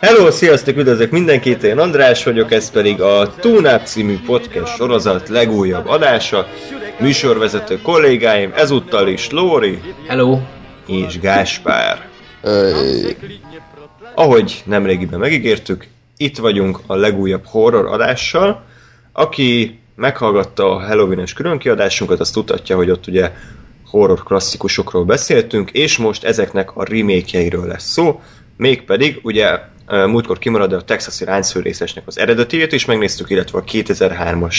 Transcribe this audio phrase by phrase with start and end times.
[0.00, 5.88] Hello, sziasztok, üdvözlök mindenkit, én András vagyok, ez pedig a Túnáp című podcast sorozat legújabb
[5.88, 6.46] adása.
[7.00, 10.38] Műsorvezető kollégáim, ezúttal is Lóri Hello!
[10.86, 12.08] és Gáspár.
[12.42, 13.16] Öy,
[14.14, 15.86] Ahogy nemrégiben megígértük,
[16.16, 18.64] itt vagyunk a legújabb horror adással.
[19.12, 23.32] Aki meghallgatta a Halloween-es különkiadásunkat, azt tudhatja, hogy ott ugye
[23.90, 28.20] horror klasszikusokról beszéltünk, és most ezeknek a remake lesz szó,
[28.56, 29.58] mégpedig ugye
[29.90, 34.56] múltkor kimarad a texasi ráncfőrészesnek az eredetiét is megnéztük, illetve a 2003-as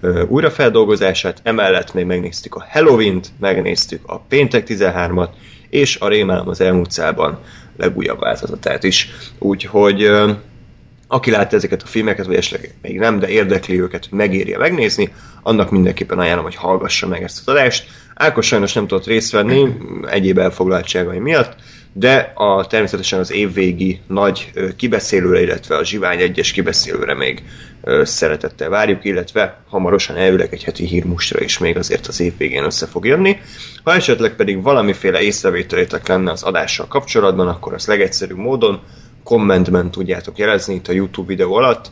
[0.00, 5.28] ö, újrafeldolgozását, emellett még megnéztük a Halloween-t, megnéztük a Péntek 13-at,
[5.68, 7.38] és a Rémálom az elmúlt szában
[7.76, 9.08] legújabb változatát is.
[9.38, 10.10] Úgyhogy
[11.08, 15.12] aki látta ezeket a filmeket, vagy esetleg még nem, de érdekli őket, hogy megérje megnézni,
[15.42, 17.86] annak mindenképpen ajánlom, hogy hallgassa meg ezt az adást.
[18.14, 19.72] Ákos sajnos nem tudott részt venni,
[20.10, 21.56] egyéb elfoglaltságai miatt,
[21.98, 27.42] de a, természetesen az évvégi nagy kibeszélőre, illetve a Zsivány egyes kibeszélőre még
[28.02, 32.86] szeretettel várjuk, illetve hamarosan elvileg egy heti hírmustra is még azért az év végén össze
[32.86, 33.38] fog jönni.
[33.82, 38.80] Ha esetleg pedig valamiféle észrevételétek lenne az adással kapcsolatban, akkor az legegyszerűbb módon
[39.24, 41.90] kommentben tudjátok jelezni itt a YouTube videó alatt,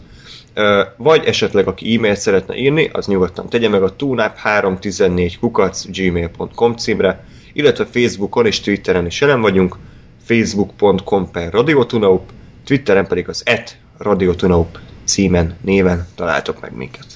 [0.97, 7.25] vagy esetleg aki e-mailt szeretne írni, az nyugodtan tegye meg a tunap314 kukac gmail.com címre,
[7.53, 9.77] illetve Facebookon és Twitteren is jelen vagyunk,
[10.25, 12.31] facebook.com per radiotunaup,
[12.65, 17.07] Twitteren pedig az et radiotunaup címen, néven találtok meg minket.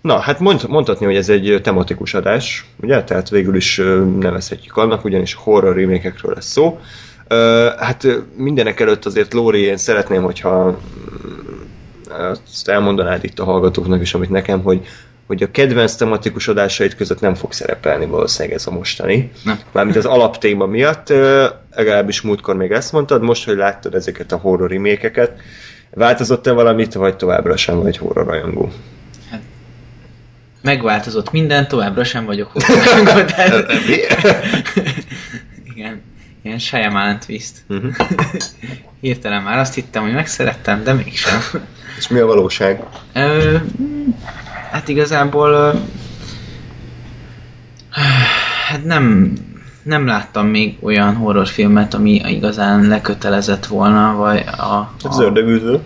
[0.00, 3.04] Na, hát mond, mondhatni, hogy ez egy tematikus adás, ugye?
[3.04, 3.76] Tehát végül is
[4.18, 6.80] nevezhetjük annak, ugyanis horror remékekről lesz szó.
[7.78, 10.80] Hát mindenek előtt azért Lóri, én szeretném, hogyha
[12.08, 14.86] azt elmondanád itt a hallgatóknak is, amit nekem, hogy
[15.32, 19.30] hogy a kedvenc tematikus adásait között nem fog szerepelni valószínűleg ez a mostani.
[19.44, 19.58] Nem.
[19.72, 21.08] Mármint az alaptéma miatt,
[21.74, 25.40] legalábbis múltkor még ezt mondtad, most, hogy láttad ezeket a horror remékeket,
[25.90, 28.72] változott-e valamit, vagy továbbra sem vagy horror rajongó?
[30.62, 33.24] Megváltozott minden, továbbra sem vagyok horror.
[33.24, 33.72] Tehát-
[35.74, 36.02] Igen,
[36.42, 37.52] ilyen Shyamalan twist.
[37.66, 37.86] Mhm.
[39.00, 41.40] Hirtelen már azt hittem, hogy megszerettem, de mégsem.
[41.98, 42.82] És mi a valóság?
[43.14, 43.56] Ö,
[44.72, 45.82] hát igazából
[48.68, 49.32] hát nem,
[49.82, 55.78] nem láttam még olyan horrorfilmet, ami igazán lekötelezett volna, vagy a, Az a, ördögűző.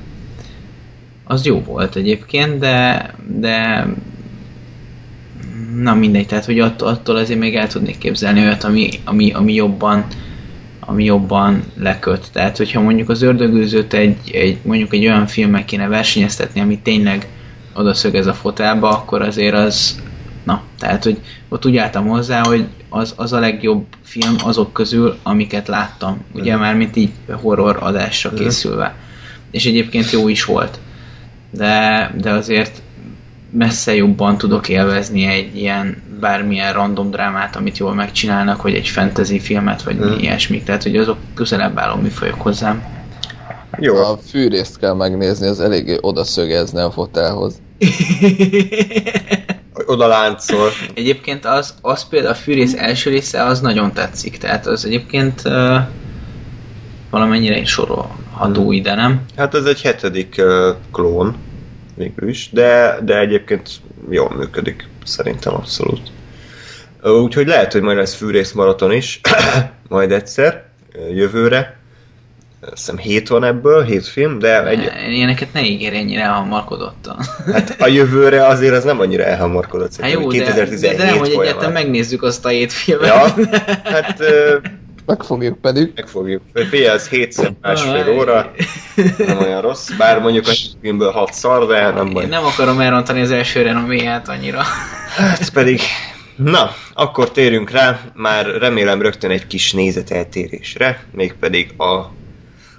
[1.24, 3.86] az jó volt egyébként, de, de
[5.74, 9.54] na mindegy, tehát hogy att, attól azért még el tudnék képzelni olyat, ami, ami, ami
[9.54, 10.04] jobban
[10.88, 12.28] ami jobban leköt.
[12.32, 17.26] Tehát, hogyha mondjuk az ördögűzőt egy, egy mondjuk egy olyan filmmel kéne versenyeztetni, ami tényleg
[17.76, 20.00] oda szögez a fotelba, akkor azért az
[20.44, 25.16] na, tehát, hogy ott úgy álltam hozzá, hogy az, az a legjobb film azok közül,
[25.22, 26.24] amiket láttam.
[26.34, 26.60] Ugye Mhm.
[26.60, 28.42] már mint így horror adásra Mhm.
[28.42, 28.94] készülve.
[29.50, 30.78] És egyébként jó is volt.
[31.50, 32.82] De, de azért
[33.50, 39.38] messze jobban tudok élvezni egy ilyen bármilyen random drámát, amit jól megcsinálnak, vagy egy fantasy
[39.40, 40.18] filmet, vagy mm.
[40.18, 40.64] ilyesmik.
[40.64, 42.84] Tehát, hogy azok közelebb álló műfajok hozzám.
[43.78, 43.96] Jó.
[43.96, 47.60] a fűrészt kell megnézni, az eléggé oda szögezne a fotelhoz.
[49.86, 50.68] Oda láncol.
[50.94, 55.76] Egyébként az, az például a fűrész első része az nagyon tetszik, tehát az egyébként uh,
[57.10, 58.72] valamennyire is sorolható Mhm.
[58.72, 59.22] ide, nem?
[59.36, 61.36] Hát ez egy hetedik uh, klón
[61.94, 63.70] végül is, de, de egyébként
[64.10, 66.10] jól működik, szerintem abszolút.
[67.02, 69.20] Úgyhogy lehet, hogy majd lesz fűrész maraton is,
[69.88, 70.64] majd egyszer,
[71.14, 71.76] jövőre.
[72.60, 74.92] Azt hiszem hét van ebből, hét film, de egy.
[75.08, 77.16] Ilyeneket ne ígérj ennyire elhamarkodottan.
[77.52, 79.96] hát a jövőre azért az nem annyira elhamarkodott.
[79.96, 83.06] Hát jó, hogy de, de, 2017 de nem, hogy egyáltalán megnézzük azt a hét filmet.
[83.06, 83.48] Ja,
[83.84, 84.56] hát ö,
[85.06, 85.92] Megfogjuk pedig.
[85.94, 86.42] megfogjuk.
[86.54, 88.52] Figyelj, ez hétszer másfél óra,
[89.18, 92.22] nem olyan rossz, bár mondjuk a filmből hat szar, de nem baj.
[92.22, 94.62] Én nem akarom elrontani az első renoméját annyira.
[95.16, 95.80] Hát pedig,
[96.36, 102.15] na, akkor térjünk rá, már remélem rögtön egy kis nézeteltérésre, mégpedig a,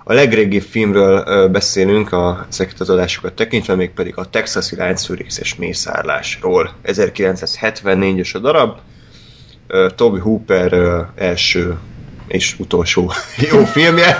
[0.10, 6.74] a legrégibb filmről beszélünk a ezeket az adásokat tekintve, mégpedig a Texasi láncfűrészes mészárlásról.
[6.86, 8.80] 1974-es a darab,
[9.96, 10.74] Toby Hooper
[11.16, 11.78] első
[12.28, 13.12] és utolsó
[13.52, 14.20] jó filmje.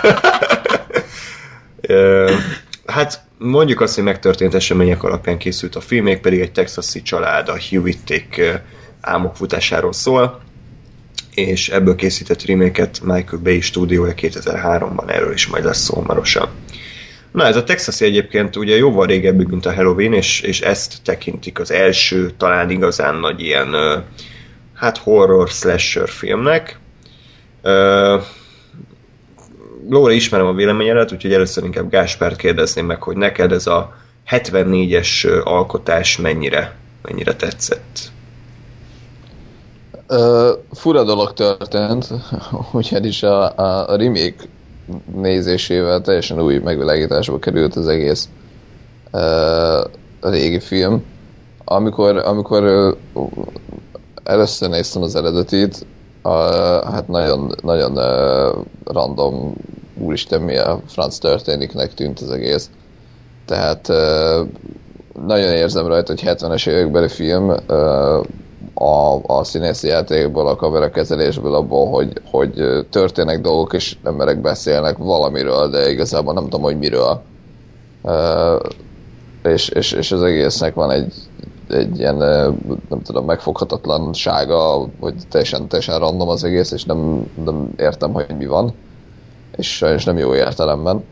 [2.86, 7.50] Hát mondjuk azt, hogy megtörtént események alapján készült a film, még pedig egy texasi család,
[7.50, 8.42] a Hewitték
[9.02, 10.42] álmokfutásáról szól,
[11.38, 16.50] és ebből készített reméket Michael Bay stúdiója 2003-ban, erről is majd lesz szó hamarosan.
[17.32, 21.60] Na ez a Texasi egyébként ugye jóval régebbi, mint a Halloween, és, és ezt tekintik
[21.60, 23.76] az első, talán igazán nagy ilyen
[24.74, 26.80] hát horror slasher filmnek.
[27.64, 28.22] Uh,
[29.90, 33.98] Lóra ismerem a véleményedet, úgyhogy először inkább Gáspárt kérdezném meg, hogy neked ez a
[34.30, 38.12] 74-es alkotás mennyire, mennyire tetszett?
[40.10, 42.08] Uh, fura dolog történt,
[42.72, 44.44] ugyanis a, a, a remake
[45.16, 48.30] nézésével teljesen új megvilágításba került az egész
[50.20, 51.06] a régi film.
[51.64, 52.64] Amikor, amikor
[53.14, 53.28] uh,
[54.24, 55.86] először néztem az eredetit,
[56.24, 56.32] uh,
[56.84, 59.54] hát nagyon, nagyon uh, random,
[59.98, 62.70] úristen mi a franc történiknek tűnt az egész.
[63.46, 64.48] Tehát uh,
[65.26, 68.26] nagyon érzem rajta, hogy 70-es évekbeli film, uh,
[68.74, 75.70] a, a színészi játékból, a kamerakezelésből, abból, hogy, hogy történnek dolgok, és emberek beszélnek valamiről,
[75.70, 77.22] de igazából nem tudom, hogy miről.
[78.02, 78.60] Uh,
[79.44, 81.14] és, és, és az egésznek van egy,
[81.70, 82.16] egy ilyen,
[82.90, 88.46] nem tudom, megfoghatatlansága, hogy teljesen, teljesen random az egész, és nem, nem értem, hogy mi
[88.46, 88.74] van.
[89.56, 91.04] És sajnos nem jó értelemben.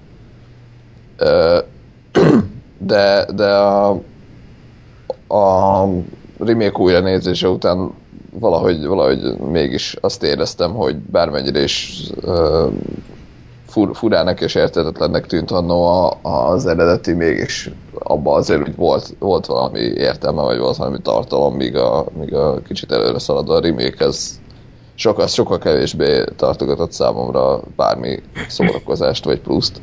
[2.77, 3.89] De, de a,
[5.27, 5.85] a
[6.37, 7.91] remake újra nézése után
[8.39, 12.71] valahogy, valahogy mégis azt éreztem, hogy bármennyire is uh,
[13.67, 19.79] fur, furának és értetetlennek tűnt annó az eredeti, mégis abban azért, hogy volt, volt valami
[19.79, 24.39] értelme, vagy volt valami tartalom, míg a, míg a kicsit előre szaladó a remake, ez
[24.95, 29.81] sokkal, sokkal kevésbé tartogatott számomra bármi szórakozást vagy pluszt.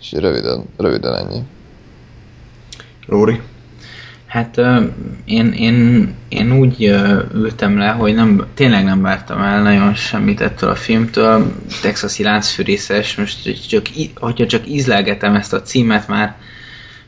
[0.00, 1.42] És röviden, röviden ennyi.
[3.06, 3.40] Lóri?
[4.36, 4.60] Hát
[5.24, 6.82] én, én, én úgy
[7.34, 11.52] ültem le, hogy nem, tényleg nem vártam el nagyon semmit ettől a filmtől.
[11.82, 16.36] Texasi láncfűrészes, most csak, hogyha csak ízlelgetem ezt a címet, már,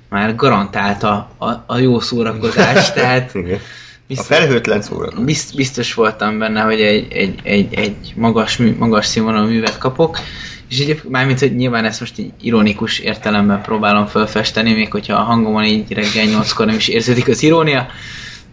[0.08, 3.32] már garantálta a, a jó szórakozás, tehát
[4.08, 5.54] biztos, a felhőtlen szórakozás.
[5.54, 10.18] Biztos voltam benne, hogy egy, egy, egy, egy magas, magas színvonalú művet kapok,
[10.68, 15.22] és így, mármint, hogy nyilván ezt most így ironikus értelemben próbálom felfesteni, még hogyha a
[15.22, 17.86] hangomon így reggel nyolckor nem is érződik az irónia,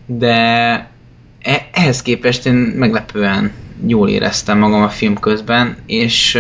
[0.05, 0.33] de
[1.41, 3.51] e- ehhez képest én meglepően
[3.87, 6.39] jól éreztem magam a film közben, és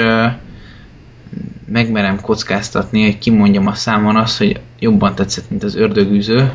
[1.67, 6.51] megmerem kockáztatni, hogy kimondjam a számon azt, hogy jobban tetszett, mint az ördögűző,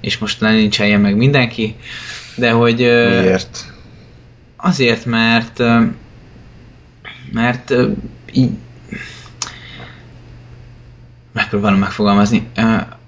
[0.00, 1.74] és most lenincseljen meg mindenki,
[2.36, 2.76] de hogy...
[2.76, 3.64] Miért?
[4.56, 5.62] Azért, mert
[7.32, 7.74] mert
[8.32, 8.50] így
[11.32, 12.48] megpróbálom megfogalmazni.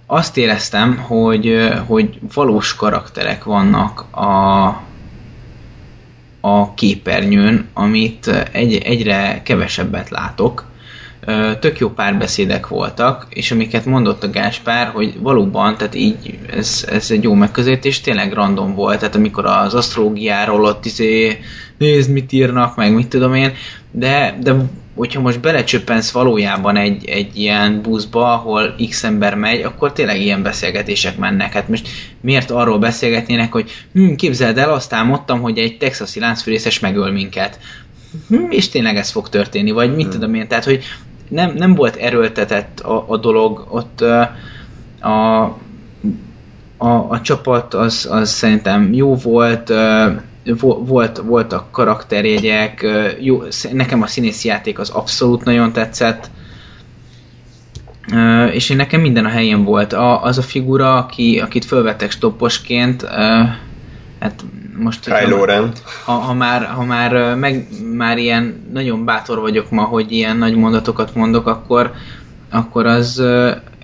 [0.07, 4.67] Azt éreztem, hogy, hogy valós karakterek vannak a,
[6.41, 10.71] a képernyőn, amit egy, egyre kevesebbet látok.
[11.61, 17.11] Tök jó párbeszédek voltak, és amiket mondott a Gáspár, hogy valóban, tehát így ez, ez
[17.11, 21.39] egy jó megközelítés, tényleg random volt, tehát amikor az asztrológiáról ott izé,
[21.79, 23.53] nézd mit írnak, meg mit tudom én,
[23.91, 24.55] de, de
[24.95, 30.43] hogyha most belecsöppensz valójában egy, egy ilyen buszba, ahol x ember megy, akkor tényleg ilyen
[30.43, 31.53] beszélgetések mennek.
[31.53, 31.89] Hát most
[32.21, 37.59] miért arról beszélgetnének, hogy hm, képzeld el, azt álmodtam, hogy egy texasi láncfűrészes megöl minket.
[38.29, 40.13] Hm, és tényleg ez fog történni, vagy mit hmm.
[40.13, 40.49] tudom én.
[40.49, 40.85] Tehát, hogy
[41.29, 44.37] nem, nem volt erőltetett a, a dolog, ott a,
[45.01, 45.43] a,
[46.77, 49.73] a, a csapat az, az szerintem jó volt,
[50.87, 52.87] volt, voltak karakterjegyek,
[53.21, 56.31] jó, nekem a színészi játék az abszolút nagyon tetszett,
[58.53, 59.93] és én nekem minden a helyén volt.
[59.93, 63.07] A, az a figura, aki, akit fölvettek stopposként,
[64.21, 64.45] hát
[64.77, 65.05] most...
[65.05, 65.73] Kylo Ren.
[66.05, 70.57] Ha, ha, már, ha már, meg, már ilyen nagyon bátor vagyok ma, hogy ilyen nagy
[70.57, 71.93] mondatokat mondok, akkor,
[72.51, 73.23] akkor az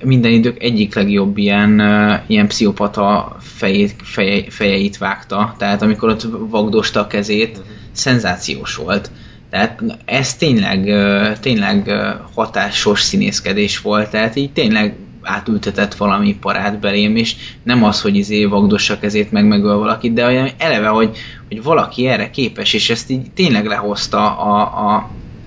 [0.02, 1.82] minden idők egyik legjobb ilyen,
[2.26, 5.54] ilyen pszichopata fejét, feje, fejeit vágta.
[5.58, 7.66] Tehát amikor ott vagdosta a kezét, uh-huh.
[7.92, 9.10] szenzációs volt.
[9.50, 10.92] Tehát ez tényleg,
[11.40, 11.92] tényleg
[12.34, 18.44] hatásos színészkedés volt, tehát így tényleg átültetett valami parát belém, és nem az, hogy izé
[18.44, 21.16] vagdossa kezét meg megöl valakit, de olyan eleve, hogy,
[21.48, 24.94] hogy valaki erre képes, és ezt így tényleg lehozta a, a,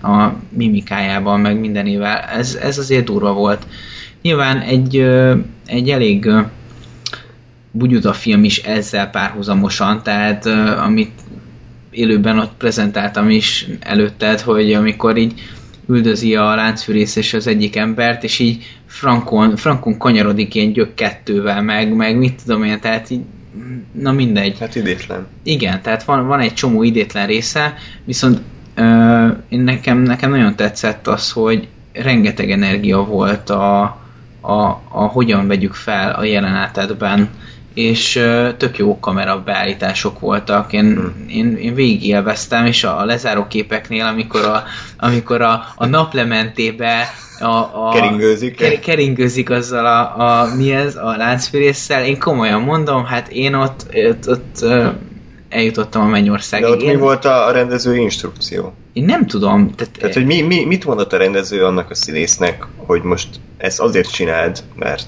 [0.08, 2.18] a mimikájával, meg mindenével.
[2.18, 3.66] Ez, ez azért durva volt.
[4.22, 4.98] Nyilván egy,
[5.66, 6.30] egy elég
[7.72, 10.46] bugyuta film is ezzel párhuzamosan, tehát
[10.86, 11.12] amit
[11.90, 15.34] élőben ott prezentáltam is előtted, hogy amikor így
[15.88, 21.62] üldözi a láncfűrész és az egyik embert, és így frankon, frankon kanyarodik ilyen gyök kettővel,
[21.62, 23.22] meg, meg mit tudom én, tehát így
[23.92, 24.60] na mindegy.
[24.60, 25.28] Hát idétlen.
[25.44, 27.74] Igen, tehát van, van egy csomó idétlen része,
[28.06, 28.42] viszont
[28.76, 34.01] ö, én nekem, nekem nagyon tetszett az, hogy rengeteg energia volt a,
[34.42, 37.30] a, a hogyan vegyük fel a jelenetetben,
[37.74, 40.74] és ö, tök jó kamera beállítások voltak.
[40.74, 41.26] Én, hmm.
[41.28, 44.64] én, én végig élveztem, és a, a lezáró képeknél, amikor a,
[44.98, 47.08] amikor a, a naplementébe
[47.40, 48.56] a, a Keringőzik.
[48.56, 52.04] Ker, keringőzik azzal a, a, mi ez, a láncfűrésszel.
[52.04, 54.88] Én komolyan mondom, hát én ott, ott, ott ö,
[55.52, 56.66] eljutottam a mennyországig.
[56.66, 58.74] De ott mi volt a rendező instrukció?
[58.94, 62.68] én nem tudom, tehát, Tehát, hogy mi, mi, mit mondott a rendező annak a színésznek,
[62.76, 63.28] hogy most
[63.58, 65.08] ezt azért csináld, mert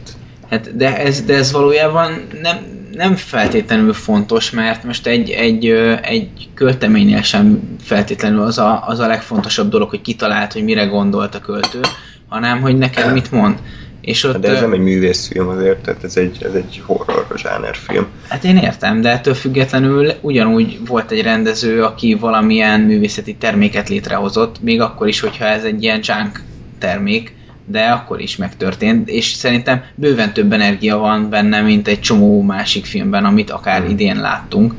[0.50, 2.58] Hát de ez, de ez valójában nem,
[2.92, 5.66] nem feltétlenül fontos, mert most egy, egy,
[6.02, 11.36] egy költeménynél sem feltétlenül az a, az a legfontosabb dolog, hogy kitalált, hogy mire gondolt
[11.36, 11.80] a költő,
[12.28, 13.60] hanem hogy neked mit mond.
[14.04, 18.08] És ott, de ez nem egy művészfilm azért, tehát ez egy, ez egy horror zsánerfilm.
[18.28, 24.62] Hát én értem, de ettől függetlenül ugyanúgy volt egy rendező, aki valamilyen művészeti terméket létrehozott,
[24.62, 26.42] még akkor is, hogyha ez egy ilyen junk
[26.80, 32.42] termék, de akkor is megtörtént, és szerintem bőven több energia van benne, mint egy csomó
[32.42, 34.74] másik filmben, amit akár idén láttunk.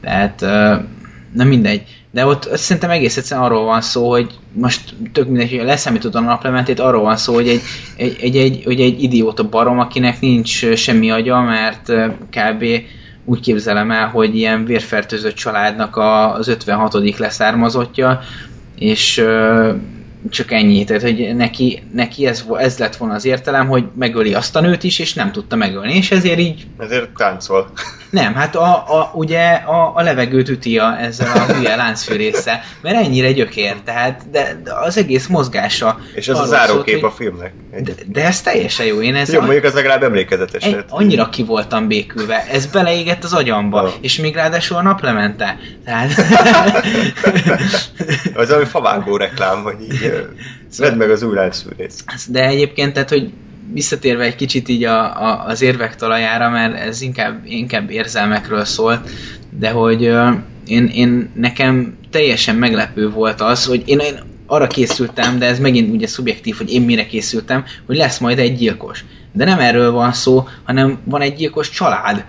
[0.00, 0.40] Tehát
[1.32, 1.82] nem mindegy.
[2.16, 6.20] De ott szerintem egész egyszerűen arról van szó, hogy most tök mindegy, hogy leszámítod a
[6.20, 7.60] naplementét, arról van szó, hogy egy,
[7.96, 11.92] egy, egy, egy, hogy egy idióta barom, akinek nincs semmi agya, mert
[12.30, 12.64] kb.
[13.24, 17.18] úgy képzelem el, hogy ilyen vérfertőzött családnak az 56.
[17.18, 18.20] leszármazottja,
[18.78, 19.24] és
[20.30, 24.56] csak ennyi, tehát hogy neki, neki ez, ez lett volna az értelem, hogy megöli azt
[24.56, 27.70] a nőt is, és nem tudta megölni, és ezért így Ezért táncol.
[28.10, 32.96] nem, hát a, a, ugye a, a levegőt üti a, ezzel a hülye láncfűrésze, mert
[32.96, 35.98] ennyire gyökér, tehát de, de az egész mozgása.
[36.14, 37.52] És ez a zárókép a filmnek.
[37.80, 41.28] de, de ez teljesen jó, én ez Jó, a- mondjuk az legalább emlékezetes egy, annyira
[41.28, 43.92] ki voltam békülve, ez beleégett az agyamba, Ah.
[44.00, 45.56] és még ráadásul a naplemente.
[45.84, 46.10] Tehát...
[48.34, 50.22] Az ami favágó reklám, hogy így ö,
[50.78, 52.04] vedd meg az új láncfűrészt.
[52.28, 53.32] De egyébként, tehát, hogy
[53.72, 59.10] visszatérve egy kicsit így a, a, az érvek talajára, mert ez inkább, inkább érzelmekről szólt,
[59.58, 60.30] de hogy ö,
[60.66, 65.94] én, én nekem teljesen meglepő volt az, hogy én, én arra készültem, de ez megint
[65.94, 69.04] ugye szubjektív, hogy én mire készültem, hogy lesz majd egy gyilkos.
[69.32, 72.24] De nem erről van szó, hanem van egy gyilkos család.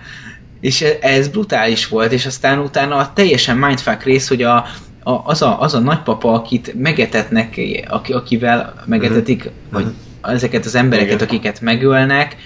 [0.60, 4.66] És e- ez brutális volt, és aztán utána a teljesen mindfuck rész, hogy a,
[5.08, 9.52] a, az, a, az a nagypapa, akit megetetnek, aki, akivel megetetik, Mhm.
[9.70, 9.86] vagy
[10.22, 11.26] ezeket az embereket, Igen.
[11.26, 12.36] akiket megölnek,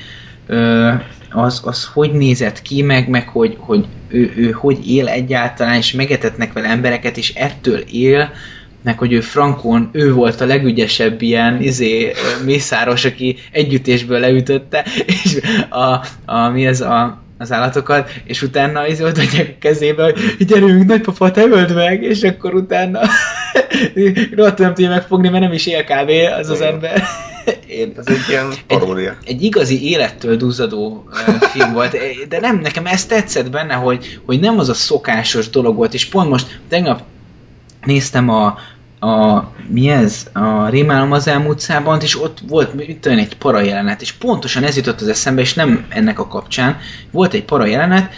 [1.30, 5.92] az, az hogy nézett ki, meg, meg hogy, hogy ő, ő hogy él egyáltalán, és
[5.92, 8.30] megetetnek vele embereket, és ettől él,
[8.82, 12.12] meg hogy ő Frankon, ő volt a legügyesebb ilyen izé,
[12.44, 14.84] mészáros, aki együttésből leütötte,
[15.22, 20.02] és a, a, mi ez a, az állatokat, és utána izé ott adják a kezébe,
[20.02, 23.00] hogy gyerünk, nagypapa, te öld meg, és akkor utána
[24.36, 26.10] rohadt nem tudja megfogni, mert nem is él kb.
[26.38, 27.02] az az ember.
[27.66, 29.16] Én, Ez egy ilyen paródia.
[29.24, 31.08] egy igazi élettől duzzadó
[31.52, 31.96] film volt,
[32.28, 36.06] de nem, nekem ez tetszett benne, hogy, hogy nem az a szokásos dolog volt, és
[36.06, 37.02] pont most tegnap
[37.84, 38.58] néztem a,
[39.02, 40.26] a mi ez?
[40.32, 44.76] A Rémálom az elmúlt szában, és ott volt én, egy para jelenet, és pontosan ez
[44.76, 46.78] jutott az eszembe, és nem ennek a kapcsán.
[47.10, 48.12] Volt egy para jelenet,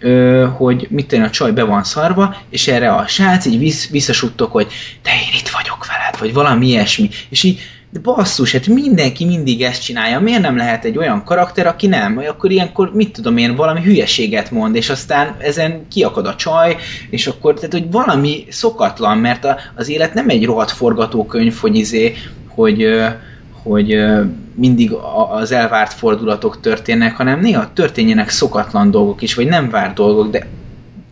[0.00, 3.88] ö, hogy mit én, a csaj be van szarva, és erre a srác így vissz,
[3.88, 4.66] visszasuttok, hogy
[5.02, 7.08] de én itt vagyok veled, vagy valami ilyesmi.
[7.28, 7.60] És így,
[7.92, 12.14] de basszus, hát mindenki mindig ezt csinálja, miért nem lehet egy olyan karakter, aki nem?
[12.14, 16.76] Vagy Akkor ilyenkor, mit tudom én, valami hülyeséget mond, és aztán ezen kiakad a csaj,
[17.10, 21.76] és akkor, tehát hogy valami szokatlan, mert a, az élet nem egy rohadt forgatókönyv, hogy
[21.76, 22.14] izé,
[22.48, 22.86] hogy,
[23.62, 23.96] hogy
[24.54, 24.92] mindig
[25.40, 30.46] az elvárt fordulatok történnek, hanem néha történjenek szokatlan dolgok is, vagy nem várt dolgok, de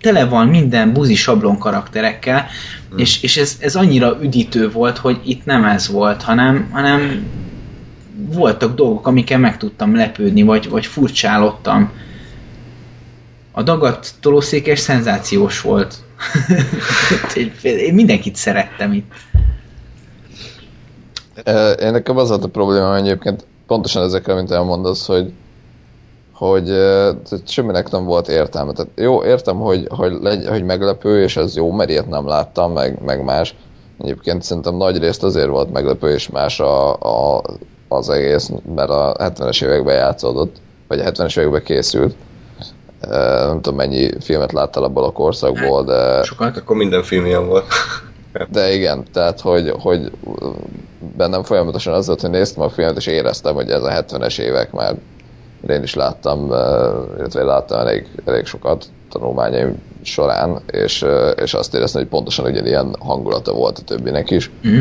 [0.01, 2.47] tele van minden buzi sablon karakterekkel,
[2.89, 2.99] hmm.
[2.99, 7.27] és, és ez, ez annyira üdítő volt, hogy itt nem ez volt, hanem, hanem
[8.33, 11.93] voltak dolgok, amikkel meg tudtam lepődni, vagy, vagy furcsálottam.
[13.53, 15.95] A dagadt tolószékes szenzációs volt.
[17.63, 19.13] Én mindenkit szerettem itt.
[21.81, 25.33] Én nekem az volt a probléma egyébként pontosan ezekkel, mint elmondasz, hogy
[26.39, 28.73] hogy tehát semminek nem volt értelme.
[28.73, 32.73] Tehát jó, értem, hogy, hogy, legy, hogy meglepő, és ez jó, mert ilyet nem láttam,
[32.73, 33.55] meg, meg más.
[34.01, 37.43] Egyébként szerintem nagy részt azért volt meglepő, és más a, a,
[37.89, 40.57] az egész, mert a 70-es években játszódott,
[40.89, 42.15] vagy a 70-es években készült.
[43.01, 46.23] Nem tudom, mennyi filmet láttál abból a korszakból, de...
[46.23, 46.57] Sokat.
[46.57, 47.65] Akkor minden film ilyen volt.
[48.51, 50.11] De igen, tehát hogy, hogy
[51.17, 54.73] bennem folyamatosan az volt, hogy néztem a filmet, és éreztem, hogy ez a 70-es évek
[54.73, 54.95] már
[55.69, 56.59] én is láttam, eh,
[57.19, 62.97] illetve láttam elég, elég sokat tanulmányaim során, és, eh, és azt éreztem, hogy pontosan ugyanilyen
[62.99, 64.51] hangulata volt a többinek is.
[64.69, 64.81] Mm.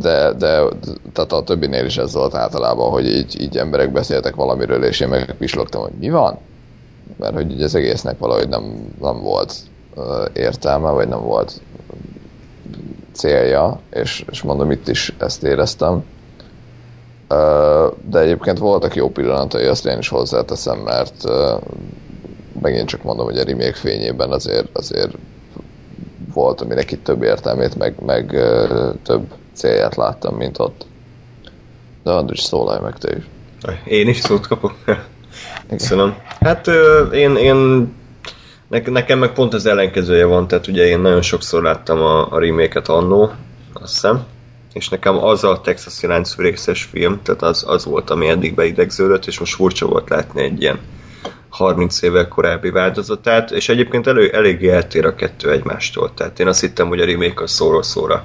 [0.00, 0.62] De, de
[1.12, 5.08] tehát a többinél is ez volt általában, hogy így, így emberek beszéltek valamiről, és én
[5.08, 6.38] meg pislogtam, hogy mi van?
[7.16, 9.54] Mert hogy így az egésznek valahogy nem, nem volt
[10.32, 11.60] értelme, vagy nem volt
[13.12, 16.04] célja, és, és mondom, itt is ezt éreztem.
[18.08, 21.24] De egyébként voltak jó pillanatai, azt én is hozzáteszem, mert
[22.62, 25.12] megint csak mondom, hogy a remake fényében azért, azért
[26.34, 28.26] volt, aminek itt több értelmét, meg, meg
[29.02, 30.86] több célját láttam, mint ott.
[32.02, 33.24] De Andris, szólalj meg te is.
[33.84, 34.74] Én is szót kapok?
[35.68, 36.16] Köszönöm.
[36.40, 36.66] Hát
[37.12, 37.56] én, én
[38.68, 42.38] ne, nekem meg pont az ellenkezője van, tehát ugye én nagyon sokszor láttam a, a
[42.38, 43.30] remake-et annó,
[43.72, 44.24] azt hiszem,
[44.76, 49.38] és nekem az a Texas részes film, tehát az, az volt, ami eddig beidegződött, és
[49.38, 50.78] most furcsa volt látni egy ilyen
[51.48, 56.60] 30 évvel korábbi változatát, és egyébként elő, eléggé eltér a kettő egymástól, tehát én azt
[56.60, 58.24] hittem, hogy a remake az szóról szóra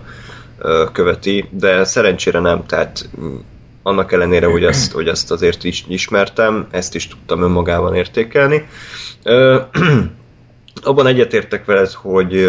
[0.91, 3.35] követi, de szerencsére nem, tehát mm,
[3.83, 8.67] annak ellenére, hogy azt, hogy azt azért is ismertem, ezt is tudtam önmagában értékelni.
[10.83, 12.47] Abban egyetértek veled, hogy,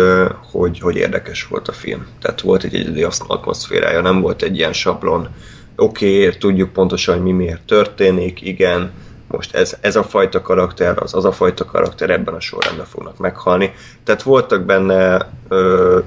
[0.50, 2.06] hogy, hogy érdekes volt a film.
[2.20, 5.28] Tehát volt egy egyedi atmoszférája, nem volt egy ilyen sablon,
[5.76, 8.90] oké, okay, tudjuk pontosan, hogy mi miért történik, igen,
[9.28, 13.18] most ez, ez a fajta karakter, az az a fajta karakter ebben a sorrendben fognak
[13.18, 13.72] meghalni.
[14.04, 15.98] Tehát voltak benne ö,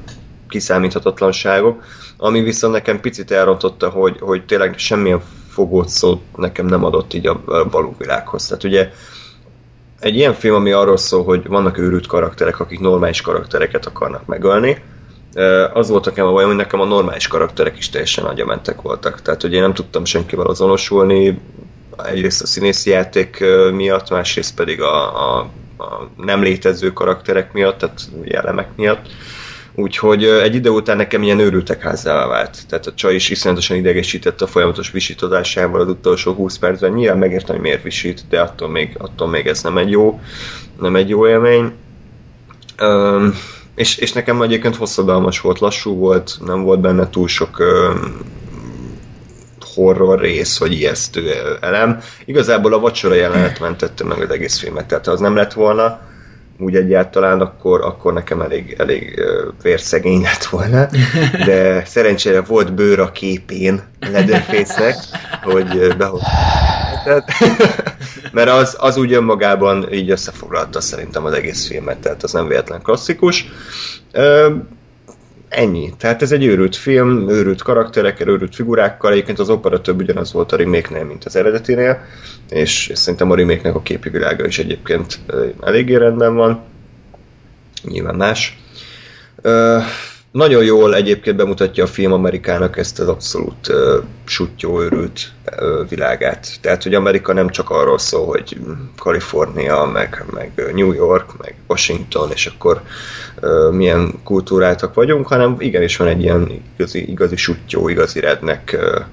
[0.50, 1.84] kiszámíthatatlanságok,
[2.18, 7.28] ami viszont nekem picit elrontotta, hogy, hogy tényleg semmilyen fogót szót nekem nem adott így
[7.28, 8.48] a, a való világhoz.
[8.48, 8.90] Tehát ugye
[10.00, 14.78] egy ilyen film, ami arról szól, hogy vannak őrült karakterek, akik normális karaktereket akarnak megölni,
[15.74, 19.22] az volt nekem a bajom, hogy nekem a normális karakterek is teljesen agyamentek voltak.
[19.22, 21.40] Tehát, hogy én nem tudtam senkivel azonosulni,
[22.04, 25.40] egyrészt a színészi játék miatt, másrészt pedig a, a,
[25.78, 29.08] a nem létező karakterek miatt, tehát jellemek miatt.
[29.76, 32.58] Úgyhogy egy idő után nekem ilyen őrültek házzá vált.
[32.70, 36.92] Tehát a csaj is iszonyatosan idegesített a folyamatos visítozásával az utolsó 20 percben.
[36.92, 40.20] Nyilván megértem, hogy miért visít, de attól még, attól még ez nem egy jó,
[40.80, 41.72] nem egy jó élmény.
[42.82, 43.34] Um,
[43.76, 48.18] és, és nekem egyébként hosszadalmas volt, lassú volt, nem volt benne túl sok um,
[49.76, 52.00] horror rész, vagy ijesztő elem.
[52.26, 56.00] Igazából a vacsora jelenet mentette meg az egész filmet, tehát ha az nem lett volna,
[56.60, 59.22] úgy egyáltalán, akkor, akkor nekem elég, elég
[59.62, 60.88] vérszegény lett volna,
[61.46, 64.96] de szerencsére volt bőr a képén Leatherface-nek,
[65.44, 66.30] hogy behozta.
[68.32, 72.82] Mert az, az úgy önmagában így összefoglalta szerintem az egész filmet, tehát az nem véletlen
[72.82, 73.46] klasszikus
[75.50, 75.94] ennyi.
[75.98, 80.52] Tehát ez egy őrült film, őrült karakterekkel, őrült figurákkal, egyébként az opera több ugyanaz volt
[80.52, 82.02] a remake mint az eredetinél,
[82.50, 85.20] és, szerintem a remake a képi világa is egyébként
[85.62, 86.64] eléggé rendben van.
[87.84, 88.58] Nyilván más.
[90.36, 96.48] Nagyon jól egyébként bemutatja a film Amerikának ezt az abszolút uh, sutyó őrült uh, világát.
[96.62, 98.58] Tehát, hogy Amerika nem csak arról szól, hogy
[98.98, 102.82] Kalifornia, meg, meg New York, meg Washington, és akkor
[103.42, 109.06] uh, milyen kultúráltak vagyunk, hanem igenis van egy ilyen igazi, igazi sutyó, igazi rednek uh,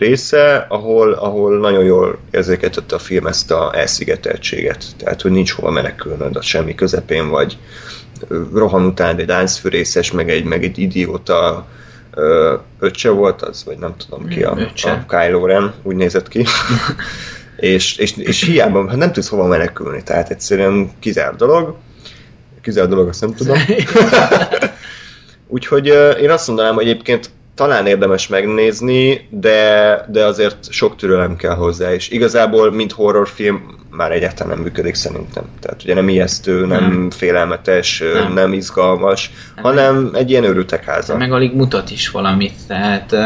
[0.00, 4.84] része, ahol, ahol nagyon jól érzékeltette a film ezt a elszigeteltséget.
[4.96, 7.58] Tehát, hogy nincs hova menekülnöd, a semmi közepén vagy,
[8.52, 11.66] rohan után egy láncfűrészes, meg egy, meg egy idióta
[12.78, 16.44] öccse volt az, vagy nem tudom ki a, a Kylo Ren, úgy nézett ki.
[17.56, 21.76] és, és, és hiába hát nem tudsz hova menekülni, tehát egyszerűen kizár dolog.
[22.62, 23.56] Kizár dolog, azt nem tudom.
[25.48, 25.86] Úgyhogy
[26.20, 31.92] én azt mondanám, hogy egyébként talán érdemes megnézni, de, de azért sok türelem kell hozzá,
[31.92, 35.44] és igazából, mint horrorfilm, már egyáltalán nem működik szerintem.
[35.60, 37.10] Tehát ugye nem ijesztő, nem, nem.
[37.10, 38.32] félelmetes, nem.
[38.32, 39.64] nem izgalmas, nem.
[39.64, 41.16] hanem egy ilyen örültek háza.
[41.16, 43.16] Meg alig mutat is valamit, tehát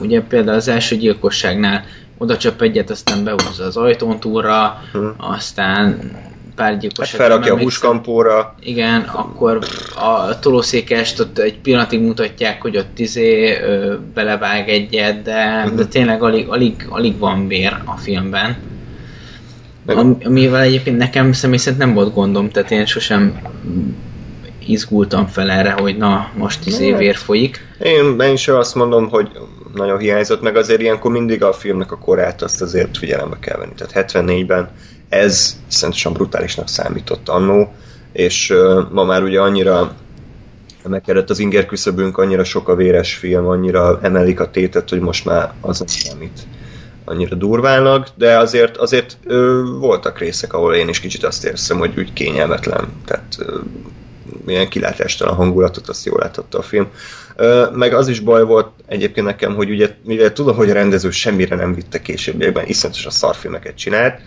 [0.00, 1.84] ugye például az első gyilkosságnál
[2.18, 5.14] oda csap egyet, aztán behúzza az ajtón túlra, hmm.
[5.16, 6.12] aztán
[6.54, 7.10] pár gyilkos.
[7.10, 8.54] Hát felrakja a húskampóra.
[8.60, 9.58] Igen, akkor
[9.94, 16.22] a tolószékest ott egy pillanatig mutatják, hogy ott izé ö, belevág egyet, de, de tényleg
[16.22, 18.56] alig, alig, alig van vér a filmben.
[19.86, 23.40] Am, amivel egyébként nekem személy szerint nem volt gondom, tehát én sosem
[24.66, 27.66] izgultam fel erre, hogy na, most izé vér folyik.
[27.82, 29.28] Én, én is azt mondom, hogy
[29.74, 33.72] nagyon hiányzott, meg azért ilyenkor mindig a filmnek a korát azt azért figyelembe kell venni.
[33.76, 34.70] Tehát 74-ben
[35.14, 37.72] ez szerintem brutálisnak számított annó,
[38.12, 38.54] és
[38.90, 39.94] ma már ugye annyira
[40.84, 45.24] emelkedett az inger küszöbünk, annyira sok a véres film, annyira emelik a tétet, hogy most
[45.24, 46.40] már az nem számít.
[47.04, 51.92] annyira durvának, de azért, azért ö, voltak részek, ahol én is kicsit azt érzem, hogy
[51.98, 53.58] úgy kényelmetlen, tehát ö,
[54.44, 56.88] milyen kilátástalan hangulatot, azt jól látotta a film.
[57.36, 61.10] Ö, meg az is baj volt egyébként nekem, hogy ugye, mivel tudom, hogy a rendező
[61.10, 64.20] semmire nem vitte későbbiekben, iszonyatosan szarfilmeket csinált,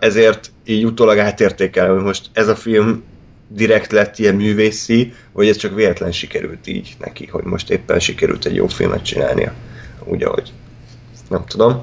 [0.00, 3.02] ezért így utólag átértékelem, hogy most ez a film
[3.48, 8.44] direkt lett ilyen művészi, vagy ez csak véletlen sikerült így neki, hogy most éppen sikerült
[8.44, 9.52] egy jó filmet csinálnia.
[10.04, 10.52] Úgy, ahogy
[11.28, 11.82] nem tudom.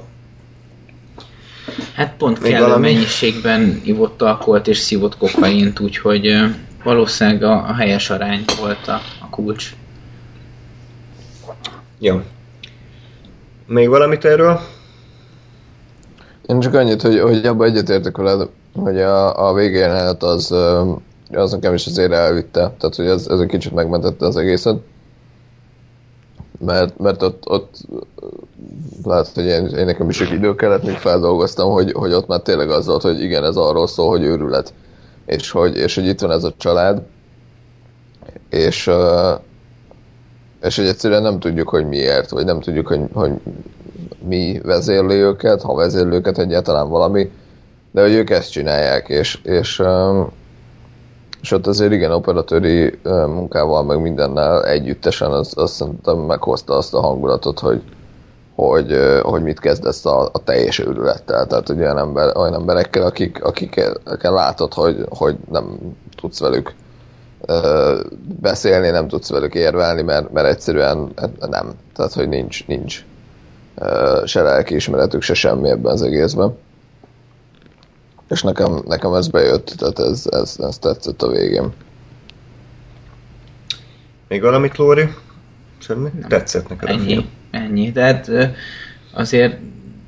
[1.94, 2.92] Hát pont Még kellő valami?
[2.92, 6.36] mennyiségben ivott alkoholt és szívott kokaint, úgyhogy
[6.84, 9.70] valószínűleg a, a helyes arány volt a, a kulcs.
[11.98, 12.22] Jó.
[13.66, 14.60] Még valamit erről?
[16.48, 20.54] Én csak annyit, hogy, hogy abban egyetértek veled, hogy a, a végjelenet az,
[21.32, 22.60] az nekem is azért elvitte.
[22.78, 24.76] Tehát, hogy ez, ez egy kicsit megmentette az egészet.
[26.64, 27.76] Mert, mert ott, ott
[29.04, 32.40] lehet, hogy én, én nekem is sok idő kellett, míg feldolgoztam, hogy, hogy ott már
[32.40, 34.74] tényleg az volt, hogy igen, ez arról szól, hogy őrület.
[35.26, 37.02] És hogy, és hogy itt van ez a család,
[38.50, 38.90] és,
[40.62, 43.32] és hogy egyszerűen nem tudjuk, hogy miért, vagy nem tudjuk, hogy, hogy
[44.24, 47.30] mi vezérli őket, ha vezérli őket egyáltalán valami,
[47.90, 50.30] de hogy ők ezt csinálják, és, és, öm,
[51.42, 56.94] és ott azért igen operatőri öm, munkával, meg mindennel együttesen az, azt szerintem meghozta azt
[56.94, 57.82] a hangulatot, hogy,
[58.54, 61.46] hogy, ö, hogy mit kezdesz a, a teljes őrülettel.
[61.46, 65.78] Tehát, hogy olyan, ember, olyan emberekkel, akik, akikkel látod, hogy, hogy nem
[66.20, 66.74] tudsz velük
[67.46, 68.00] ö,
[68.40, 71.12] beszélni, nem tudsz velük érvelni, mert, mert egyszerűen
[71.50, 71.72] nem.
[71.94, 73.04] Tehát, hogy nincs, nincs
[74.24, 76.56] se lelkiismeretük, se semmi ebben az egészben.
[78.28, 81.72] És nekem, nekem ez bejött, tehát ez, ez, ez tetszett a végén.
[84.28, 85.08] Még valamit, Lóri?
[85.78, 86.08] Semmi?
[86.28, 87.26] Tetszett neked a Ennyi, film?
[87.50, 87.90] ennyi.
[87.90, 88.30] De hát
[89.12, 89.56] azért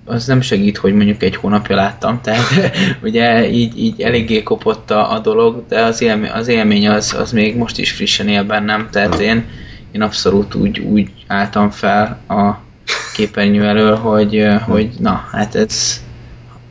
[0.04, 2.46] az nem segít, hogy mondjuk egy hónapja láttam, tehát
[3.02, 7.33] ugye így, így eléggé kopott a, a dolog, de az élmény, az, élmény az, az
[7.33, 9.44] még most is frissen él bennem, tehát én,
[9.90, 12.68] én abszolút úgy, úgy álltam fel a
[13.14, 16.00] képernyő elől, hogy, ö, hogy na, hát ez,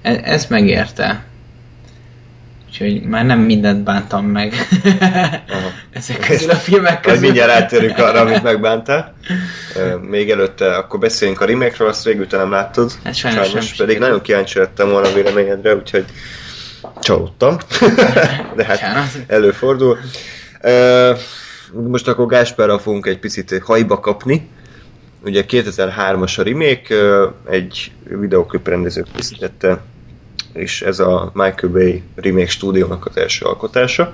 [0.01, 1.23] ez, ez megérte.
[2.67, 4.53] Úgyhogy már nem mindent bántam meg
[5.93, 7.19] ezek közül a filmek közül.
[7.19, 9.13] mindjárt áttérünk arra, amit megbántál.
[10.01, 12.91] Még előtte akkor beszéljünk a remake azt végül te nem láttad.
[13.03, 16.05] Hát sajnos nem pedig nagyon kíváncsi lettem volna a véleményedre, úgyhogy
[16.99, 17.57] csalódtam.
[18.55, 19.97] De hát előfordul.
[21.71, 24.49] Most akkor Gáspárral fogunk egy picit hajba kapni.
[25.23, 26.95] Ugye 2003-as a remake,
[27.49, 29.81] egy videoklip rendező készítette,
[30.53, 34.13] és ez a Michael Bay remake stúdiónak az első alkotása.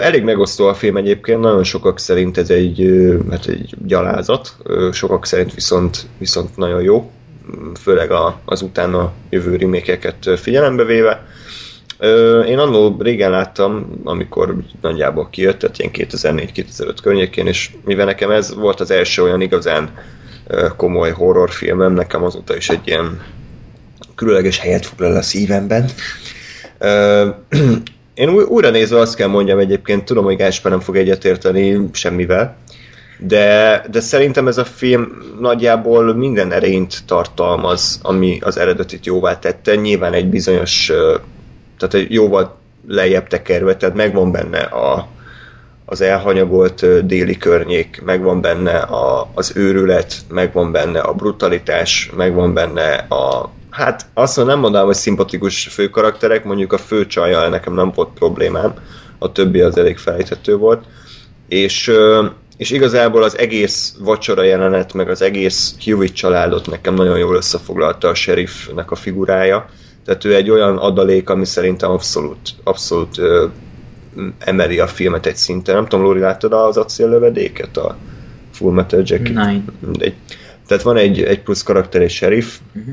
[0.00, 4.56] Elég megosztó a film egyébként, nagyon sokak szerint ez egy, hát egy gyalázat,
[4.92, 7.10] sokak szerint viszont, viszont nagyon jó,
[7.80, 11.26] főleg a, az utána jövő remékeket figyelembe véve.
[11.98, 18.30] Ö, Én annól régen láttam, amikor nagyjából kijött, tehát ilyen 2004-2005 környékén, és mivel nekem
[18.30, 19.90] ez volt az első olyan igazán
[20.76, 23.22] komoly horrorfilmem, nekem azóta is egy ilyen
[24.14, 25.90] különleges helyet foglal a szívemben.
[28.14, 32.56] Én új, újra nézve azt kell mondjam egyébként, tudom, hogy Gáspár nem fog egyetérteni semmivel,
[33.18, 39.74] de, de szerintem ez a film nagyjából minden erényt tartalmaz, ami az eredetit jóvá tette.
[39.74, 40.92] Nyilván egy bizonyos,
[41.78, 42.56] tehát egy jóval
[42.88, 45.08] lejjebb tekerve, tehát megvan benne a,
[45.84, 52.94] az elhanyagolt déli környék, megvan benne a, az őrület, megvan benne a brutalitás, megvan benne
[52.94, 58.08] a hát azt nem mondanám, hogy szimpatikus főkarakterek, mondjuk a fő csajjal nekem nem volt
[58.14, 58.74] problémám,
[59.18, 60.84] a többi az elég felejthető volt,
[61.48, 61.92] és,
[62.56, 68.08] és igazából az egész vacsora jelenet, meg az egész Hewitt családot nekem nagyon jól összefoglalta
[68.08, 69.68] a sheriffnek a figurája,
[70.06, 73.46] tehát ő egy olyan adalék, ami szerintem abszolút, abszolút ö,
[74.38, 75.74] emeli a filmet egy szinten.
[75.74, 77.96] Nem tudom, Lóri, láttad az acéllövedéket, a
[78.52, 79.34] Full Metal Jacket?
[79.34, 79.64] Nein.
[79.80, 80.14] Mindegy.
[80.66, 82.90] Tehát van egy, egy plusz karakter, egy sheriff, Mhm.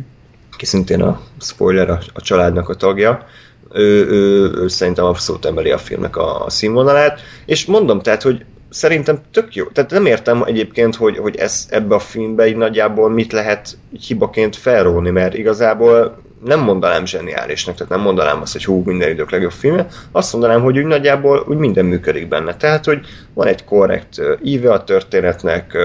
[0.58, 3.26] ki szintén a spoiler, a, a családnak a tagja.
[3.73, 8.45] Ő, ő, ő szerintem abszolút emeli a filmnek a, a színvonalát, és mondom, tehát, hogy
[8.69, 9.65] szerintem tök jó.
[9.65, 14.06] Tehát nem értem egyébként, hogy, hogy ez ebbe a filmbe így nagyjából mit lehet így
[14.06, 19.32] hibaként felróni, mert igazából nem mondanám zseniálisnak, tehát nem mondanám azt, hogy hú, minden idők
[19.32, 22.56] legjobb filmje, azt mondanám, hogy úgy nagyjából úgy minden működik benne.
[22.56, 22.99] Tehát, hogy
[23.34, 25.77] van egy korrekt íve a történetnek,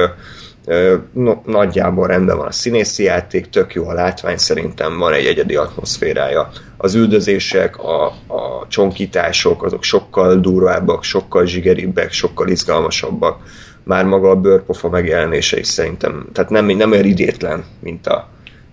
[1.44, 6.50] nagyjából rendben van a színészi játék, tök jó a látvány, szerintem van egy egyedi atmoszférája.
[6.76, 13.42] Az üldözések, a, a csonkítások, azok sokkal durvábbak, sokkal zsigeribbek, sokkal izgalmasabbak.
[13.82, 18.28] Már maga a bőrpofa megjelenése is szerintem, tehát nem, nem olyan idétlen, mint a,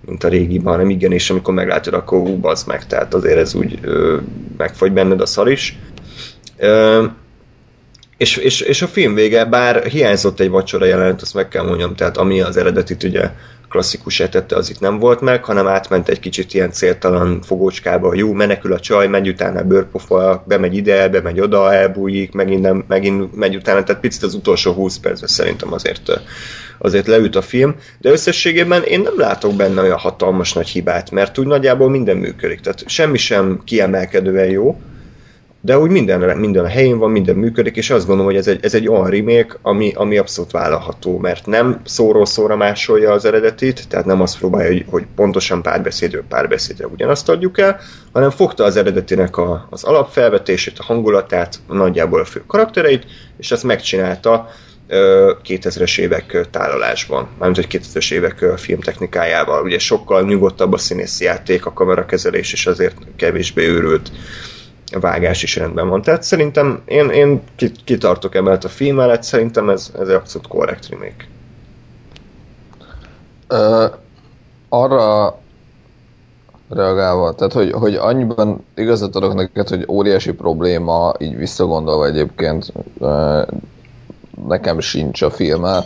[0.06, 3.80] mint a régiben, hanem igenis, amikor meglátod, akkor hú, bazd meg, tehát azért ez úgy
[3.82, 4.18] ö,
[4.58, 5.78] megfagy benned a szar is.
[6.58, 7.06] Ö,
[8.18, 11.96] és, és, és a film vége, bár hiányzott egy vacsora jelenet, azt meg kell mondjam,
[11.96, 13.30] tehát ami az eredetit ugye
[13.76, 18.34] klasszikus etette, az itt nem volt meg, hanem átment egy kicsit ilyen céltalan fogócskába, jó,
[18.34, 23.56] menekül a csaj, megy utána bőrpofa, bemegy ide, bemegy oda, elbújik, megint, nem, megint megy
[23.56, 26.22] utána, tehát picit az utolsó 20 percben szerintem azért,
[26.78, 31.38] azért leüt a film, de összességében én nem látok benne olyan hatalmas nagy hibát, mert
[31.38, 34.78] úgy nagyjából minden működik, tehát semmi sem kiemelkedően jó,
[35.66, 38.60] de úgy minden, minden a helyén van, minden működik, és azt gondolom, hogy ez egy,
[38.62, 43.88] ez egy olyan remake, ami, ami abszolút vállalható, mert nem szóról szóra másolja az eredetit,
[43.88, 47.80] tehát nem azt próbálja, hogy, hogy pontosan párbeszédről párbeszédre ugyanazt adjuk el,
[48.12, 53.06] hanem fogta az eredetinek a, az alapfelvetését, a hangulatát, nagyjából a fő karaktereit,
[53.38, 54.50] és ezt megcsinálta
[55.44, 59.64] 2000-es évek tálalásban, mármint egy 2000-es évek filmtechnikájával.
[59.64, 64.12] Ugye sokkal nyugodtabb a színészi játék, a kamerakezelés, és azért kevésbé őrült
[65.00, 66.02] vágás is rendben van.
[66.02, 67.42] Tehát szerintem én, én
[67.86, 71.28] kitartok emellett a film mellett, szerintem ez, ez egy abszolút korrekt remake.
[73.48, 73.86] Ö,
[74.70, 75.38] arra
[76.70, 82.74] reagálva, tehát hogy, hogy annyiban igazat adok neked, hogy óriási probléma, így visszagondolva egyébként
[84.48, 85.84] nekem sincs a filme.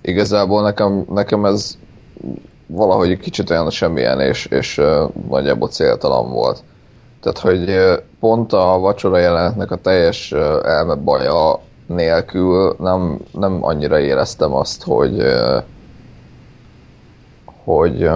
[0.00, 1.78] Igazából nekem, nekem ez
[2.66, 4.80] valahogy kicsit olyan semmilyen, és, és
[5.28, 6.62] nagyjából céltalan volt.
[7.20, 10.94] Tehát, hogy pont a vacsora jelenetnek a teljes elme
[11.86, 15.22] nélkül nem, nem annyira éreztem azt, hogy
[17.64, 18.10] hogy,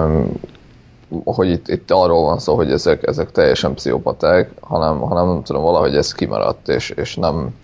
[1.25, 5.63] hogy itt, itt arról van szó, hogy ezek, ezek teljesen pszichopaták, hanem, hanem nem tudom,
[5.63, 7.55] valahogy ez kimaradt, és, és nem,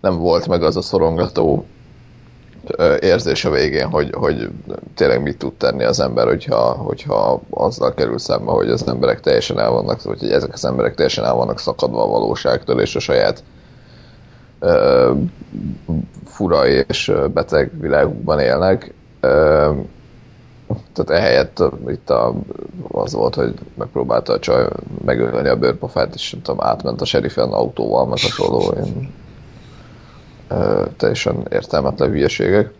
[0.00, 1.64] nem volt meg az a szorongató
[3.00, 4.50] érzés a végén, hogy, hogy
[4.94, 9.58] tényleg mit tud tenni az ember, hogyha, hogyha azzal kerül szembe, hogy az emberek teljesen
[9.58, 13.00] el vannak, vagy hogy ezek az emberek teljesen el vannak szakadva a valóságtól, és a
[13.00, 13.42] saját
[14.58, 15.12] ö,
[16.24, 18.94] fura és beteg világukban élnek.
[19.20, 19.70] Ö,
[20.92, 22.34] tehát ehelyett itt a,
[22.88, 24.68] az volt, hogy megpróbálta a csaj
[25.04, 28.72] megölni a bőrpofát, és nem tudom, átment a sheriffen autóval, meg hasonló.
[28.84, 29.12] Én
[30.96, 32.72] teljesen értelmetlen hülyeségek.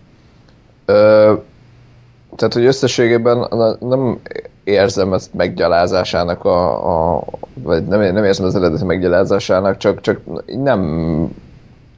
[2.37, 3.49] Tehát, hogy összességében
[3.81, 4.21] nem
[4.65, 7.25] érzem ezt meggyalázásának a, a
[7.63, 11.37] vagy nem, nem érzem az eredeti meggyalázásának, csak, csak nem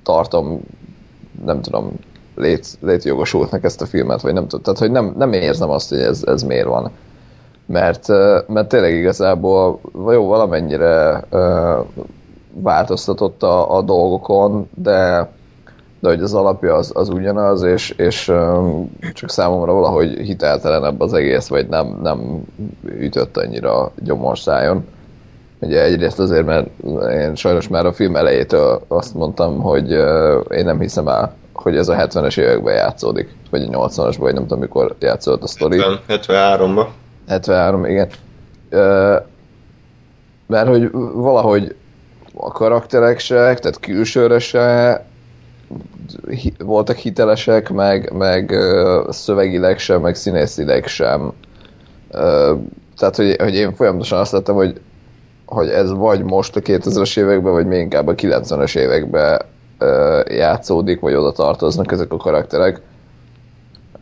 [0.03, 0.61] tartom,
[1.45, 1.93] nem tudom,
[2.37, 5.99] lét, létjogosultnak ezt a filmet, vagy nem tudom, tehát hogy nem, nem érzem azt, hogy
[5.99, 6.91] ez, ez miért van.
[7.67, 8.09] Mert,
[8.47, 11.25] mert tényleg igazából jó, valamennyire
[12.53, 15.31] változtatott a, a dolgokon, de
[16.01, 21.13] de hogy az alapja az, az ugyanaz, és, és um, csak számomra valahogy hiteltelenebb az
[21.13, 22.43] egész, vagy nem, nem
[22.85, 24.87] ütött annyira gyomorszájon.
[25.59, 26.69] Ugye egyrészt azért, mert
[27.13, 31.77] én sajnos már a film elejétől azt mondtam, hogy uh, én nem hiszem el, hogy
[31.77, 35.81] ez a 70-es években játszódik, vagy a 80-asban, vagy nem tudom mikor játszott a sztori.
[36.09, 36.87] 73-ban.
[37.29, 38.09] 73, igen.
[38.71, 39.17] Uh,
[40.47, 41.75] mert hogy valahogy
[42.35, 45.05] a karakterek se, tehát külsőre se
[46.59, 48.55] voltak hitelesek, meg, meg
[49.09, 51.33] szövegileg sem, meg színészileg sem.
[52.97, 54.81] Tehát, hogy, hogy én folyamatosan azt láttam, hogy,
[55.47, 59.41] hogy ez vagy most a 2000-es években, vagy még inkább a 90-es években
[60.29, 62.81] játszódik, vagy oda tartoznak ezek a karakterek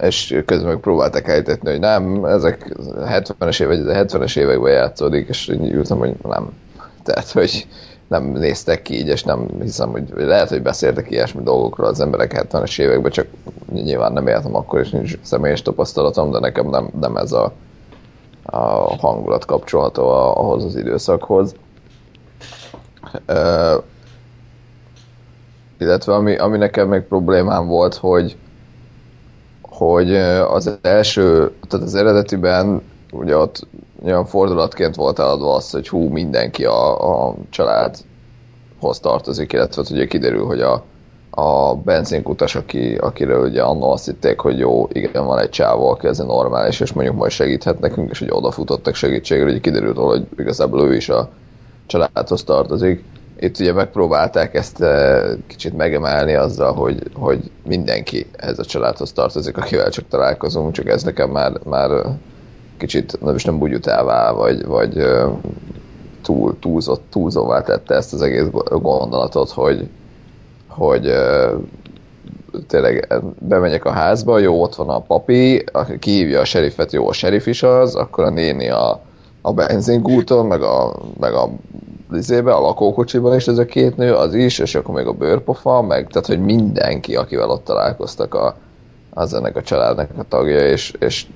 [0.01, 3.79] és közben meg próbálták hogy nem, ezek 70-es évek,
[4.09, 6.53] 70-es években játszódik, és így ültem, hogy nem.
[7.03, 7.67] Tehát, hogy
[8.09, 12.47] nem néztek ki így, és nem hiszem, hogy lehet, hogy beszéltek ilyesmi dolgokról az emberek
[12.51, 13.27] 70-es években, csak
[13.73, 17.53] nyilván nem éltem akkor, és nincs személyes tapasztalatom, de nekem nem, nem ez a,
[18.43, 21.55] a hangulat kapcsolható ahhoz az időszakhoz.
[23.29, 23.83] Uh,
[25.79, 28.37] illetve ami, ami nekem még problémám volt, hogy
[29.79, 30.17] hogy
[30.49, 33.67] az első, tehát az eredetiben ugye ott
[34.05, 40.45] olyan fordulatként volt eladva az, hogy hú, mindenki a, a családhoz tartozik, illetve ugye kiderül,
[40.45, 40.85] hogy a,
[41.31, 46.07] a benzinkutas, aki, akiről ugye annól azt hitték, hogy jó, igen, van egy csávó, aki
[46.07, 50.81] ez normális, és mondjuk majd segíthet nekünk, és hogy odafutottak segítségre, hogy kiderült, hogy igazából
[50.81, 51.29] ő is a
[51.87, 53.05] családhoz tartozik.
[53.41, 59.57] Itt ugye megpróbálták ezt eh, kicsit megemelni azzal, hogy, hogy mindenki ez a családhoz tartozik,
[59.57, 61.91] akivel csak találkozunk, csak ez nekem már, már
[62.79, 65.03] kicsit nem is nem bugyutává, vagy, vagy
[66.23, 69.89] túl, túlzott, túlzóvá tette ezt az egész gondolatot, hogy,
[70.69, 71.13] hogy
[72.67, 75.65] tényleg bemegyek a házba, jó, ott van a papi,
[75.99, 79.01] kihívja a serifet, jó, a serif is az, akkor a néni a,
[79.41, 81.49] a benzinkúton, meg a, meg a
[82.11, 85.83] lizébe, a lakókocsiban is ez a két nő, az is, és akkor még a bőrpofa,
[85.83, 88.57] meg tehát, hogy mindenki, akivel ott találkoztak a,
[89.11, 91.27] az ennek a családnak a tagja, és, és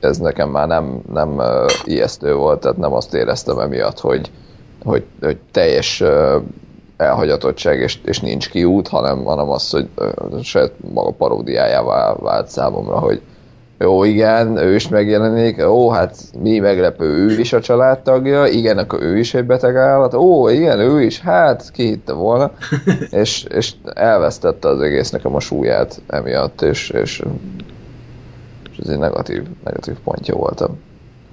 [0.00, 1.40] ez nekem már nem, nem
[1.84, 4.30] ijesztő volt, tehát nem azt éreztem emiatt, hogy,
[4.84, 6.02] hogy, hogy teljes
[6.96, 9.88] elhagyatottság és, és nincs kiút, hanem, hanem az, hogy
[10.42, 13.20] saját maga paródiájává vált számomra, hogy
[13.78, 19.02] jó, igen, ő is megjelenik, ó, hát mi meglepő, ő is a családtagja, igen, akkor
[19.02, 22.52] ő is egy beteg állat, ó, igen, ő is, hát ki hitte volna,
[23.10, 27.22] és, és elvesztette az egész nekem a súlyát emiatt, és, és
[28.78, 30.74] ez egy negatív, negatív pontja volt a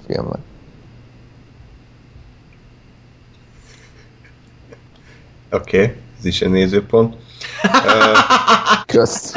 [0.08, 0.40] filmnek.
[5.52, 7.16] Oké, okay, ez is egy nézőpont.
[8.86, 9.34] Kösz.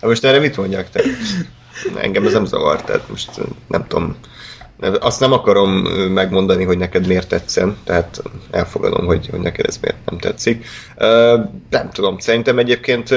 [0.00, 1.02] most erre mit mondjak te?
[1.96, 4.16] engem ez nem zavar, tehát most nem tudom,
[5.00, 5.70] azt nem akarom
[6.12, 10.66] megmondani, hogy neked miért tetszen, tehát elfogadom, hogy, hogy neked ez miért nem tetszik.
[11.70, 13.10] Nem tudom, szerintem egyébként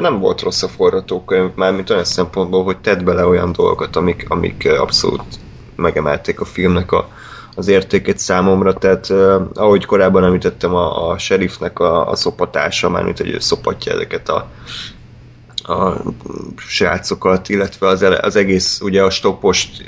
[0.00, 4.68] nem volt rossz a forgatókönyv, mármint olyan szempontból, hogy tett bele olyan dolgokat, amik, amik
[4.78, 5.22] abszolút
[5.76, 7.08] megemelték a filmnek a,
[7.54, 9.10] az értékét számomra, tehát
[9.54, 14.48] ahogy korábban említettem, a, a sheriffnek a, a szopatása, mármint hogy ő szopatja ezeket a
[15.70, 16.02] a
[16.56, 19.84] srácokat, illetve az, az egész, ugye a stoppost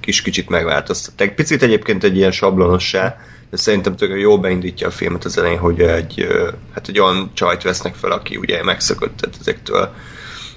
[0.00, 1.34] kis kicsit megváltoztatták.
[1.34, 3.16] Picit egyébként egy ilyen sablonossá,
[3.50, 6.26] de szerintem tök jó beindítja a filmet az elején, hogy egy,
[6.74, 9.92] hát egy olyan csajt vesznek fel, aki ugye megszökött tehát ezektől,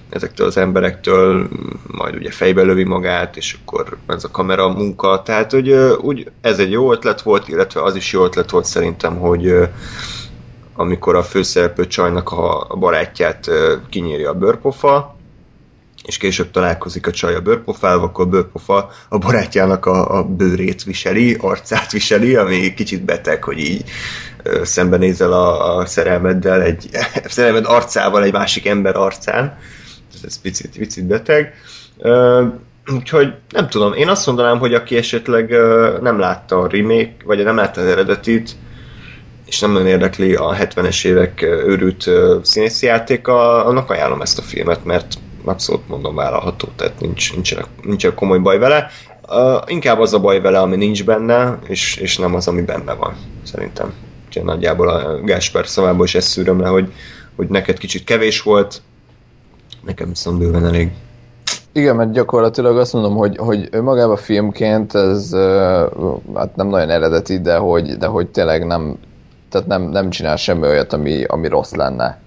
[0.10, 1.49] ezektől az emberektől,
[1.88, 6.60] majd ugye fejbe lövi magát, és akkor ez a kamera munka, tehát hogy úgy ez
[6.60, 9.53] egy jó ötlet volt, illetve az is jó ötlet volt szerintem, hogy
[10.73, 13.49] amikor a főszereplő csajnak a barátját
[13.89, 15.15] kinyírja a bőrpofa,
[16.03, 20.84] és később találkozik a csaj a bőrpofával, akkor a bőrpofa a barátjának a, a bőrét
[20.84, 23.84] viseli, arcát viseli, ami kicsit beteg, hogy így
[24.63, 26.89] szembenézel a, a szerelmeddel, egy
[27.23, 29.57] a szerelmed arcával egy másik ember arcán.
[30.23, 31.53] Ez picit, picit beteg.
[32.93, 35.49] Úgyhogy nem tudom, én azt mondanám, hogy aki esetleg
[36.01, 38.55] nem látta a remake, vagy nem látta az eredetit,
[39.52, 42.10] és nem nagyon érdekli a 70-es évek őrült
[42.42, 45.14] színészi játéka, annak ajánlom ezt a filmet, mert
[45.46, 48.88] abszolút mondom vállalható, tehát nincs, nincs, nincs komoly baj vele.
[49.28, 52.94] Uh, inkább az a baj vele, ami nincs benne, és, és nem az, ami benne
[52.94, 53.94] van, szerintem.
[54.28, 56.94] Úgyhogy nagyjából a Gásper szavából is ezt szűröm le, hogy,
[57.36, 58.82] hogy neked kicsit kevés volt,
[59.86, 60.92] nekem viszont bőven elég.
[61.72, 65.32] Igen, mert gyakorlatilag azt mondom, hogy, hogy önmagában filmként ez
[66.36, 68.98] hát nem nagyon eredeti, de hogy, de hogy tényleg nem,
[69.52, 72.20] tehát nem, nem csinál semmi olyat, ami, ami rossz lenne.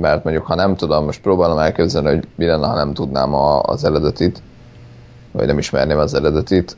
[0.00, 3.62] Mert mondjuk, ha nem tudom, most próbálom elképzelni, hogy mi lenne, ha nem tudnám a,
[3.62, 4.42] az eredetit,
[5.32, 6.74] vagy nem ismerném az eredetit.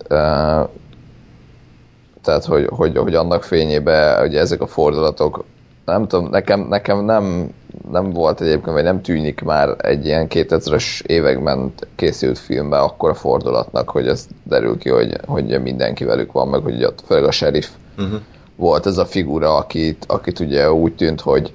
[2.22, 5.44] Tehát, hogy, hogy, hogy annak fényében hogy ezek a fordulatok,
[5.84, 7.50] nem tudom, nekem, nekem nem,
[7.90, 13.14] nem volt egyébként, vagy nem tűnik már egy ilyen 2000-es években készült filmben akkor a
[13.14, 17.30] fordulatnak, hogy ez derül ki, hogy, hogy mindenki velük van, meg hogy ott főleg a
[17.30, 18.20] sheriff uh-huh
[18.56, 21.52] volt ez a figura, akit, akit ugye úgy tűnt, hogy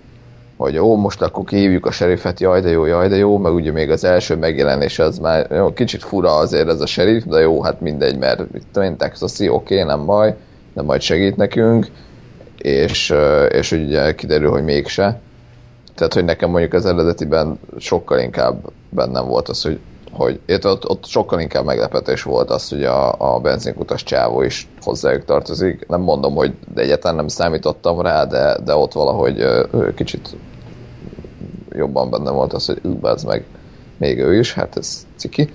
[0.61, 3.71] hogy ó, most akkor kihívjuk a serifet, jaj de jó, jaj de jó, meg ugye
[3.71, 7.61] még az első megjelenés az már jó, kicsit fura azért ez a serif, de jó,
[7.61, 10.35] hát mindegy, mert tudom én, Texasi, oké, okay, nem baj,
[10.73, 11.87] de majd segít nekünk,
[12.57, 13.13] és,
[13.49, 15.19] és ugye kiderül, hogy mégse.
[15.95, 19.79] Tehát, hogy nekem mondjuk az eredetiben sokkal inkább bennem volt az, hogy
[20.11, 24.67] hogy itt ott, ott sokkal inkább meglepetés volt az, hogy a, a benzinkutas csávó is
[24.81, 25.87] hozzájuk tartozik.
[25.87, 29.45] Nem mondom, hogy egyáltalán nem számítottam rá, de, de ott valahogy
[29.95, 30.35] kicsit
[31.69, 33.45] jobban benne volt az, hogy ez meg
[33.97, 35.49] még ő is, hát ez ciki.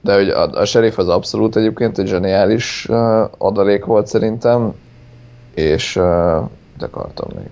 [0.00, 2.88] De hogy a, a sheriff az abszolút egyébként egy zseniális
[3.38, 4.74] adalék volt szerintem,
[5.54, 5.94] és
[6.78, 7.46] de akartam még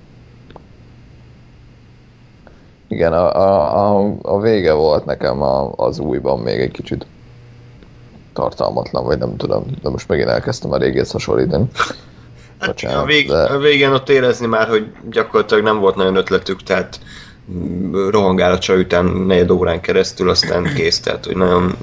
[2.88, 7.06] igen, a, a, a, vége volt nekem a, az újban még egy kicsit
[8.32, 11.64] tartalmatlan, vagy nem tudom, de most megint elkezdtem a régész hasonlítani.
[12.58, 13.42] Hát Bocsánat, a, vég, de...
[13.42, 17.00] a végén ott érezni már, hogy gyakorlatilag nem volt nagyon ötletük, tehát
[18.10, 21.76] rohangál a csaj után negyed órán keresztül, aztán kész, tehát hogy nagyon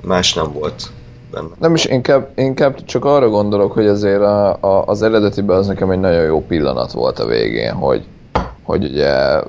[0.00, 0.90] más nem volt
[1.30, 1.48] benne.
[1.58, 5.90] Nem is, inkább, inkább csak arra gondolok, hogy azért a, a, az eredetiben az nekem
[5.90, 8.04] egy nagyon jó pillanat volt a végén, hogy,
[8.62, 9.40] hogy ugye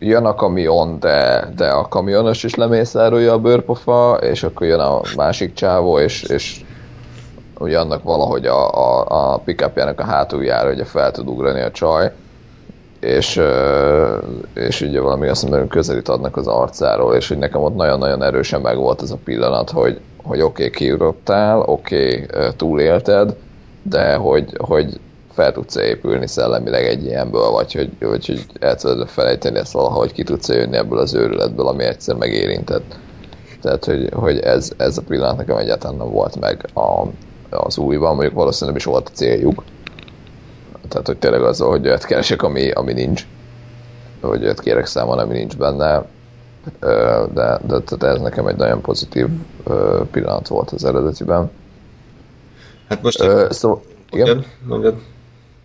[0.00, 5.00] jön a kamion, de, de a kamionos is lemészárolja a bőrpofa, és akkor jön a
[5.16, 6.64] másik csávó, és, és
[7.58, 12.12] ugye annak valahogy a, a, a pickupjának a hátuljára ugye fel tud ugrani a csaj,
[13.00, 13.40] és,
[14.54, 18.60] és ugye valami azt mondom, közelít adnak az arcáról, és hogy nekem ott nagyon-nagyon erősen
[18.60, 23.36] megvolt ez a pillanat, hogy, hogy oké, okay, kiugrottál, oké, okay, túlélted,
[23.82, 25.00] de hogy, hogy
[25.40, 30.12] fel tudsz épülni szellemileg egy ilyenből, vagy hogy, vagy hogy el tudod felejteni ezt valahogy
[30.12, 32.98] ki tudsz jönni ebből az őrületből, ami egyszer megérintett.
[33.60, 37.06] Tehát, hogy, hogy ez, ez a pillanat nekem egyáltalán nem volt meg a,
[37.50, 39.64] az újban, mondjuk valószínűleg is volt a céljuk.
[40.88, 43.26] Tehát, hogy tényleg az, hogy olyat keresek, ami, ami nincs.
[44.20, 46.04] Hogy olyat kérek számon, ami nincs benne.
[47.34, 49.26] De, de, de ez nekem egy nagyon pozitív
[50.10, 51.50] pillanat volt az eredetiben.
[52.88, 53.20] Hát most...
[53.20, 54.26] Ö, szóval, igen?
[54.26, 54.94] Mondjad, mondjad.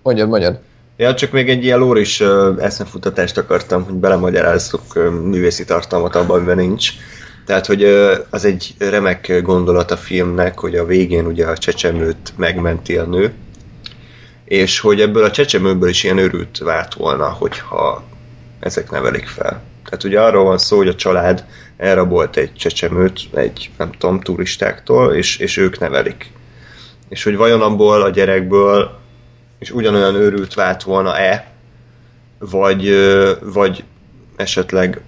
[0.05, 0.59] Mondjad, mondjad.
[0.97, 2.21] Ja, csak még egy ilyen lóris
[2.59, 4.93] eszmefutatást akartam, hogy belemagyarázzuk
[5.23, 6.89] művészi tartalmat abban, amiben nincs.
[7.45, 7.83] Tehát, hogy
[8.29, 13.33] az egy remek gondolat a filmnek, hogy a végén ugye a csecsemőt megmenti a nő,
[14.43, 18.03] és hogy ebből a csecsemőből is ilyen örült várt volna, hogyha
[18.59, 19.61] ezek nevelik fel.
[19.85, 21.45] Tehát ugye arról van szó, hogy a család
[21.77, 26.31] elrabolt egy csecsemőt, egy, nem tudom, turistáktól, és, és ők nevelik.
[27.09, 29.03] És hogy vajon abból a gyerekből
[29.65, 31.51] és ugyanolyan őrült vált volna-e,
[32.39, 32.89] vagy,
[33.41, 33.83] vagy
[34.35, 35.01] esetleg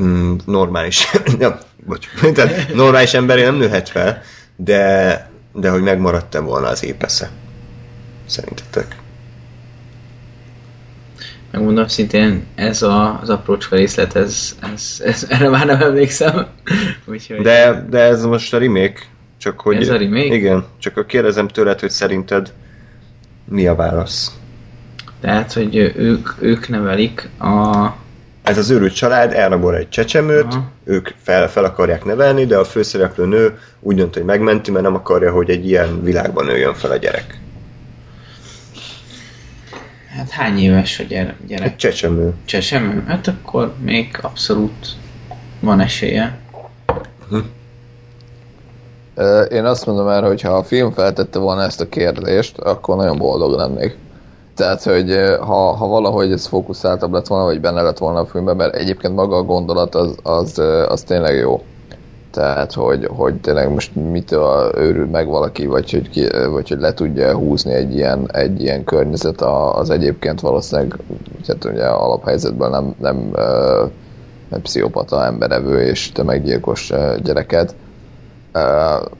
[0.00, 4.22] mm, normális, ja, bocs, tehát normális emberi nem nőhet fel,
[4.56, 7.30] de, de hogy megmaradt-e volna az épesze.
[8.26, 8.96] Szerintetek?
[11.50, 16.46] Megmondom szintén, ez a, az aprócska részlet, ez, ez, ez, erre már nem emlékszem.
[17.04, 17.40] Úgyhogy...
[17.40, 19.00] De, de ez most a remake,
[19.38, 19.76] csak hogy...
[19.76, 20.34] Ez a remake?
[20.34, 22.52] Igen, csak kérdezem tőled, hogy szerinted
[23.48, 24.38] mi a válasz?
[25.20, 27.86] Tehát, hogy ők, ők nevelik a...
[28.42, 30.70] Ez az őrült család elrabol egy csecsemőt, Aha.
[30.84, 34.94] ők fel, fel akarják nevelni, de a főszereplő nő úgy dönt, hogy megmenti, mert nem
[34.94, 37.40] akarja, hogy egy ilyen világban nőjön fel a gyerek.
[40.16, 41.36] Hát hány éves a gyerek?
[41.48, 42.34] Egy csecsemő.
[42.44, 43.04] Csecsemő?
[43.06, 44.86] Hát akkor még abszolút
[45.60, 46.38] van esélye.
[47.28, 47.38] Hm.
[49.50, 53.18] Én azt mondom erre, hogy ha a film feltette volna ezt a kérdést, akkor nagyon
[53.18, 53.98] boldog lennék.
[54.56, 58.56] Tehát, hogy ha, ha valahogy ez fókuszáltabb lett volna, vagy benne lett volna a filmben,
[58.56, 60.58] mert egyébként maga a gondolat az, az,
[60.88, 61.62] az tényleg jó.
[62.30, 66.94] Tehát, hogy, hogy tényleg most mitől őrül meg valaki, vagy hogy, ki, vagy hogy le
[66.94, 69.40] tudja húzni egy ilyen, egy ilyen környezet
[69.72, 70.96] az egyébként valószínűleg
[71.46, 73.30] tehát ugye alaphelyzetben nem, nem,
[74.50, 76.92] nem pszichopata emberevő és tömeggyilkos
[77.22, 77.74] gyereket
[78.56, 79.10] Uh,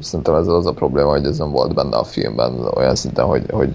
[0.00, 3.42] szerintem ez az a probléma, hogy ez nem volt benne a filmben olyan szinten, hogy,
[3.50, 3.68] hogy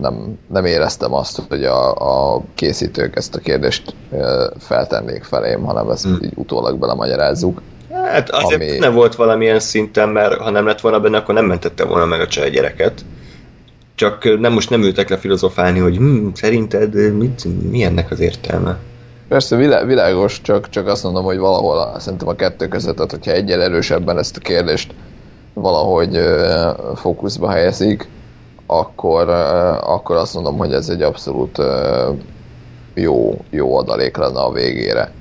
[0.00, 1.94] nem, nem éreztem azt, hogy a,
[2.34, 3.94] a készítők ezt a kérdést
[4.58, 6.18] feltennék felém, hanem ezt hmm.
[6.22, 7.62] így utólag belemagyarázzuk.
[7.92, 8.78] Hát azért ami...
[8.78, 12.20] nem volt valamilyen szinten, mert ha nem lett volna benne, akkor nem mentette volna meg
[12.20, 13.04] a csaj gyereket.
[13.94, 18.78] Csak nem most nem ültek le filozofálni, hogy hm, szerinted mit, mi ennek az értelme?
[19.28, 23.32] Persze világos, csak, csak azt mondom, hogy valahol a, szerintem a kettő között, tehát hogyha
[23.32, 24.94] egyel erősebben ezt a kérdést
[25.54, 28.08] valahogy uh, fókuszba helyezik,
[28.66, 29.28] akkor,
[29.80, 31.58] akkor azt mondom, hogy ez egy abszolút
[32.94, 35.12] jó, jó adalék lenne a végére.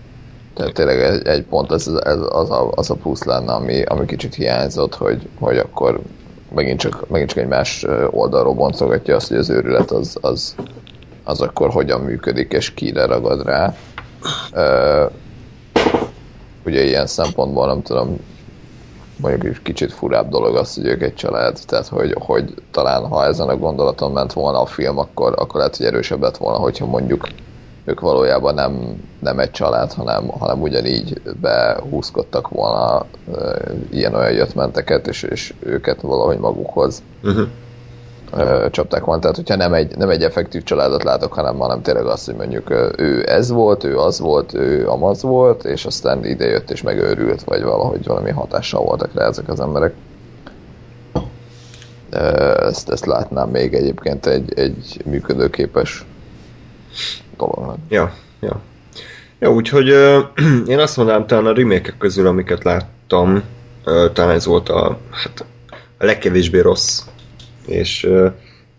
[0.53, 4.05] Tehát tényleg egy, egy pont ez, ez az, a, az a plusz lenne, ami, ami
[4.05, 5.99] kicsit hiányzott, hogy, hogy akkor
[6.55, 10.55] megint csak, megint csak egy más oldalról boncogatja azt, hogy az őrület az, az,
[11.23, 13.75] az akkor hogyan működik, és kire ragad rá.
[14.53, 15.11] Uh,
[16.65, 18.17] ugye ilyen szempontból nem tudom,
[19.17, 23.25] mondjuk egy kicsit furább dolog az, hogy ők egy család, tehát hogy, hogy talán ha
[23.25, 26.85] ezen a gondolaton ment volna a film, akkor, akkor lehet, hogy erősebb lett volna, hogyha
[26.85, 27.27] mondjuk
[27.85, 33.55] ők valójában nem, nem egy család, hanem, hanem ugyanígy behúzkodtak volna uh,
[33.91, 37.47] ilyen-olyan jöttmenteket, és, és őket valahogy magukhoz uh-huh
[38.71, 39.19] csapták van.
[39.19, 42.69] Tehát, hogyha nem egy, nem egy effektív családot látok, hanem, hanem tényleg azt, hogy mondjuk
[42.97, 47.63] ő ez volt, ő az volt, ő amaz volt, és aztán idejött és megőrült, vagy
[47.63, 49.93] valahogy valami hatással voltak rá ezek az emberek.
[52.59, 56.05] Ezt, ezt látnám még egyébként egy, egy működőképes
[57.37, 57.77] dolognak.
[57.89, 58.61] Ja, ja.
[59.39, 60.23] Ja, úgyhogy uh,
[60.73, 63.43] én azt mondanám, talán a remake közül, amiket láttam,
[63.85, 65.45] uh, talán ez volt a, hát,
[65.97, 67.01] a legkevésbé rossz
[67.67, 68.07] és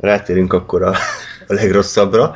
[0.00, 0.94] rátérünk akkor a,
[1.46, 2.34] a legrosszabbra.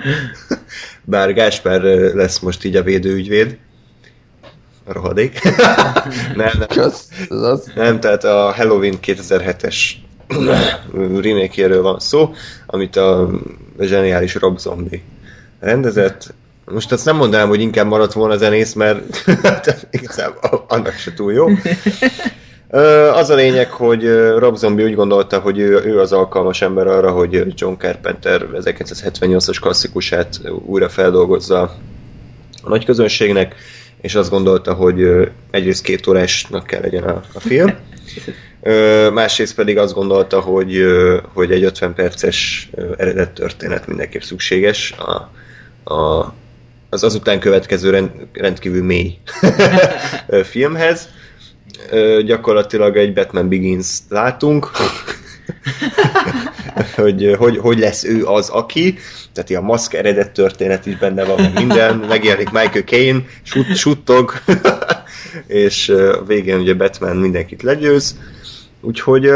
[1.05, 1.82] Bár Gáspár
[2.14, 3.59] lesz most így a védőügyvéd.
[4.84, 5.40] A rohadék.
[6.34, 6.90] nem, nem.
[7.74, 9.76] nem, tehát a Halloween 2007-es
[11.20, 12.34] remake van szó,
[12.66, 13.30] amit a
[13.80, 15.03] zseniális Rob Zombie
[15.61, 16.34] rendezett.
[16.64, 19.24] Most azt nem mondanám, hogy inkább maradt volna zenész, mert
[19.90, 21.48] igazából annak se túl jó.
[23.14, 24.05] Az a lényeg, hogy
[24.39, 29.57] Rob Zombie úgy gondolta, hogy ő, ő az alkalmas ember arra, hogy John Carpenter 1978-as
[29.61, 31.61] klasszikusát újra feldolgozza
[32.62, 33.55] a nagy közönségnek,
[34.01, 35.07] és azt gondolta, hogy
[35.51, 37.75] egyrészt két órásnak kell legyen a, a film,
[39.20, 40.83] másrészt pedig azt gondolta, hogy,
[41.33, 45.31] hogy egy 50 perces eredet történet mindenképp szükséges a,
[45.95, 46.35] a,
[46.91, 49.18] az azután következő rend, rendkívül mély
[50.51, 51.09] filmhez.
[52.25, 54.70] Gyakorlatilag egy Batman Begins látunk,
[56.97, 58.99] hogy, hogy hogy lesz ő az, aki,
[59.33, 64.33] tehát a maszk eredet történet is benne van, meg minden, megjelenik Michael Caine, sut, suttog,
[65.47, 68.18] és a végén ugye Batman mindenkit legyőz,
[68.81, 69.23] úgyhogy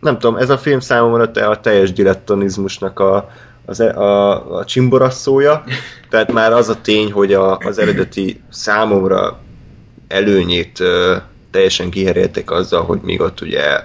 [0.00, 3.30] nem tudom, ez a film számomra a teljes dilettonizmusnak a,
[3.66, 5.64] az, e- a, a csimborasszója,
[6.08, 9.40] tehát már az a tény, hogy a, az eredeti számomra
[10.08, 10.82] előnyét
[11.50, 13.82] teljesen kiherélték azzal, hogy még ott ugye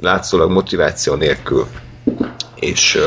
[0.00, 1.66] látszólag motiváció nélkül
[2.54, 2.98] és,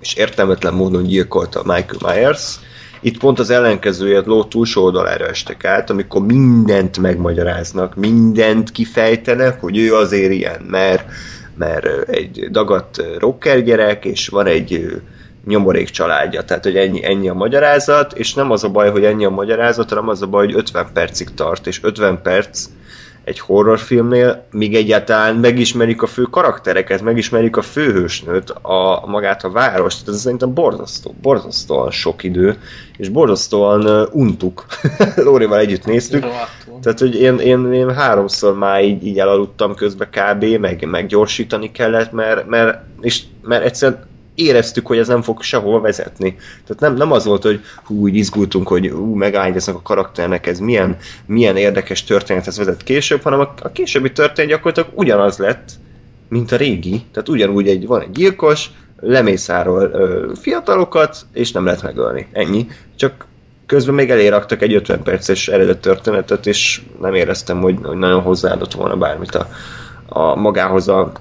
[0.00, 2.58] és értelmetlen módon gyilkolta Michael Myers.
[3.00, 9.78] Itt pont az ellenkezője ló túlsó oldalára estek át, amikor mindent megmagyaráznak, mindent kifejtenek, hogy
[9.78, 11.10] ő azért ilyen, mert,
[11.58, 15.02] mert egy dagadt rocker gyerek, és van egy
[15.46, 19.24] nyomorék családja, tehát hogy ennyi, ennyi a magyarázat, és nem az a baj, hogy ennyi
[19.24, 22.68] a magyarázat, hanem az a baj, hogy 50 percig tart, és 50 perc
[23.24, 30.00] egy horrorfilmnél, míg egyáltalán megismerjük a fő karaktereket, megismerjük a főhősnőt, a, magát a várost,
[30.00, 32.58] tehát ez szerintem borzasztó, borzasztóan sok idő,
[32.96, 34.66] és borzasztóan uh, untuk.
[35.16, 36.24] Lórival együtt néztük,
[36.82, 41.70] tehát, hogy én, én, én háromszor már így, így elaludtam közbe kb, meg, meg gyorsítani
[41.70, 46.36] kellett, mert, mert, és, mert egyszerűen éreztük, hogy ez nem fog sehova vezetni.
[46.66, 50.58] Tehát nem, nem az volt, hogy hú, úgy izgultunk, hogy hú, megágyaznak a karakternek, ez
[50.58, 55.68] milyen, milyen érdekes történethez vezet később, hanem a, a későbbi történet gyakorlatilag ugyanaz lett,
[56.28, 57.02] mint a régi.
[57.12, 58.70] Tehát ugyanúgy egy, van egy gyilkos,
[59.00, 62.28] lemészárol ö, fiatalokat, és nem lehet megölni.
[62.32, 62.66] Ennyi.
[62.96, 63.26] Csak
[63.66, 68.72] közben még eléraktak egy 50 perces eredet történetet, és nem éreztem, hogy, hogy nagyon hozzáadott
[68.72, 69.48] volna bármit a,
[70.08, 71.12] a magához a,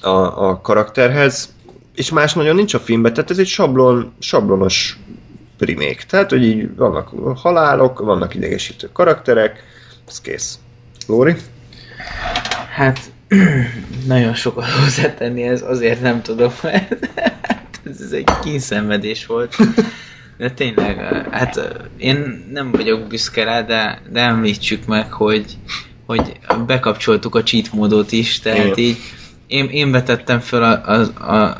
[0.00, 1.54] a, a karakterhez.
[1.94, 4.98] És más nagyon nincs a filmben, tehát ez egy sablon, sablonos
[5.58, 6.02] remake.
[6.08, 9.64] Tehát, hogy így vannak halálok, vannak idegesítő karakterek,
[10.08, 10.58] ez kész.
[11.06, 11.34] Lóri?
[12.74, 13.00] Hát
[14.06, 17.06] nagyon sokat hozzátenni, ez azért nem tudom, mert
[17.42, 19.56] hát ez, ez egy kínszenvedés volt.
[20.36, 20.98] De tényleg,
[21.30, 25.56] hát én nem vagyok büszke rá, de, de említsük meg, hogy,
[26.06, 28.78] hogy bekapcsoltuk a cheat módot is, tehát Igen.
[28.78, 28.98] így
[29.50, 31.12] én, én vetettem fel az,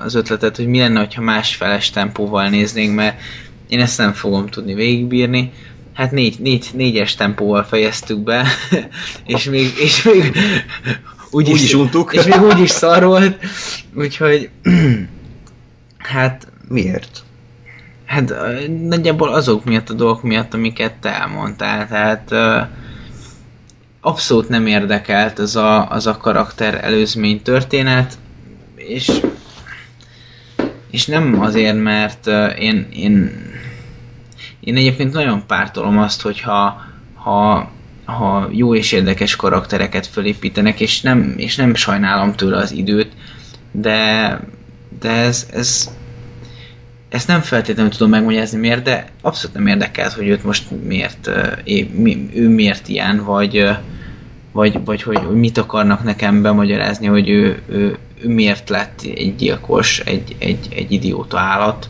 [0.04, 3.20] az ötletet, hogy mi lenne, ha másfeles tempóval néznénk, mert
[3.68, 5.52] én ezt nem fogom tudni végigbírni.
[5.92, 8.46] Hát négy, négy, négyes tempóval fejeztük be,
[9.26, 10.36] és még, és még
[11.30, 12.12] úgy, Úgy is untuk.
[12.12, 13.44] És még úgy is szar volt,
[13.94, 14.50] úgyhogy
[15.98, 17.22] hát Miért?
[18.04, 18.34] Hát
[18.88, 21.88] nagyjából azok miatt a dolgok miatt, amiket te elmondtál.
[21.88, 22.60] Tehát ö,
[24.00, 28.18] abszolút nem érdekelt az a, az a karakter előzmény történet,
[28.76, 29.20] és
[30.90, 32.26] és nem azért, mert
[32.58, 33.30] én, én
[34.60, 36.82] én egyébként nagyon pártolom azt, hogyha
[37.14, 37.70] ha,
[38.04, 43.12] ha jó és érdekes karaktereket fölépítenek, és nem, és nem sajnálom tőle az időt,
[43.72, 44.40] de,
[45.00, 45.90] de ez, ez
[47.10, 51.30] ezt nem feltétlenül tudom megmagyarázni miért, de abszolút nem érdekelt, hogy őt most miért,
[52.34, 53.68] ő miért ilyen, vagy,
[54.52, 59.34] vagy, vagy hogy, hogy mit akarnak nekem bemagyarázni, hogy ő, ő, ő miért lett egy
[59.36, 61.88] gyilkos, egy, egy, egy idióta állat.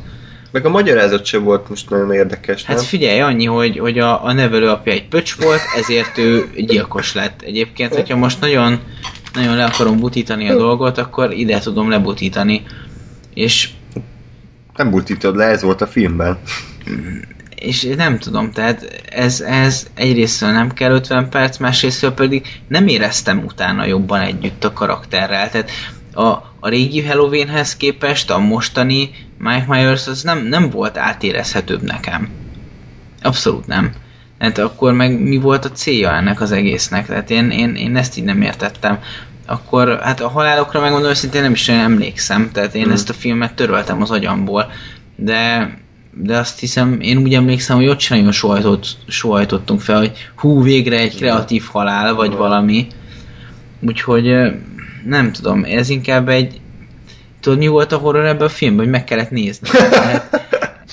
[0.51, 2.85] Meg a magyarázat sem volt most nagyon érdekes, Hát nem?
[2.85, 7.43] figyelj, annyi, hogy, hogy a, a nevelőapja egy pöcs volt, ezért ő gyilkos lett.
[7.43, 8.81] Egyébként, hogyha most nagyon,
[9.35, 12.63] nagyon le akarom butítani a dolgot, akkor ide tudom lebutítani.
[13.35, 13.69] És
[14.77, 16.39] Nem bultítod le, ez volt a filmben.
[17.55, 23.45] és nem tudom, tehát ez, ez egyrésztől nem kell 50 perc, másrésztől pedig nem éreztem
[23.45, 25.71] utána jobban együtt a karakterrel, tehát
[26.15, 26.27] a,
[26.61, 32.29] a régi Halloweenhez képest a mostani Mike Myers az nem, nem volt átérezhetőbb nekem.
[33.23, 33.93] Abszolút nem.
[34.39, 37.07] Hát akkor meg mi volt a célja ennek az egésznek?
[37.07, 38.99] Tehát én, én, én ezt így nem értettem.
[39.51, 42.93] Akkor, hát a halálokra megmondom őszintén nem is olyan emlékszem, tehát én Mhm.
[42.93, 44.71] ezt a filmet töröltem az agyamból,
[45.17, 45.71] de
[46.13, 50.63] de azt hiszem, én úgy emlékszem, hogy ott sem nagyon sohajtott, sohajtottunk fel, hogy hú,
[50.63, 52.87] végre egy kreatív halál, vagy valami.
[53.81, 54.35] Úgyhogy
[55.05, 56.61] nem tudom, ez inkább egy...
[57.41, 59.69] Tudod, mi volt a horror ebben a filmben, hogy meg kellett nézni.
[59.91, 60.41] Tehát,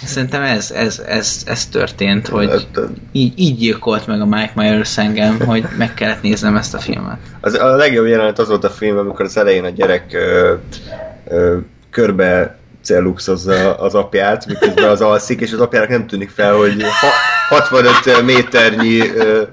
[0.05, 2.67] Szerintem ez, ez, ez, ez történt, hogy Hát,
[3.11, 7.17] így, így gyilkolt meg a Mike Myers engem, hogy meg kellett néznem ezt a filmet.
[7.41, 10.53] Az, a legjobb jelenet az volt a film, amikor az elején a gyerek ö,
[11.27, 11.57] ö,
[11.89, 17.07] körbe celluxozza az apját, miközben az alszik, és az apjának nem tűnik fel, hogy ha,
[17.55, 18.99] 65 méternyi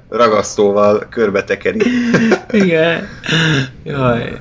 [0.09, 1.83] ragasztóval körbe tekeri.
[2.51, 3.09] Igen.
[3.85, 4.37] Jaj.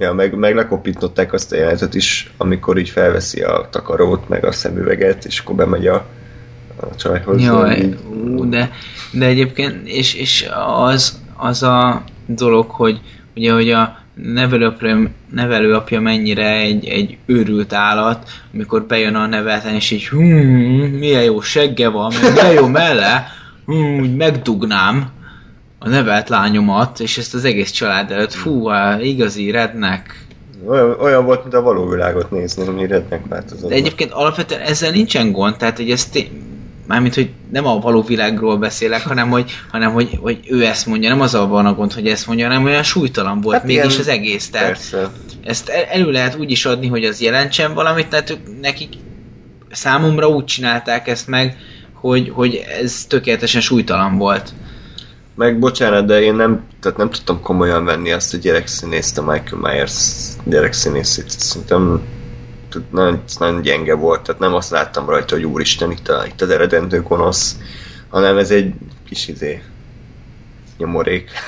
[0.00, 4.52] Ja, meg, meg lekopintották azt a jelenetet is, amikor így felveszi a takarót, meg a
[4.52, 6.06] szemüveget, és akkor bemegy a,
[6.80, 7.42] a csajhoz.
[7.42, 8.70] Jaj, így- ú, de,
[9.12, 10.48] de egyébként, és, és
[10.84, 13.00] az, az a dolog, hogy
[13.36, 19.90] ugye, hogy a nevelőapja, nevelőapja mennyire egy, egy őrült állat, amikor bejön a nevelten, és
[19.90, 20.20] így hú,
[20.98, 23.26] milyen jó segge van, milyen jó melle,
[23.64, 25.10] hú, úgy megdugnám
[25.82, 30.24] a nevelt lányomat, és ezt az egész család előtt, fú, á, igazi rednek.
[30.66, 33.68] Olyan, olyan volt, mint a való világot nézni, ami rednek változott.
[33.68, 36.30] De egyébként alapvetően ezzel nincsen gond, tehát hogy ez té-
[36.86, 41.08] mármint, hogy nem a való világról beszélek, hanem hogy, hanem hogy, hogy ő ezt mondja,
[41.08, 43.98] nem az van a gond, hogy ezt mondja, hanem olyan súlytalan volt Hát mégis ilyen-
[43.98, 44.50] az egész.
[44.50, 45.10] Tehát Persze.
[45.44, 48.88] ezt el- elő lehet úgy is adni, hogy az jelentsen valamit, tehát ők, nekik
[49.70, 51.56] számomra úgy csinálták ezt meg,
[51.92, 54.52] hogy, hogy ez tökéletesen súlytalan volt.
[55.34, 59.60] Meg bocsánat, de én nem, tehát nem tudtam komolyan venni azt a gyerekszínészt, a Michael
[59.60, 61.30] Myers gyerekszínészét.
[61.30, 62.02] Szerintem
[62.90, 66.50] nagyon, nagyon gyenge volt, tehát nem azt láttam rajta, hogy úristen, itt, a, itt az
[66.50, 67.56] eredendő gonosz,
[68.08, 68.74] hanem ez egy
[69.08, 69.62] kis izé,
[70.78, 71.30] nyomorék.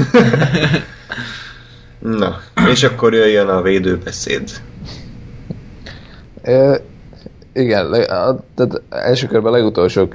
[1.98, 4.50] Na, és akkor jöjjön a védőbeszéd.
[7.54, 10.08] Igen, a, tehát első körben legutolsó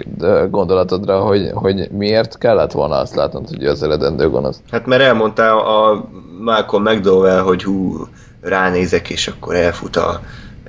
[0.50, 4.62] gondolatodra, hogy, hogy miért kellett volna azt látnod, hogy az eredendő gonosz.
[4.72, 6.10] Hát mert elmondta a
[6.40, 8.08] Malcolm McDowell, hogy hú,
[8.42, 10.22] ránézek, és akkor elfut a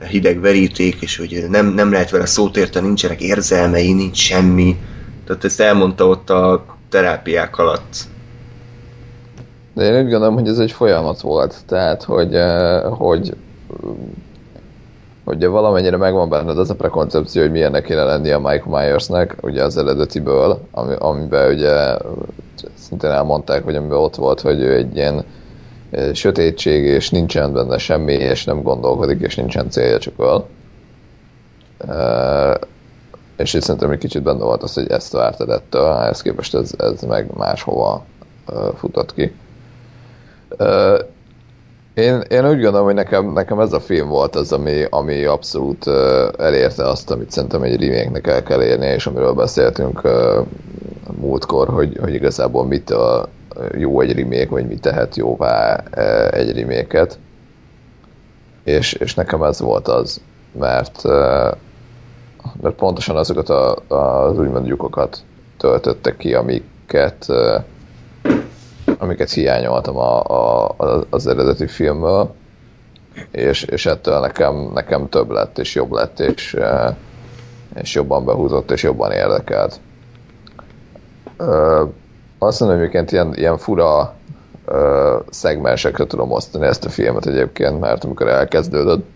[0.08, 4.76] hideg veríték, és hogy nem, nem lehet vele szót érteni, nincsenek érzelmei, nincs semmi.
[5.26, 7.96] Tehát ezt elmondta ott a terápiák alatt.
[9.74, 12.36] De én úgy gondolom, hogy ez egy folyamat volt, tehát, hogy,
[12.98, 13.36] hogy
[15.28, 19.62] hogy valamennyire megvan benned az a prekoncepció, hogy milyennek kéne lennie a Mike Myersnek, ugye
[19.62, 21.96] az eredetiből, ami, amiben ugye
[22.74, 25.24] szintén elmondták, hogy amiben ott volt, hogy ő egy ilyen
[25.90, 30.46] eh, sötétség, és nincsen benne semmi, és nem gondolkodik, és nincsen célja, csak öl.
[31.88, 32.54] Eh,
[33.36, 36.72] és itt szerintem egy kicsit benne volt az, hogy ezt vártad ettől, ehhez képest ez,
[36.78, 38.04] ez meg máshova
[38.46, 39.34] eh, futott ki.
[40.56, 40.98] Eh,
[41.98, 45.86] én, én úgy gondolom, hogy nekem, nekem ez a film volt az, ami, ami abszolút
[45.86, 45.94] uh,
[46.38, 50.46] elérte azt, amit szerintem egy remake-nek el kell érnie, és amiről beszéltünk uh,
[51.20, 53.28] múltkor, hogy, hogy igazából mit a,
[53.78, 57.18] jó egy remake, vagy mit tehet jóvá uh, egy remake-et.
[58.64, 60.20] És, és nekem ez volt az,
[60.58, 61.52] mert, uh,
[62.62, 65.18] mert pontosan azokat a, az úgymond lyukokat
[65.56, 67.62] töltöttek ki, amiket uh,
[68.98, 72.34] amiket hiányoltam a, a, az eredeti filmből,
[73.30, 76.94] és, és ettől nekem, nekem több lett, és jobb lett, és, eh,
[77.74, 79.80] és jobban behúzott, és jobban érdekelt.
[81.36, 81.84] Ö,
[82.38, 84.14] azt mondom, hogy egyébként ilyen, ilyen fura
[84.64, 89.06] ö, szegmensekre tudom osztani ezt a filmet egyébként, mert amikor elkezdődött,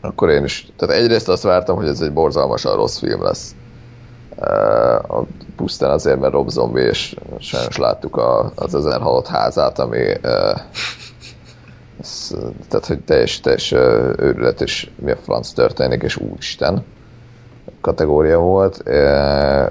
[0.00, 3.54] akkor én is, tehát egyrészt azt vártam, hogy ez egy borzalmasan rossz film lesz.
[4.40, 5.26] Uh,
[5.56, 10.60] pusztán azért, mert Rob Zombie, és sajnos láttuk a, az ezer halott házát, ami uh,
[12.00, 12.34] ez,
[12.68, 16.84] tehát, hogy teljes, teljes őrület, és mi a franc történik, és úristen
[17.80, 18.82] kategória volt.
[18.86, 19.70] Uh,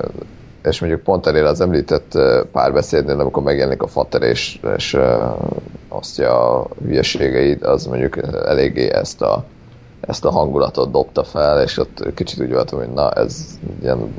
[0.63, 2.17] és mondjuk pont elére az említett
[2.51, 4.97] párbeszédnél, amikor megjelenik a fater, és, és
[5.89, 9.45] osztja a hülyeségeit, az mondjuk eléggé ezt a
[10.01, 14.13] ezt a hangulatot dobta fel, és ott kicsit úgy voltam, hogy na, ez ilyen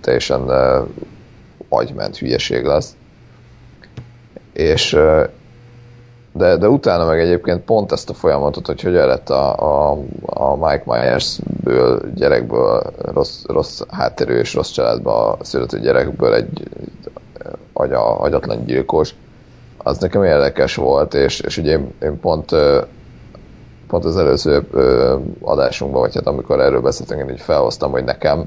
[0.00, 0.88] teljesen uh,
[1.68, 2.96] agyment hülyeség lesz.
[4.52, 5.28] És uh,
[6.32, 9.54] de, de utána meg egyébként pont ezt a folyamatot, hogy hogyan lett a,
[9.90, 16.68] a, a Mike Myers-ből gyerekből rossz, rossz hátterű és rossz családba született gyerekből egy
[17.72, 19.14] agya, agyatlan gyilkos,
[19.76, 22.54] az nekem érdekes volt, és, és ugye én, én pont
[23.88, 24.66] pont az előző
[25.40, 28.44] adásunkban, vagy hát amikor erről beszéltünk, én így felhoztam, hogy nekem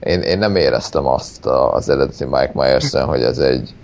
[0.00, 3.74] én, én nem éreztem azt az eredeti Mike myers hogy ez egy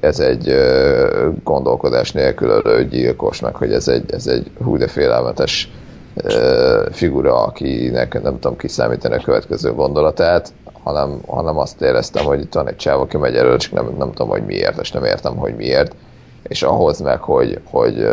[0.00, 5.70] ez egy ö, gondolkodás nélkül ölő gyilkos, hogy ez egy, ez egy hú de félelmetes
[6.14, 12.54] ö, figura, akinek nem tudom kiszámítani a következő gondolatát, hanem, hanem azt éreztem, hogy itt
[12.54, 15.36] van egy csáv, aki megy erről, csak nem, nem tudom, hogy miért, és nem értem,
[15.36, 15.94] hogy miért
[16.42, 18.08] és ahhoz meg, hogy, hogy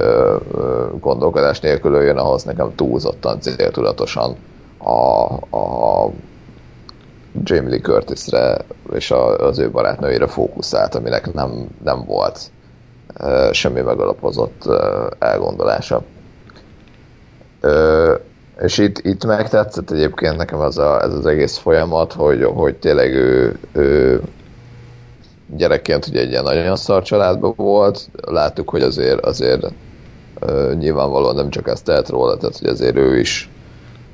[1.00, 4.36] gondolkodás nélkül jön, ahhoz nekem túlzottan céltudatosan
[4.78, 5.24] a,
[5.58, 6.10] a
[7.44, 8.58] Jamie Lee Curtisre
[8.94, 12.40] és a, az ő barátnőire fókuszált, aminek nem, nem volt
[13.52, 14.70] semmi megalapozott
[15.20, 16.04] elgondolása.
[18.62, 23.14] És itt, itt megtetszett egyébként nekem az a, ez az egész folyamat, hogy, hogy tényleg
[23.14, 24.22] ő, ő
[25.48, 29.64] gyerekként ugye egy ilyen nagyon szar családban volt, láttuk, hogy azért, azért
[30.42, 33.50] uh, nyilvánvalóan nem csak ezt tehet róla, tehát hogy azért ő is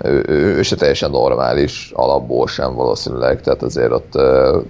[0.03, 4.63] ő, ő, ő se teljesen normális alapból sem valószínűleg, tehát azért ott uh,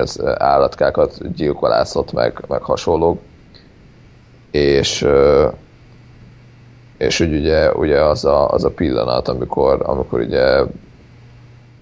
[0.00, 3.18] az állatkákat gyilkolászott meg, meg hasonlók.
[4.50, 5.06] És
[7.02, 10.62] és hogy ugye, ugye az, a, az a pillanat, amikor, amikor ugye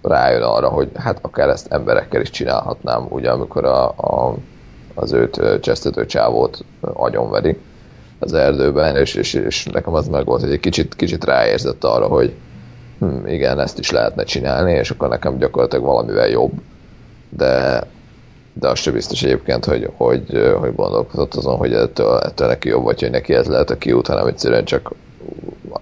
[0.03, 4.35] rájön arra, hogy hát akár ezt emberekkel is csinálhatnám, ugye amikor a, a,
[4.95, 7.59] az őt csesztető csávót agyonveri
[8.19, 12.07] az erdőben, és, és, és nekem az meg volt, hogy egy kicsit, kicsit ráérzett arra,
[12.07, 12.35] hogy
[12.99, 16.53] hm, igen, ezt is lehetne csinálni, és akkor nekem gyakorlatilag valamivel jobb.
[17.29, 17.83] De,
[18.53, 22.85] de az sem biztos egyébként, hogy, hogy, hogy gondolkodott azon, hogy ettől, ettől neki jobb,
[22.85, 24.93] vagy hogy neki ez lehet a kiút, hanem egyszerűen csak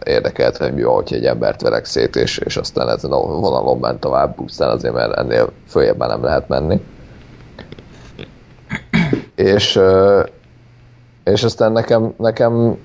[0.05, 3.79] érdekelt, hogy mi van, hogyha egy embert verek szét, és, és aztán ezen a vonalon
[3.79, 6.81] ment tovább, pusztán azért, mert ennél följebb nem lehet menni.
[9.35, 9.81] És,
[11.25, 12.79] és aztán nekem, nekem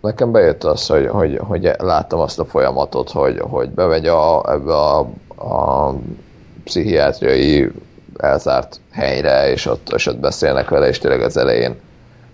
[0.00, 4.74] nekem bejött az, hogy, hogy, hogy láttam azt a folyamatot, hogy, hogy bemegy a, ebbe
[4.74, 4.98] a,
[5.36, 5.94] a
[6.64, 7.72] pszichiátriai
[8.16, 11.80] elzárt helyre, és ott, és ott beszélnek vele, és tényleg az elején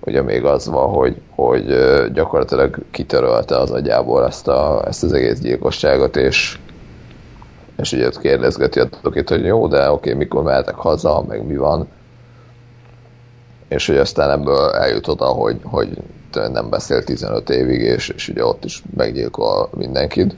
[0.06, 1.66] ugye még az van, hogy, hogy
[2.12, 6.58] gyakorlatilag kitörölte az agyából ezt, a, ezt az egész gyilkosságot, és,
[7.76, 11.56] és ugye ott kérdezgeti a dokit, hogy jó, de oké, mikor mehetek haza, meg mi
[11.56, 11.88] van.
[13.68, 15.98] És hogy aztán ebből eljut oda, hogy, hogy
[16.52, 20.34] nem beszél 15 évig, és, és ugye ott is meggyilkol mindenkit.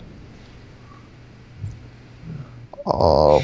[2.84, 3.36] A,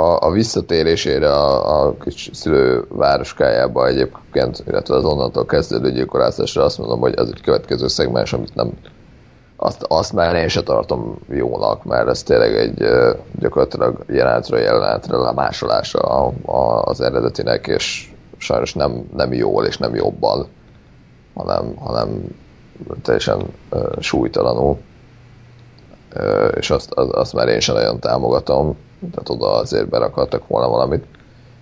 [0.00, 7.00] a, a visszatérésére a, a kis szülővároskájába egyébként, illetve az onnantól kezdődő gyilkolásra azt mondom,
[7.00, 8.72] hogy ez egy következő szegmens, amit nem
[9.56, 12.84] azt, azt már én se tartom jónak, mert ez tényleg egy
[13.38, 19.94] gyakorlatilag jelenetről jelenetre lemásolása a, a, az eredetinek, és sajnos nem, nem jól és nem
[19.94, 20.46] jobban,
[21.34, 22.22] hanem, hanem
[23.02, 24.78] teljesen uh, súlytalanul.
[26.16, 30.68] Uh, és azt, az, azt már én sem nagyon támogatom tehát oda azért berakadtak volna
[30.68, 31.04] valamit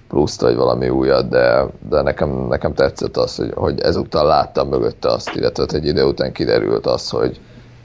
[0.08, 5.08] pluszt, vagy valami újat, de, de nekem, nekem tetszett az, hogy, hogy ezúttal láttam mögötte
[5.08, 7.40] azt, illetve egy idő után kiderült az, hogy,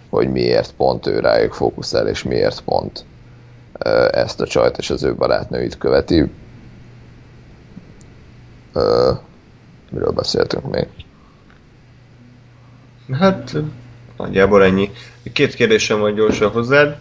[0.10, 3.06] hogy miért pont ő rájuk fókuszál, és miért pont
[4.12, 6.32] ezt a csajt és az ő barátnőit követi.
[9.90, 10.88] Miről beszéltünk még?
[13.12, 13.56] Hát,
[14.18, 14.92] nagyjából ennyi.
[15.34, 16.98] Két kérdésem van gyorsan hozzád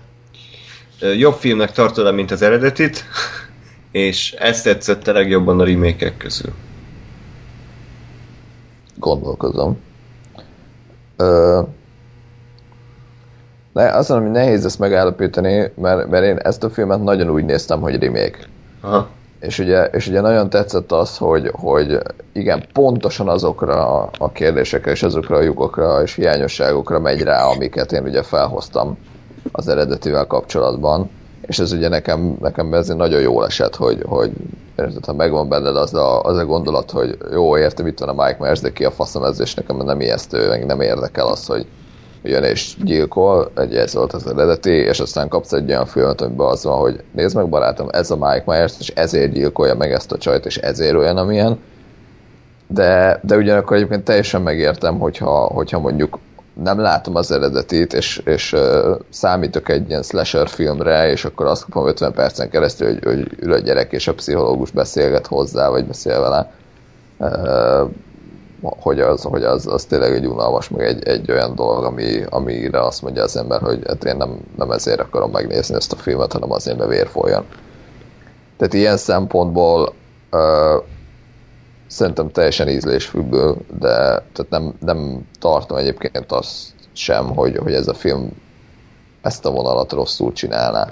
[1.17, 3.05] jobb filmnek tartod mint az eredetit,
[3.91, 6.53] és ezt tetszett a legjobban a remake közül.
[8.97, 9.81] Gondolkozom.
[11.17, 11.61] Ö...
[13.73, 17.45] Ne, azt mondom, hogy nehéz ezt megállapítani, mert, mert én ezt a filmet nagyon úgy
[17.45, 18.39] néztem, hogy remake.
[18.81, 19.09] Aha.
[19.41, 21.99] És ugye, és ugye nagyon tetszett az, hogy, hogy
[22.33, 28.03] igen, pontosan azokra a kérdésekre és azokra a lyukokra és hiányosságokra megy rá, amiket én
[28.03, 28.99] ugye felhoztam
[29.53, 31.11] az eredetivel kapcsolatban,
[31.47, 34.31] és ez ugye nekem, nekem ez nagyon jól esett, hogy, hogy
[34.79, 38.25] érted, ha megvan benned az a, az a gondolat, hogy jó, értem, itt van a
[38.25, 41.47] Mike Myers, de ki a faszom ez, és nekem nem ijesztő, meg nem érdekel az,
[41.47, 41.67] hogy
[42.23, 46.47] jön és gyilkol, egy ez volt az eredeti, és aztán kapsz egy olyan filmet, amiben
[46.47, 50.13] az van, hogy nézd meg barátom, ez a Mike Myers, és ezért gyilkolja meg ezt
[50.13, 51.59] a csajt, és ezért olyan, amilyen.
[52.67, 56.19] De, de ugyanakkor egyébként teljesen megértem, hogyha, hogyha mondjuk
[56.55, 61.65] nem látom az eredetit, és, és uh, számítok egy ilyen slasher filmre, és akkor azt
[61.65, 65.87] kapom 50 percen keresztül, hogy, hogy ül a gyerek, és a pszichológus beszélget hozzá, vagy
[65.87, 66.53] beszél vele,
[67.19, 67.91] uh,
[68.61, 72.81] hogy, az, hogy az, az tényleg egy unalmas, meg egy, egy olyan dolog, ami, amire
[72.81, 76.33] azt mondja az ember, hogy hát én nem, nem ezért akarom megnézni ezt a filmet,
[76.33, 77.45] hanem azért, mert vér folyjon.
[78.57, 79.93] Tehát ilyen szempontból
[80.31, 80.83] uh,
[81.93, 83.95] szerintem teljesen ízlésfüggő, de
[84.33, 88.31] tehát nem, nem tartom egyébként azt sem, hogy, hogy ez a film
[89.23, 90.89] ezt a vonalat rosszul csinálná.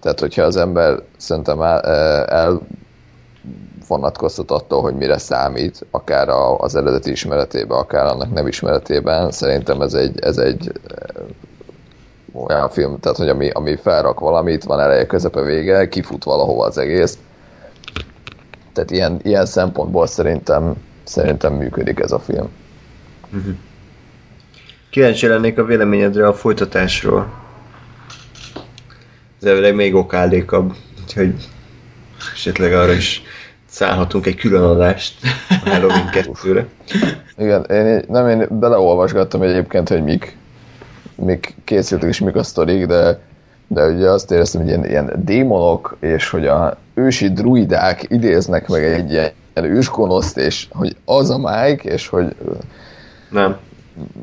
[0.00, 1.80] Tehát, hogyha az ember szerintem el,
[2.24, 2.60] el
[3.88, 9.94] vonatkoztat attól, hogy mire számít, akár az eredeti ismeretében, akár annak nem ismeretében, szerintem ez
[9.94, 10.72] egy, ez egy
[12.32, 16.78] olyan film, tehát, hogy ami, ami felrak valamit, van eleje, közepe, vége, kifut valahova az
[16.78, 17.18] egész,
[18.76, 20.74] tehát ilyen, ilyen szempontból szerintem,
[21.04, 22.48] szerintem működik ez a film.
[23.34, 23.54] Uh-huh.
[24.90, 27.32] Kíváncsi lennék a véleményedre a folytatásról.
[29.40, 31.34] Ez elvileg még okádékabb, úgyhogy
[32.32, 33.22] esetleg arra is
[33.66, 35.14] szállhatunk egy külön adást
[35.48, 36.66] a Halloween 2-re.
[37.36, 40.36] Igen, én nem én beleolvasgattam egyébként, hogy mik,
[41.14, 43.20] mik készültek és mik a sztorik, de,
[43.66, 48.84] de ugye azt éreztem, hogy ilyen, ilyen démonok, és hogy a ősi druidák idéznek meg
[48.84, 52.34] egy ilyen, ősgonoszt, és hogy az a Mike, és hogy
[53.30, 53.56] Nem.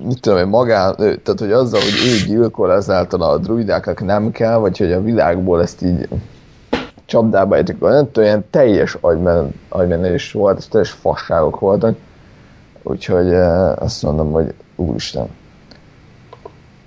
[0.04, 4.58] mit tudom én, magán, tehát hogy azzal, hogy ő gyilkol, ezáltal a druidáknak nem kell,
[4.58, 6.08] vagy hogy a világból ezt így
[7.06, 11.98] csapdába ejtik, nem tudom, ilyen teljes agymen, agymenés volt, és teljes fasságok voltak.
[12.84, 13.34] Úgyhogy
[13.76, 15.28] azt mondom, hogy úristen.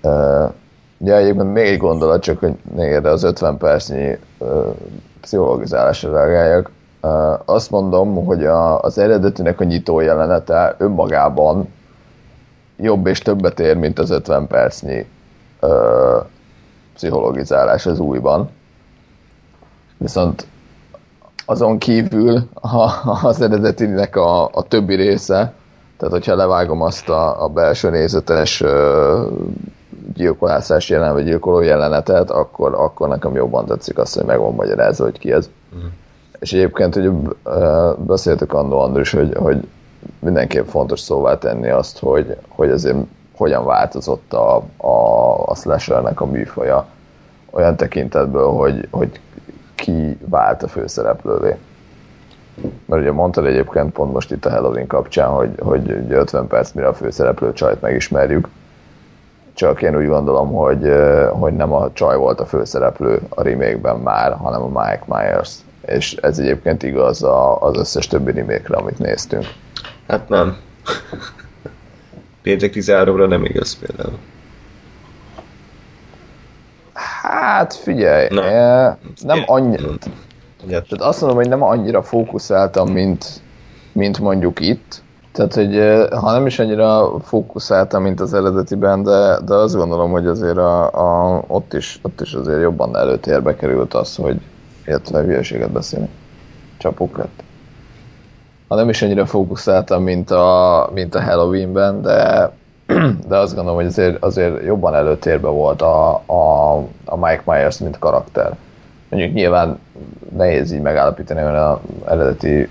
[0.01, 0.51] Eh,
[0.99, 4.19] ja, egyébként még egy gondolat, csak hogy még erre az 50 percnyi eh,
[5.27, 6.71] pszichologizálásra reagáljak.
[7.45, 11.69] Azt mondom, hogy a, az eredetinek a nyitó jelenete önmagában
[12.77, 15.07] jobb és többet ér, mint az 50 percnyi
[15.61, 16.19] ö,
[16.95, 18.51] pszichologizálás az újban.
[19.97, 20.47] Viszont
[21.47, 22.91] azon kívül a,
[23.23, 25.53] az eredetinek a, a többi része,
[25.97, 29.27] tehát hogyha levágom azt a, a belső nézetes ö,
[30.17, 35.05] gyilkolászás jelen, vagy gyilkoló jelenetet, akkor, akkor nekem jobban tetszik azt, hogy meg van magyarázva,
[35.05, 35.51] hogy ki ez.
[36.39, 37.11] És egyébként, hogy
[37.97, 39.69] beszéltük annó Andrus, hogy, hogy
[40.19, 42.97] mindenképp fontos szóvá tenni azt, hogy, hogy azért
[43.37, 46.87] hogyan változott a, a, a slashernek a műfaja
[47.51, 49.21] olyan tekintetből, hogy, hogy
[49.75, 51.57] ki vált a főszereplővé.
[52.85, 56.73] Mert ugye mondtad egyébként pont most itt a Halloween kapcsán, hogy, hogy ugye 50 perc
[56.73, 58.49] mire a főszereplő csajt megismerjük,
[59.57, 60.93] csak én úgy gondolom, hogy,
[61.31, 65.55] hogy nem a csaj volt a főszereplő a remake már, hanem a Mike Myers.
[65.87, 69.45] És ez egyébként igaz a- az összes többi remake amit néztünk.
[70.09, 70.57] Hát nem.
[72.43, 74.19] Péntek 13-ra nem igaz például.
[77.23, 78.27] Hát figyelj.
[78.31, 78.43] Na.
[79.23, 79.89] nem annyira,
[80.67, 83.41] tehát azt mondom, hogy nem annyira fókuszáltam, mint,
[83.93, 85.03] mint mondjuk itt.
[85.37, 90.27] Tehát, hogy ha nem is annyira fókuszáltam, mint az eredetiben, de, de azt gondolom, hogy
[90.27, 94.41] azért a, a, ott, is, ott is azért jobban előtérbe került az, hogy
[94.87, 96.09] illetve hülyeséget beszélni.
[96.79, 97.43] Csapok lett.
[98.69, 102.51] Ha nem is annyira fókuszáltam, mint a, mint a Halloweenben, de,
[103.29, 106.75] de azt gondolom, hogy azért, azért jobban előtérbe volt a, a,
[107.05, 108.57] a Mike Myers, mint karakter.
[109.09, 109.79] Mondjuk nyilván
[110.37, 112.69] nehéz így megállapítani, mert az eredeti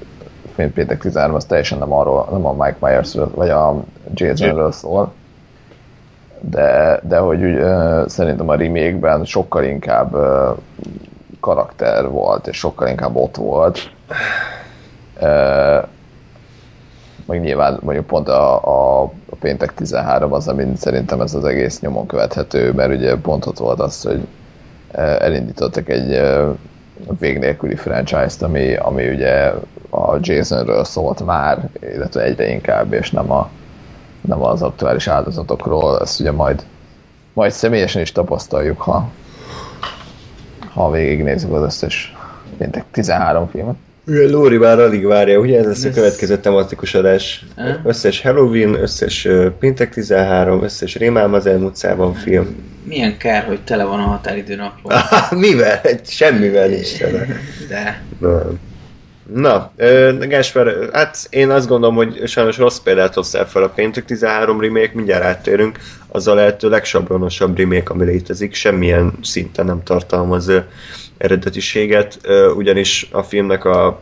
[0.56, 3.84] mint Péntek 13 az teljesen nem, arról, nem a Mike Myersről, vagy a
[4.14, 5.14] Jasonről szól,
[6.40, 7.64] de, de hogy úgy,
[8.10, 10.16] szerintem a remake-ben sokkal inkább
[11.40, 13.92] karakter volt, és sokkal inkább ott volt.
[17.26, 21.80] Meg nyilván mondjuk pont a, a, a péntek 13 az, amin szerintem ez az egész
[21.80, 24.28] nyomon követhető, mert ugye pont ott volt az, hogy
[25.20, 26.22] elindítottak egy
[27.20, 29.52] vég nélküli franchise-t, ami, ami ugye
[29.96, 33.50] a Jasonről szólt már, illetve egyre inkább, és nem, a,
[34.22, 36.64] nem az aktuális áldozatokról, ezt ugye majd,
[37.34, 39.10] majd személyesen is tapasztaljuk, ha,
[40.74, 42.16] ha végignézzük az összes
[42.58, 43.76] péntek 13 filmet.
[44.08, 47.46] Ugye Lóri már alig várja, ugye ez lesz a Ez- következő tematikus adás.
[47.84, 49.28] Összes Halloween, összes
[49.60, 52.56] Péntek 13, összes Rémálm az elmúlt szában film.
[52.84, 54.92] Milyen kár, hogy tele van a határidő napló.
[55.40, 55.82] Mivel?
[56.04, 57.26] Semmivel nincs tele.
[57.70, 58.42] De Na,
[59.34, 64.06] Na ö, Gáspár, hát én azt gondolom, hogy sajnos rossz példát hoztál fel a Péntek
[64.06, 70.52] 13 remake, mindjárt áttérünk, az a lehető legsablonosabb remake, ami létezik, semmilyen szinten nem tartalmaz
[71.18, 72.20] eredetiséget,
[72.56, 74.02] ugyanis a filmnek a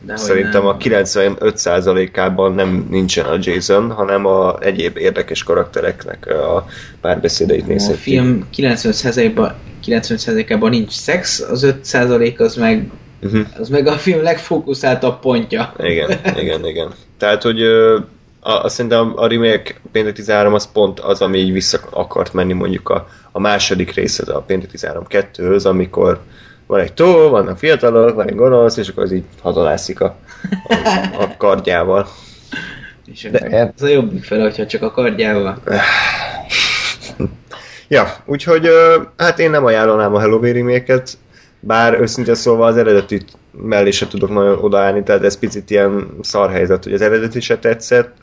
[0.00, 0.70] Dehogy Szerintem nem.
[0.70, 6.66] a 95%-ában nem nincsen a Jason, hanem a egyéb érdekes karaktereknek a
[7.00, 8.00] párbeszédeit a nézhetjük.
[8.00, 9.54] film 95%-ban
[9.86, 12.90] 95%-ában nincs szex, az 5% az meg,
[13.22, 13.46] Uh-huh.
[13.58, 15.72] az meg a film legfókuszáltabb pontja.
[15.78, 16.94] Igen, igen, igen.
[17.18, 17.62] Tehát, hogy
[18.40, 22.52] a, azt szerintem a remake Péntek 13 az pont az, ami így vissza akart menni
[22.52, 26.20] mondjuk a, a második része a Péntek 13 2-höz, amikor
[26.66, 30.16] van egy tó, vannak fiatalok, van egy gonosz, és akkor az így hadonászik a,
[30.68, 32.08] a, a kardjával.
[33.06, 35.62] És De- az a jobbik fel, hogyha csak a kardjával.
[37.88, 38.68] Ja, úgyhogy
[39.16, 41.02] hát én nem ajánlanám a Halloween remake
[41.60, 46.50] bár őszintén szólva az eredetit mellé se tudok nagyon odaállni, tehát ez picit ilyen szar
[46.50, 48.16] helyzet, hogy az eredeti se tetszett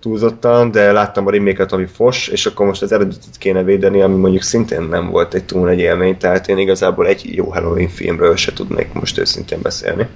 [0.00, 4.16] túlzottan, de láttam a remake ami fos, és akkor most az eredetit kéne védeni, ami
[4.16, 8.36] mondjuk szintén nem volt egy túl nagy élmény, tehát én igazából egy jó Halloween filmről
[8.36, 10.06] se tudnék most őszintén beszélni.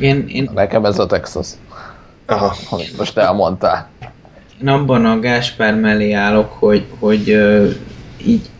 [0.00, 1.48] Én, én, Nekem ez a Texas,
[2.26, 3.88] Aha, amit most elmondtál.
[4.62, 7.28] én abban a Gáspár mellé állok, hogy, hogy
[8.26, 8.50] így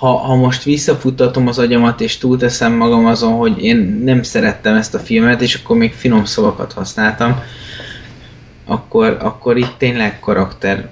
[0.00, 4.94] ha, ha most visszafuttatom az agyamat és túlteszem magam azon, hogy én nem szerettem ezt
[4.94, 7.42] a filmet, és akkor még finom szavakat használtam,
[8.64, 10.88] akkor, akkor itt tényleg karakter,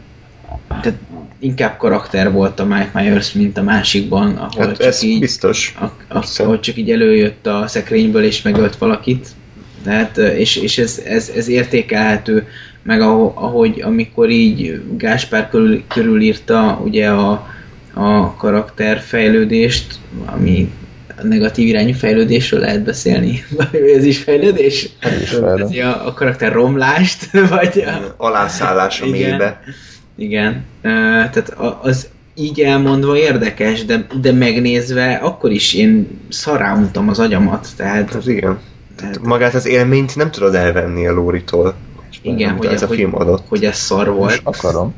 [0.69, 0.99] tehát
[1.39, 5.77] inkább karakter volt a Mike Myers, mint a másikban, ahol Hát csak így, biztos.
[5.81, 5.85] a,
[6.19, 9.29] a, ahol csak így előjött a szekrényből és megölt valakit.
[9.83, 12.47] Tehát, és, és ez, ez, ez értékelhető,
[12.83, 17.57] meg ahogy, ahogy amikor így Gáspár körül, körülírta ugye a,
[17.99, 19.95] a karakterfejlődést,
[20.27, 20.73] ami
[21.23, 24.83] negatív irányú fejlődésről lehet beszélni, vagy ez is fejlődés?
[25.23, 25.79] is fejlődés.
[25.79, 29.29] Ez a, a karakter romlást, vagy a, Alászállás a Igen.
[29.29, 29.61] mélybe.
[30.17, 37.19] igen, tehát az így elmondva érdekes, de, de megnézve akkor is én szarrá untam az
[37.19, 38.59] agyamat, tehát, Az igen.
[38.97, 41.75] tehát Magát az élményt nem tudod elvenni a Lóritól.
[42.23, 43.45] igen, hogy, ez a hogy, film adott.
[43.49, 44.41] hogy ez szar Most volt.
[44.45, 44.95] akarom.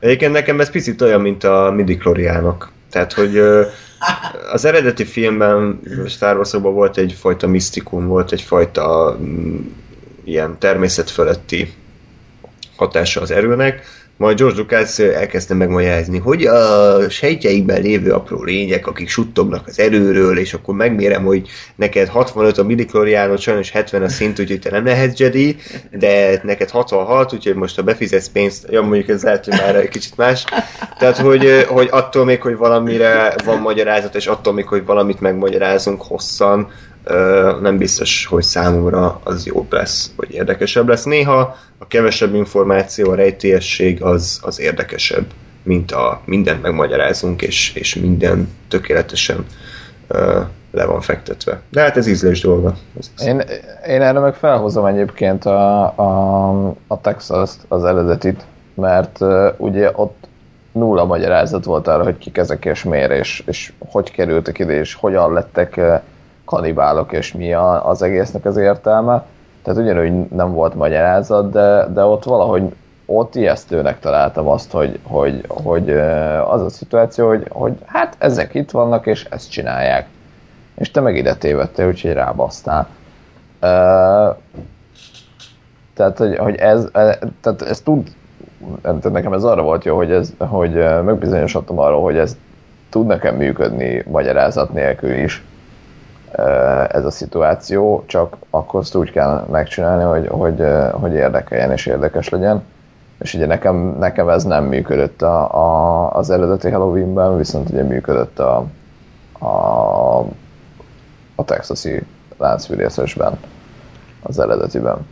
[0.00, 2.70] Egyébként nekem ez picit olyan, mint a midi-kloriánok.
[2.90, 3.38] Tehát, hogy
[4.52, 9.56] az eredeti filmben Star wars volt egyfajta misztikum, volt egyfajta mm,
[10.24, 11.72] ilyen természet fölötti
[12.76, 13.86] hatása az erőnek,
[14.18, 20.38] majd George Lucas elkezdte megmagyarázni, hogy a sejtjeikben lévő apró lények, akik suttognak az erőről,
[20.38, 24.84] és akkor megmérem, hogy neked 65 a midichloriánod, sajnos 70 a szint, úgyhogy te nem
[24.84, 25.56] lehetsz Jedi,
[25.90, 29.88] de neked 66, úgyhogy most ha befizetsz pénzt, ja, mondjuk ez lehet, hogy már egy
[29.88, 30.44] kicsit más.
[30.98, 36.02] Tehát, hogy, hogy attól még, hogy valamire van magyarázat, és attól még, hogy valamit megmagyarázunk
[36.02, 36.70] hosszan,
[37.60, 41.04] nem biztos, hogy számomra az jobb lesz, vagy érdekesebb lesz.
[41.04, 45.24] Néha a kevesebb információ, a rejtélyesség az, az érdekesebb,
[45.62, 49.46] mint a mindent megmagyarázunk, és, és minden tökéletesen
[50.08, 50.40] ö,
[50.70, 51.60] le van fektetve.
[51.70, 52.74] De hát ez ízlés dolga.
[52.98, 53.42] Ez, Én,
[53.86, 58.44] én erre meg felhozom egyébként a, a, a Texas-t, az eredetit,
[58.74, 60.26] mert uh, ugye ott
[60.72, 64.94] nulla magyarázat volt arra, hogy kik ezek és miért, és, és hogy kerültek ide, és
[64.94, 66.00] hogyan lettek uh,
[66.48, 69.24] kanibálok, és mi a, az egésznek az értelme.
[69.62, 72.74] Tehát ugyanúgy nem volt magyarázat, de, de ott valahogy
[73.06, 75.90] ott ijesztőnek találtam azt, hogy, hogy, hogy
[76.48, 80.06] az a szituáció, hogy, hogy hát ezek itt vannak, és ezt csinálják
[80.78, 82.88] és te meg ide tévedtél, úgyhogy rábasztál.
[85.94, 88.08] Tehát, hogy, hogy ez, e, tehát ez tud,
[88.82, 90.72] tehát nekem ez arra volt jó, hogy, ez, hogy
[91.04, 92.36] megbizonyosodtam arról, hogy ez
[92.88, 95.44] tud nekem működni magyarázat nélkül is
[96.88, 101.86] ez a szituáció, csak akkor azt úgy kell megcsinálni, hogy, hogy, ö, hogy érdekeljen és
[101.86, 102.62] érdekes legyen.
[103.18, 108.38] És ugye nekem, nekem ez nem működött a, a, az eredeti Halloweenben, viszont ugye működött
[108.38, 108.64] a,
[109.38, 110.18] a,
[111.34, 112.02] a texasi
[112.36, 113.38] láncfűrészesben,
[114.22, 115.06] az eredetiben.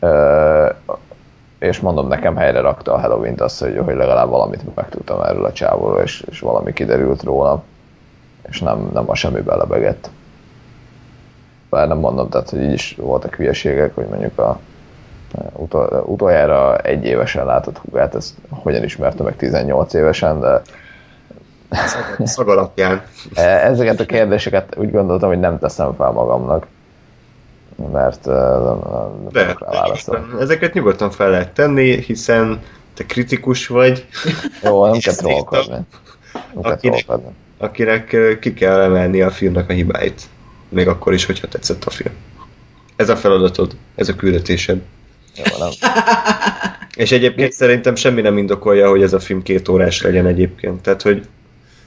[0.00, 0.68] Ö,
[1.58, 5.52] és mondom, nekem helyre rakta a Halloween-t azt, hogy, hogy legalább valamit megtudtam erről a
[5.52, 7.62] csávóról, és, és valami kiderült róla,
[8.50, 10.10] és nem, nem a semmibe lebegett.
[11.70, 14.60] Bár nem mondom, tehát, hogy így is voltak hülyeségek, hogy mondjuk a
[15.52, 20.62] utol, utoljára egy évesen látott hugát, ezt hogyan ismerte meg 18 évesen, de
[22.24, 23.02] szag, alapján.
[23.34, 26.66] E, Ezeket a kérdéseket úgy gondoltam, hogy nem teszem fel magamnak,
[27.92, 29.56] mert nem, nem De,
[30.40, 32.62] ezeket nyugodtan fel lehet tenni, hiszen
[32.94, 34.06] te kritikus vagy,
[34.62, 35.78] Jó, nem kell trollkodni.
[36.52, 37.34] Nem kell trollkodni.
[37.58, 40.22] Akinek ki kell emelni a filmnek a hibáit.
[40.68, 42.14] Még akkor is, hogyha tetszett a film.
[42.96, 44.80] Ez a feladatod, ez a küldetésed.
[45.36, 45.66] Jó.
[46.96, 50.82] És egyébként szerintem semmi nem indokolja, hogy ez a film két órás legyen egyébként.
[50.82, 51.26] Tehát, hogy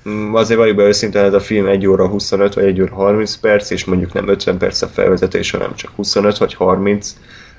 [0.09, 3.35] mm, azért vagyok be őszintén, ez a film 1 óra 25 vagy 1 óra 30
[3.35, 7.15] perc, és mondjuk nem 50 perc a felvezetés, hanem csak 25 vagy 30,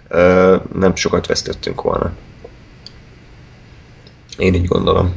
[0.09, 2.13] ö, nem sokat vesztettünk volna.
[4.39, 5.15] Én így gondolom.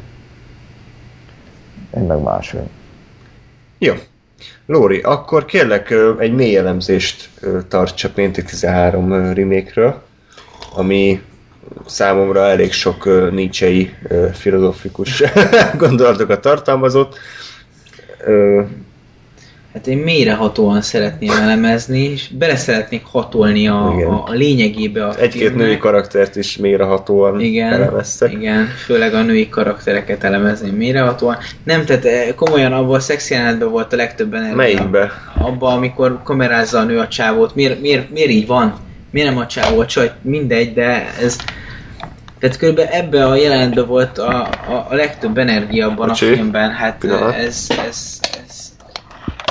[1.97, 2.69] Én meg máshogy.
[3.77, 3.93] Jó.
[4.65, 7.29] Lóri, akkor kérlek egy mély elemzést
[7.67, 10.01] tarts a Péntek 13 ö, remake-ről,
[10.75, 11.21] ami
[11.85, 15.23] számomra elég sok ö, filozófikus
[15.77, 17.17] gondolatokat tartalmazott.
[19.75, 24.09] Hát én mélyrehatóan szeretném elemezni, és bele szeretnék hatolni a, Igen.
[24.09, 28.31] a, a lényegébe a Egy-két női karaktert is mélyrehatóan igen, elemeztek.
[28.31, 31.37] igen, főleg a női karaktereket elemezném mélyrehatóan.
[31.63, 34.55] Nem, tehát eh, komolyan abban a szexjelenetben volt a legtöbb energia.
[34.55, 35.11] Melyikbe?
[35.37, 37.55] Abban, amikor kamerázza a nő a csávót.
[37.55, 38.73] Miért, miért, miért így van?
[39.11, 40.11] Miért nem a csávó a csaj?
[40.21, 41.37] Mindegy, de ez...
[42.39, 46.71] Tehát körülbelül ebbe a jelenetben volt a, a, a legtöbb energia abban Bocsi, a filmben.
[46.71, 47.33] Hát pillanat.
[47.35, 48.19] ez, ez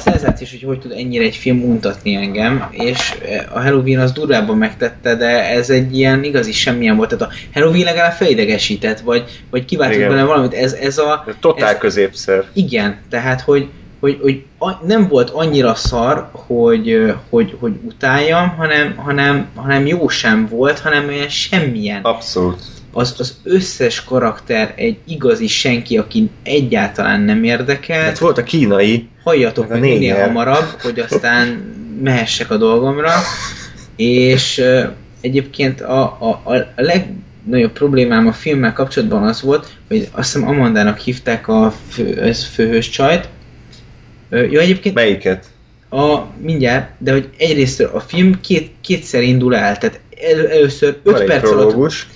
[0.04, 3.14] szenzációs, hogy hogy tud ennyire egy film untatni engem, és
[3.52, 7.08] a Halloween az durvában megtette, de ez egy ilyen igazi semmilyen volt.
[7.08, 10.54] Tehát a Halloween legalább felidegesített, vagy, vagy kiváltott bele valamit.
[10.54, 11.24] Ez, ez a...
[11.40, 12.44] Totál ez, középszer.
[12.52, 13.68] igen, tehát hogy,
[14.00, 19.86] hogy, hogy a, nem volt annyira szar, hogy, ö, hogy, hogy utáljam, hanem, hanem, hanem
[19.86, 22.02] jó sem volt, hanem olyan semmilyen.
[22.02, 22.62] Abszolút.
[22.94, 28.02] Az, az összes karakter egy igazi senki, aki egyáltalán nem érdekel.
[28.02, 31.48] Hát volt a kínai, Halljatok meg minél hamarabb, hogy aztán
[32.02, 33.12] mehessek a dolgomra.
[33.96, 34.84] És ö,
[35.20, 40.98] egyébként a, a, a legnagyobb problémám a filmmel kapcsolatban az volt, hogy azt hiszem Amandának
[40.98, 43.28] hívták a fő, ez főhős csajt.
[44.30, 45.46] Ö, Jó, egyébként melyiket?
[45.94, 50.98] a, mindjárt, de hogy egyrészt a film két, kétszer indul el, tehát el, először 5
[51.02, 52.08] Van egy perc alatt prológus.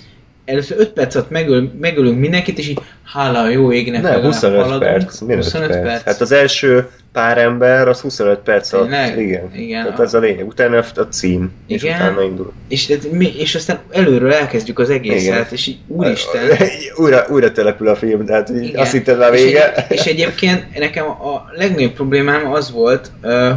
[0.49, 2.79] Először 5 perc alatt megöl, megölünk mindenkit, és így
[3.13, 4.81] hála a jó égnek Nem, legalább 25 haladunk.
[4.81, 5.19] perc.
[5.19, 5.85] Miért 25 5 perc?
[5.85, 6.03] perc.
[6.03, 8.89] Hát az első pár ember, az 25 perc alatt.
[8.89, 9.19] Tényleg?
[9.19, 9.51] Igen.
[9.55, 9.83] Igen.
[9.83, 10.47] Tehát ez a lényeg.
[10.47, 11.95] Utána a cím, és Igen.
[11.95, 12.53] utána indul.
[12.67, 12.93] És,
[13.37, 15.45] és aztán előről elkezdjük az egészet, Igen.
[15.49, 16.41] és így úristen.
[17.03, 18.81] újra, újra települ a film, tehát így Igen.
[18.81, 19.73] azt hitted már És, vége.
[19.75, 23.11] egy, és egyébként nekem a legnagyobb problémám az volt,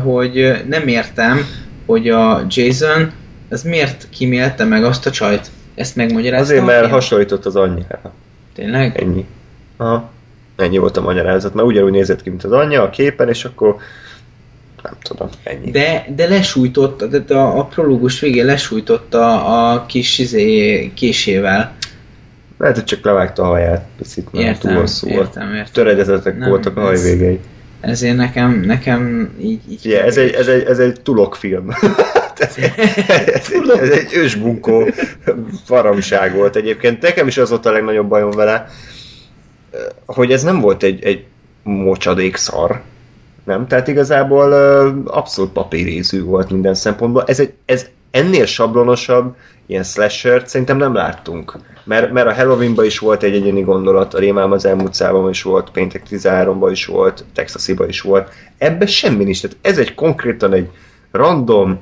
[0.05, 1.47] hogy nem értem,
[1.87, 3.13] hogy a Jason
[3.51, 5.51] az miért kimélte meg azt a csajt.
[5.75, 6.91] Ezt megmagyarázta Azért, mert film?
[6.93, 8.13] hasonlított az anyjára.
[8.55, 9.01] Tényleg?
[9.03, 9.27] Ennyi.
[9.77, 10.11] Aha.
[10.57, 13.77] Ennyi volt a magyarázat, mert ugyanúgy nézett ki, mint az anyja a képen, és akkor
[14.83, 15.71] nem tudom, ennyi.
[15.71, 21.73] De, de lesújtott, tehát a, a prológus végén lesújtotta a kis izé, késével.
[22.59, 25.27] Lehet, hogy csak levágta a haját, picit, mert túl Értem, hosszú volt.
[25.27, 25.73] értem, értem.
[25.73, 27.41] Töredezetek Nem, voltak a ez- hajvégei.
[27.81, 29.61] Ezért nekem, nekem így...
[29.71, 31.69] így Ugye, ez egy, ez egy, ez egy tulok film.
[32.43, 34.89] ez, egy, ősbunkó
[35.65, 37.03] faramság volt egyébként.
[37.03, 38.67] Nekem is az volt a legnagyobb bajom vele,
[40.07, 41.25] hogy ez nem volt egy, egy
[41.63, 42.81] mocsadék szar.
[43.45, 43.67] Nem?
[43.67, 47.25] Tehát igazából ö, abszolút papírézű volt minden szempontból.
[47.27, 49.35] Ez, egy, ez ennél sablonosabb
[49.67, 51.59] ilyen slasher szerintem nem láttunk.
[51.85, 55.71] Mert, mert a Halloweenban is volt egy egyéni gondolat, a Rémálom az elmúlt is volt,
[55.71, 58.31] Péntek 13-ban is volt, Texasiban is volt.
[58.59, 59.41] Ebben semmi nincs.
[59.41, 60.69] Tehát ez egy konkrétan egy
[61.11, 61.81] random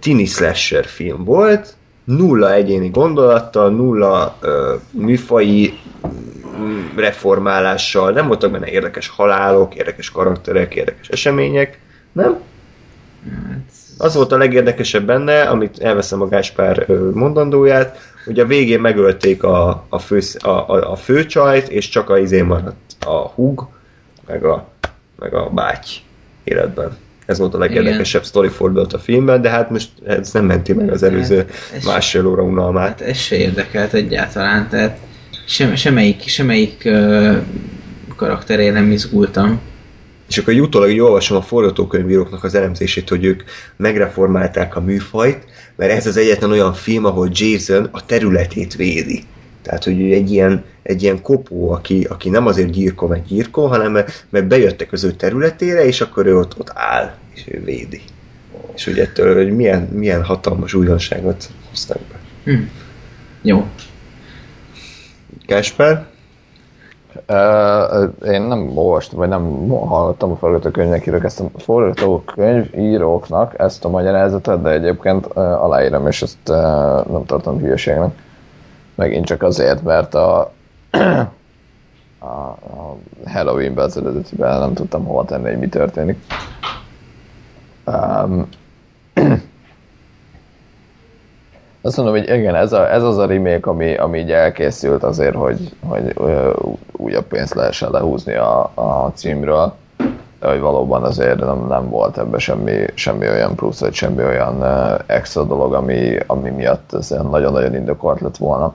[0.00, 4.50] tini slasher film volt, nulla egyéni gondolattal, nulla uh,
[4.90, 5.78] műfai
[6.58, 11.78] mm, reformálással, nem voltak benne érdekes halálok, érdekes karakterek, érdekes események,
[12.12, 12.40] nem?
[13.98, 19.42] Az volt a legérdekesebb benne, amit elveszem a Gáspár ö, mondandóját, hogy a végén megölték
[19.42, 23.68] a, a, fő, a, a, a főcsajt, és csak a izé maradt a húg,
[24.26, 24.68] meg a,
[25.18, 25.88] meg a báty
[26.44, 26.96] életben.
[27.26, 30.90] Ez volt a legérdekesebb sztori fordult a filmben, de hát most ez nem menti meg
[30.90, 32.88] az előző Ez- másfél óra unalmát.
[32.88, 34.98] Hát ez se érdekelt egyáltalán, tehát
[35.46, 37.36] sem, semmelyik, semmelyik uh,
[38.16, 39.60] karakterére nem izgultam.
[40.28, 43.42] És akkor így utólag így olvasom a forgatókönyvíróknak az elemzését, hogy ők
[43.76, 45.44] megreformálták a műfajt,
[45.76, 49.24] mert ez az egyetlen olyan film, ahol Jason a területét védi.
[49.66, 53.68] Tehát, hogy ő egy ilyen, egy ilyen kopó, aki, aki nem azért gyírkol, meg gyírkol,
[53.68, 57.62] hanem mert, mert bejöttek az ő területére, és akkor ő ott, ott áll, és ő
[57.64, 58.00] védi.
[58.74, 62.18] És hogy ettől, hogy milyen, milyen hatalmas újdonságot hoztak be.
[62.52, 62.62] Hm.
[63.42, 63.66] Jó.
[65.46, 66.06] Gáspár?
[67.28, 73.88] Uh, én nem olvastam, vagy nem hallottam a forgatókönyvnek írok ezt a forgatókönyvíróknak ezt a
[73.88, 76.56] magyarázatot, de egyébként uh, aláírom, és ezt uh,
[77.06, 78.24] nem tartom hülyeségnek.
[78.96, 80.52] Megint csak azért, mert a,
[82.18, 83.90] a, a Halloween-ben
[84.36, 86.18] nem tudtam hova tenni, hogy mi történik.
[87.86, 88.48] Um,
[91.82, 95.34] azt mondom, hogy igen, ez, a, ez az a remake, ami, ami így elkészült azért,
[95.34, 96.14] hogy, hogy
[96.92, 99.74] újabb pénzt lehessen lehúzni a, a címről,
[100.40, 104.64] de hogy valóban azért nem, nem volt ebben semmi, semmi olyan plusz, vagy semmi olyan
[105.06, 108.74] extra dolog, ami, ami miatt ez nagyon-nagyon indokolt lett volna.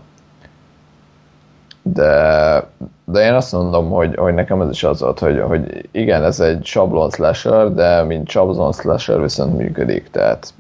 [1.81, 2.63] De,
[3.05, 6.39] de én azt mondom, hogy, hogy nekem ez is az volt, hogy, hogy igen, ez
[6.39, 10.53] egy sablon slasher, de mint sablon slasher viszont működik, tehát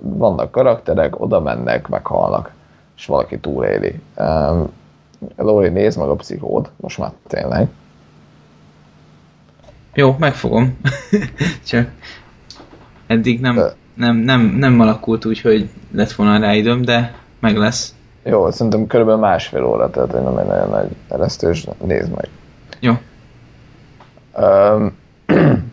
[0.00, 2.52] vannak karakterek, oda mennek, meghalnak,
[2.96, 4.00] és valaki túléli.
[4.16, 4.70] Um,
[5.36, 7.68] Lóri, nézd meg a pszichód, most már tényleg.
[9.94, 10.78] Jó, megfogom.
[11.66, 11.88] Csak
[13.06, 13.60] eddig nem,
[13.94, 17.93] nem, nem, nem alakult úgy, hogy lett volna rá időm, de meg lesz.
[18.24, 22.28] Jó, szerintem körülbelül másfél óra, tehát nem egy nagyon nagy eresztős, nézd meg.
[22.80, 22.92] Jó.
[24.36, 24.96] Um,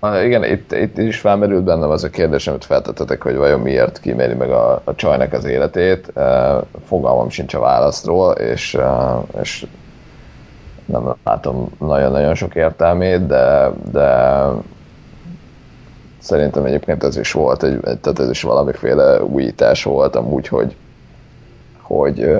[0.00, 4.00] Ah, igen, itt, itt is felmerült bennem az a kérdés, amit feltettetek, hogy vajon miért
[4.00, 6.12] kíméli meg a, a csajnak az életét.
[6.14, 9.66] Uh, fogalmam sincs a válaszról, és, uh, és
[10.84, 14.40] nem látom nagyon-nagyon sok értelmét, de, de
[16.18, 20.76] szerintem egyébként ez is volt, egy, tehát ez is valamiféle újítás volt amúgy, hogy,
[21.82, 22.36] hogy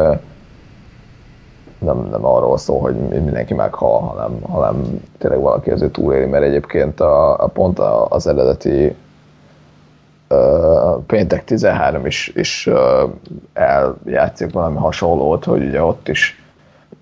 [1.78, 7.00] nem, nem arról szól, hogy mindenki meghal, hanem, hanem tényleg valaki azért túléli, mert egyébként
[7.00, 7.78] a, a pont
[8.09, 8.94] az eredeti
[10.28, 13.10] uh, péntek 13 is, is uh,
[13.52, 16.42] eljátszik valami hasonlót, hogy ugye ott is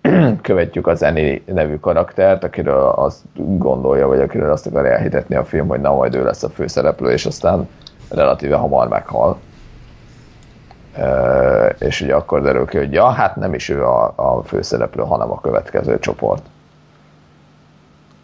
[0.43, 5.69] követjük az Eni nevű karaktert, akiről azt gondolja, vagy akiről azt akar elhitetni a film,
[5.69, 7.69] hogy na majd ő lesz a főszereplő, és aztán
[8.09, 9.39] relatíve hamar meghal.
[10.99, 15.03] Uh, és ugye akkor derül ki, hogy ja, hát nem is ő a, a főszereplő,
[15.03, 16.43] hanem a következő csoport.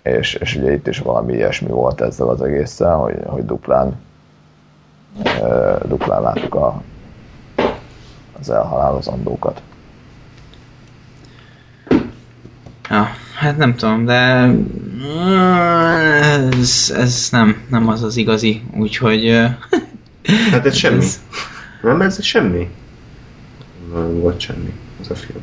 [0.02, 4.00] És, és ugye itt is valami ilyesmi volt ezzel az egésszel, hogy, hogy duplán
[5.24, 6.82] uh, duplán láttuk a,
[8.40, 9.62] az elhalálozandókat.
[12.90, 14.50] Ja, hát nem tudom, de
[16.60, 19.30] ez, ez nem, nem az az igazi, úgyhogy...
[20.50, 20.96] Hát ez semmi.
[20.96, 21.20] Ez...
[21.82, 22.68] Nem, ez semmi.
[23.94, 25.40] Nem volt semmi, az a film.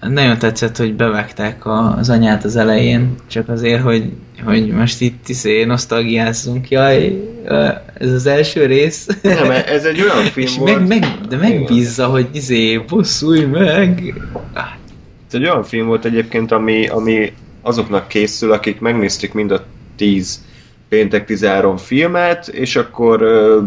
[0.00, 4.12] Nagyon tetszett, hogy bevágták az anyát az elején, csak azért, hogy,
[4.44, 7.22] hogy most itt izé nosztalgiázzunk, jaj,
[7.94, 9.06] ez az első rész.
[9.22, 10.78] Nem, ez egy olyan film És volt.
[10.78, 14.14] meg, meg, de megbízza, hogy izé, bosszulj meg.
[14.83, 14.83] Ez
[15.34, 17.32] egy olyan film volt egyébként, ami, ami
[17.62, 19.64] azoknak készül, akik megnézték mind a
[19.96, 20.44] 10
[20.88, 23.60] péntek 13 filmet, és akkor ö,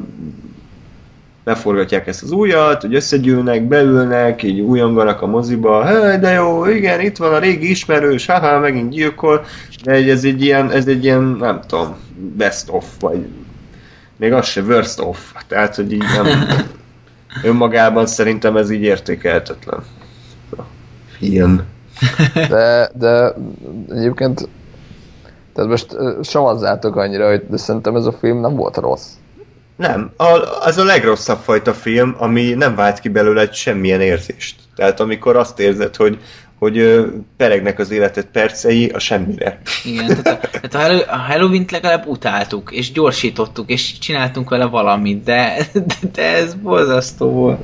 [1.43, 6.99] beforgatják ezt az újat, hogy összegyűlnek, beülnek, így újonganak a moziba, hey, de jó, igen,
[7.01, 9.45] itt van a régi ismerős, haha, megint gyilkol,
[9.83, 13.25] de ez egy ilyen, ez egy ilyen, nem tudom, best of, vagy
[14.17, 16.27] még az se worst of, tehát, hogy így nem,
[17.49, 19.83] önmagában szerintem ez így értékelhetetlen.
[21.19, 21.65] Ilyen.
[22.33, 23.33] De, de
[23.89, 24.49] egyébként
[25.57, 29.07] tehát most savazzátok annyira, hogy de szerintem ez a film nem volt rossz.
[29.75, 30.25] Nem, a,
[30.61, 34.55] az a legrosszabb fajta film, ami nem vált ki belőle semmilyen érzést.
[34.75, 36.19] Tehát amikor azt érzed, hogy,
[36.59, 37.05] hogy
[37.37, 39.61] peregnek az életed percei a semmire.
[39.83, 44.65] Igen, tehát a, tehát a, Halloween, a Halloween-t legalább utáltuk, és gyorsítottuk, és csináltunk vele
[44.65, 47.59] valamit, de, de, de ez borzasztó volt.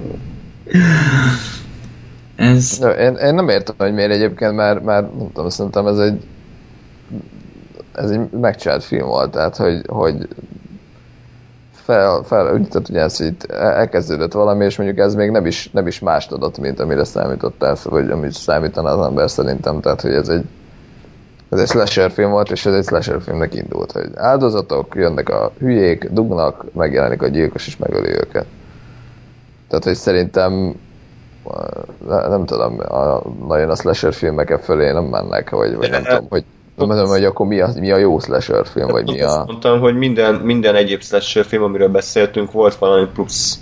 [2.44, 2.78] Ez...
[2.80, 6.24] No, én, én nem értem, hogy miért egyébként, mert, mert nem tudom, szerintem ez egy
[7.96, 10.28] ez egy megcsinált film volt, tehát hogy, hogy
[11.72, 15.70] fel, fel tehát ugye ez, hogy itt elkezdődött valami, és mondjuk ez még nem is,
[15.72, 20.14] nem is mást adott, mint amire számítottál, vagy amit számítana az ember szerintem, tehát hogy
[20.14, 20.44] ez egy
[21.50, 25.52] ez egy slasher film volt, és ez egy slasher filmnek indult, hogy áldozatok, jönnek a
[25.60, 28.46] hülyék, dugnak, megjelenik a gyilkos, és megöli őket.
[29.68, 30.76] Tehát, hogy szerintem
[32.08, 36.44] nem tudom, a, nagyon a slasher filmeken fölé nem mennek, vagy, vagy nem tudom, hogy
[36.76, 39.44] nem tudom, hogy akkor mi a, mi a jó slasher film, vagy mi a...
[39.48, 43.60] Mondtam, hogy minden, minden egyéb slasher film, amiről beszéltünk, volt valami plusz.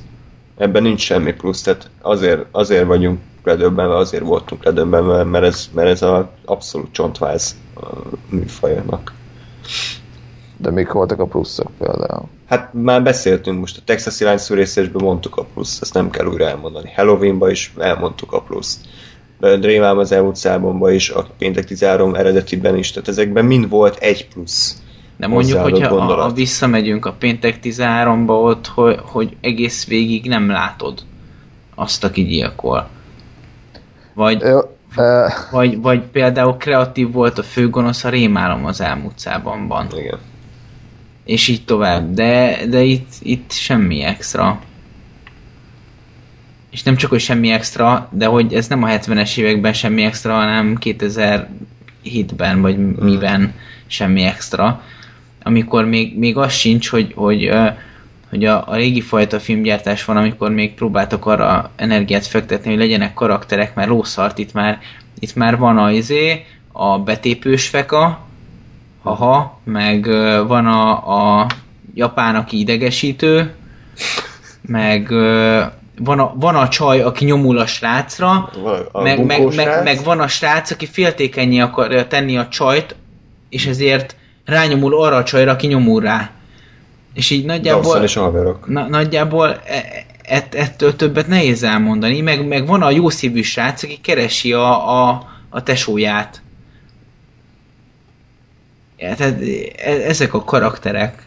[0.58, 5.90] Ebben nincs semmi plusz, tehát azért, azért vagyunk ledöbbenve, azért voltunk ledöbbenve, mert ez, mert
[5.90, 7.88] ez a abszolút csontváz a
[8.30, 9.14] műfajának.
[10.62, 12.28] De mik voltak a pluszok például?
[12.48, 16.92] Hát már beszéltünk most, a Texas irányszűrészésben mondtuk a pluszt, ezt nem kell újra elmondani.
[16.96, 18.80] Halloweenba is elmondtuk a pluszt.
[19.40, 24.82] Drémám az elutcában is, a péntek 13 eredetiben is, tehát ezekben mind volt egy plusz.
[25.18, 30.50] De mondjuk, hogyha a, a visszamegyünk a péntek 13-ba ott, hogy, hogy egész végig nem
[30.50, 31.00] látod
[31.76, 32.88] azt, aki gyilkol.
[34.14, 34.64] Vagy, uh...
[35.52, 39.88] vagy, vagy például kreatív volt a főgonosz a rémálom az elmúcában van.
[39.98, 40.20] Igen.
[41.32, 44.62] És így tovább, de, de itt, itt semmi extra
[46.72, 50.34] és nem csak, hogy semmi extra, de hogy ez nem a 70-es években semmi extra,
[50.34, 52.96] hanem 2007-ben, vagy hmm.
[53.00, 53.54] miben
[53.88, 54.84] semmi extra,
[55.44, 57.52] amikor még, még az sincs, hogy, hogy,
[58.30, 63.14] hogy a, a régi fajta filmgyártás van, amikor még próbáltak arra energiát fektetni, hogy legyenek
[63.14, 64.80] karakterek, mert lószart itt már,
[65.20, 68.26] itt már van a izé, a betépős feka,
[69.04, 70.06] haha, meg
[70.48, 70.92] van a,
[71.40, 71.48] a
[71.94, 73.54] japán, aki idegesítő,
[74.62, 75.10] meg
[76.04, 78.50] van a, van a csaj, aki nyomul a srácra,
[78.92, 82.96] a meg, meg, meg, meg van a srác, aki féltékenyé akarja tenni a csajt,
[83.50, 84.16] és ezért
[84.46, 86.30] rányomul arra a csajra, aki nyomul rá.
[87.14, 88.04] És így nagyjából...
[88.04, 88.20] és
[88.66, 93.84] na, nagyjából e, ett, ettől többet nehéz elmondani, meg, meg van a jó szívű srác,
[93.84, 96.42] aki keresi a, a, a tesóját.
[99.02, 99.42] Ja, tehát
[99.78, 101.24] e, ezek a karakterek.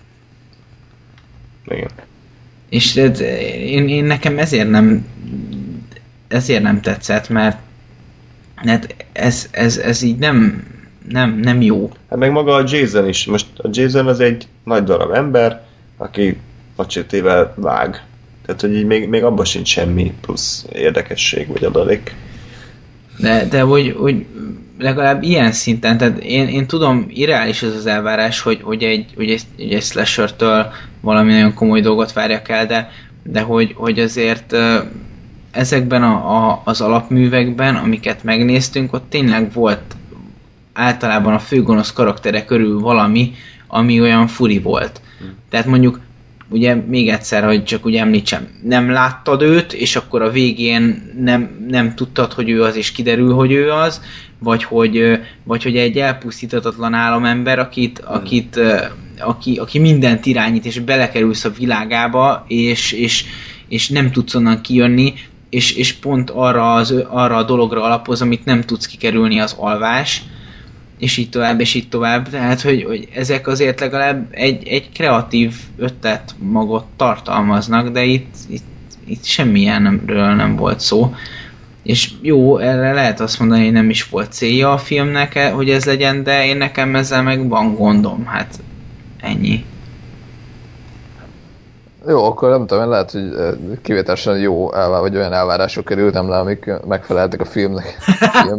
[1.66, 1.90] Igen.
[2.68, 5.06] És én, én nekem ezért nem
[6.28, 7.58] ezért nem tetszett, mert
[8.54, 10.72] hát ez, ez, ez így nem
[11.08, 11.92] nem, nem jó.
[12.10, 13.26] Hát meg maga a Jason is.
[13.26, 15.62] Most a Jason az egy nagy darab ember,
[15.96, 16.36] aki
[16.76, 18.04] macsétével vág.
[18.46, 22.14] Tehát, hogy így még, még abban sincs semmi plusz érdekesség vagy adalék.
[23.16, 24.26] De, de hogy, hogy
[24.78, 29.30] legalább ilyen szinten, tehát én, én tudom, irreális ez az elvárás, hogy, hogy egy, hogy
[29.30, 32.90] egy, hogy egy slasher-től valami nagyon komoly dolgot várjak el, de,
[33.22, 34.56] de hogy, hogy azért
[35.50, 39.96] ezekben a, a, az alapművekben, amiket megnéztünk, ott tényleg volt
[40.72, 43.32] általában a főgonosz karaktere körül valami,
[43.66, 45.00] ami olyan furi volt.
[45.50, 46.00] Tehát mondjuk
[46.48, 51.66] ugye még egyszer, hogy csak úgy említsem, nem láttad őt, és akkor a végén nem,
[51.68, 54.00] nem tudtad, hogy ő az, és kiderül, hogy ő az,
[54.38, 58.60] vagy hogy, vagy hogy egy elpusztítatatlan államember, akit, akit,
[59.18, 63.24] aki, aki mindent irányít, és belekerülsz a világába, és, és,
[63.68, 65.14] és nem tudsz onnan kijönni,
[65.50, 70.22] és, és pont arra, az, arra a dologra alapoz, amit nem tudsz kikerülni, az alvás,
[71.04, 72.28] és így tovább, és így tovább.
[72.28, 78.64] Tehát, hogy, hogy ezek azért legalább egy, egy kreatív ötlet magot tartalmaznak, de itt, itt,
[79.06, 81.14] itt semmilyenről nem volt szó.
[81.82, 85.84] És jó, erre lehet azt mondani, hogy nem is volt célja a filmnek, hogy ez
[85.84, 88.26] legyen, de én nekem ezzel meg van gondom.
[88.26, 88.60] Hát
[89.20, 89.64] ennyi.
[92.06, 93.52] Jó, akkor nem tudom, lehet, hogy eh,
[93.82, 97.84] kivételesen jó elvár, vagy olyan elvárások kerültem le, amik megfeleltek a filmnek.
[98.44, 98.56] Film,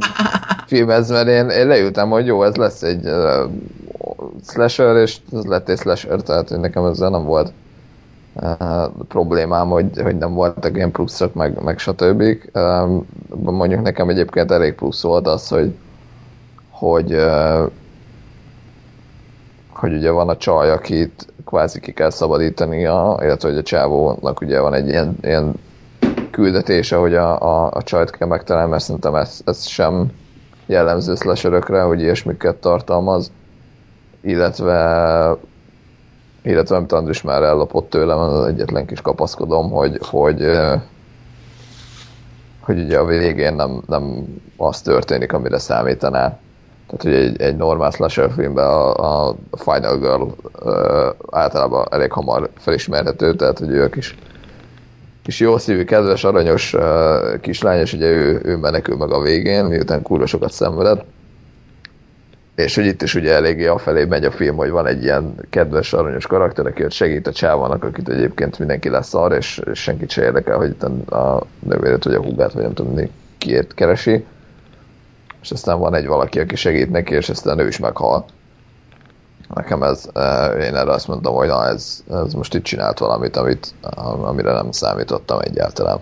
[0.68, 3.52] filmhez, mert én, én leültem, hogy jó, ez lesz egy uh,
[4.48, 7.54] slasher, és ez lett egy slasher, tehát hogy nekem ezzel nem volt
[8.34, 12.24] uh, problémám, hogy, hogy nem voltak ilyen pluszok, meg, meg stb.
[12.54, 15.76] Um, mondjuk nekem egyébként elég plusz volt az, hogy
[16.70, 17.72] hogy uh,
[19.70, 24.60] hogy ugye van a csaj, akit kvázi ki kell szabadítania, illetve hogy a csávónak ugye
[24.60, 25.54] van egy ilyen, ilyen
[26.32, 30.12] küldetése, hogy a, a, a csajt kell megtalálni, mert szerintem ez, ez sem
[30.66, 33.32] jellemző slasherökre, hogy ilyesmiket tartalmaz,
[34.22, 35.38] illetve
[36.42, 40.60] illetve amit Andris már ellopott tőlem, az egyetlen kis kapaszkodom, hogy, hogy,
[42.60, 44.26] hogy ugye a végén nem, nem
[44.58, 46.40] az történik, amire számítanál.
[46.88, 52.50] Tehát, hogy egy, egy normál slasher filmben a, a Final Girl uh, általában elég hamar
[52.58, 54.16] felismerhető, tehát, hogy ő a kis,
[55.24, 59.66] kis jó szívű, kedves, aranyos uh, kislány, és ugye ő, ő menekül meg a végén,
[59.66, 61.06] miután kurva sokat szenvedett.
[62.56, 65.94] És hogy itt is ugye eléggé afelé megy a film, hogy van egy ilyen kedves,
[65.94, 70.10] aranyos karakter, aki ott segít a csávának, akit egyébként mindenki lesz szar, és, és senkit
[70.10, 74.26] se érdekel, hogy itt a nővérét, vagy a húgát, vagy nem tudom, kiért keresi
[75.46, 78.26] és aztán van egy valaki, aki segít neki, és aztán ő is meghal.
[79.54, 80.10] Nekem ez,
[80.62, 83.74] én erre azt mondtam, hogy na ez, ez most itt csinált valamit, amit,
[84.22, 86.00] amire nem számítottam egyáltalán.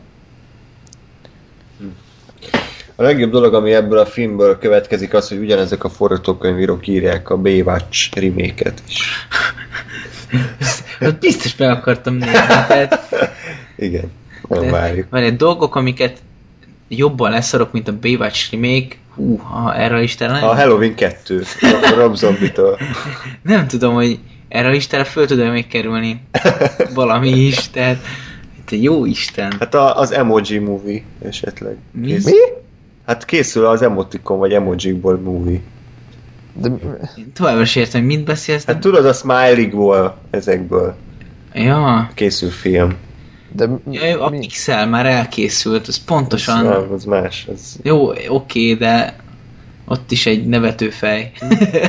[2.95, 7.37] A legjobb dolog, ami ebből a filmből következik, az, hogy ugyanezek a forgatókönyvírók írják a
[7.37, 9.27] Baywatch remake is.
[11.19, 12.33] Biztos be akartam nézni.
[12.67, 12.99] Tehát,
[13.75, 14.11] Igen,
[14.47, 15.09] nem várjuk.
[15.09, 16.17] Van egy dolgok, amiket
[16.87, 20.43] jobban leszarok, mint a Baywatch remake, hú, ha erre is talán...
[20.43, 22.77] A Halloween 2, a Rob Zombie-től.
[23.41, 26.21] Nem tudom, hogy erre is talán föl tudom még kerülni
[26.93, 28.03] valami is, tehát
[28.57, 29.53] itt jó Isten.
[29.59, 31.77] Hát a, az Emoji Movie esetleg.
[31.91, 32.11] Mi?
[32.11, 32.31] Mi?
[33.05, 35.59] Hát készül az Emoticon vagy Emojikból movie.
[36.53, 36.69] De,
[37.17, 38.65] Én továbbra sem értem, hogy mit beszélsz.
[38.65, 40.95] Hát tudod, a Smiley-ból ezekből
[41.53, 42.95] Ja, készül film.
[43.55, 44.39] De ja, a mi?
[44.39, 46.67] Pixel már elkészült, az pontosan...
[46.67, 47.47] Az, az más.
[47.53, 49.15] Az Jó, oké, de
[49.85, 51.31] ott is egy nevetőfej.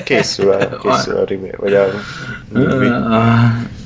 [0.04, 1.86] készül, a, készül a remake, vagy a
[2.52, 2.98] movie.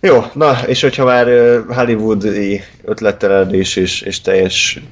[0.00, 1.26] Jó, na, és hogyha már
[1.68, 4.82] hollywoodi ötlettelenedés és, és teljes,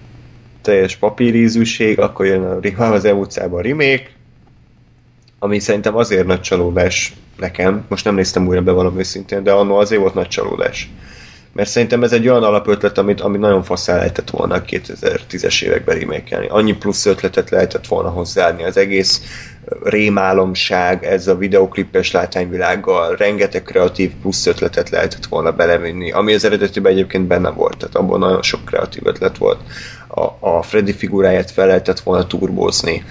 [0.63, 4.11] teljes papírízűség, akkor jön a Rimán az utcában a remake,
[5.39, 9.81] ami szerintem azért nagy csalódás nekem, most nem néztem újra be valami szintén, de annól
[9.81, 10.91] azért volt nagy csalódás.
[11.53, 15.99] Mert szerintem ez egy olyan alapötlet, amit, amit nagyon faszán lehetett volna a 2010-es években
[15.99, 16.47] remékelni.
[16.49, 18.65] Annyi plusz ötletet lehetett volna hozzáadni.
[18.65, 19.23] Az egész
[19.83, 26.93] rémálomság, ez a videoklippes látványvilággal, rengeteg kreatív plusz ötletet lehetett volna belevinni, ami az eredetiben
[26.93, 29.61] egyébként benne volt, tehát abban nagyon sok kreatív ötlet volt.
[30.09, 33.05] A, a Freddy figuráját fel lehetett volna turbózni,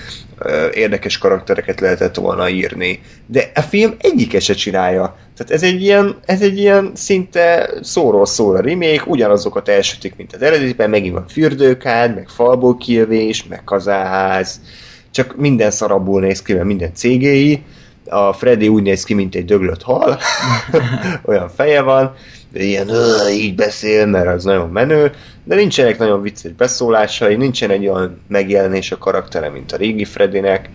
[0.74, 5.16] érdekes karaktereket lehetett volna írni, de a film egyike se csinálja.
[5.36, 10.42] Tehát ez egy ilyen, ez egy ilyen szinte szóról szóra remake, ugyanazokat elsütik, mint az
[10.42, 14.62] eredetiben, megint van fürdőkád, meg falból kijövés, meg kazáház,
[15.12, 17.64] csak minden szarabból néz ki, mert minden cégéi.
[18.10, 20.20] A Freddy úgy néz ki, mint egy döglött hal,
[21.26, 22.14] olyan feje van,
[22.54, 25.12] ilyen "Ö, így beszél, mert az nagyon menő,
[25.44, 30.70] de nincsenek nagyon vicces beszólásai, nincsen egy olyan megjelenés a karaktere, mint a régi Freddynek,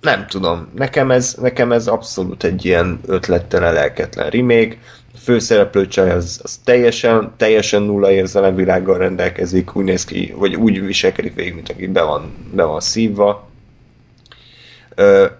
[0.00, 4.76] nem tudom, nekem ez, nekem ez abszolút egy ilyen ötlettel lelketlen remake.
[5.14, 10.84] A főszereplő csaj az, az teljesen, teljesen nulla érzelemvilággal rendelkezik, úgy néz ki, vagy úgy
[10.86, 13.48] viselkedik végig, mint aki be van, be van szívva.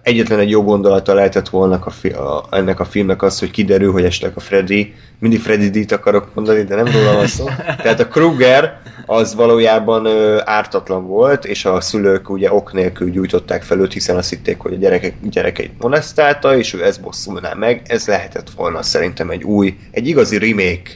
[0.01, 3.91] Egyetlen egy jó gondolata lehetett volna a, fi- a, ennek a filmnek az, hogy kiderül,
[3.91, 7.45] hogy esetleg a Freddy, mindig Freddy D-t akarok mondani, de nem róla van szó.
[7.83, 13.63] Tehát a Kruger az valójában ö, ártatlan volt, és a szülők ugye ok nélkül gyújtották
[13.63, 17.81] fel őt, hiszen azt hitték, hogy a gyerekek, gyerekeit molesztálta, és ő ezt bosszulná meg.
[17.87, 20.91] Ez lehetett volna szerintem egy új, egy igazi remake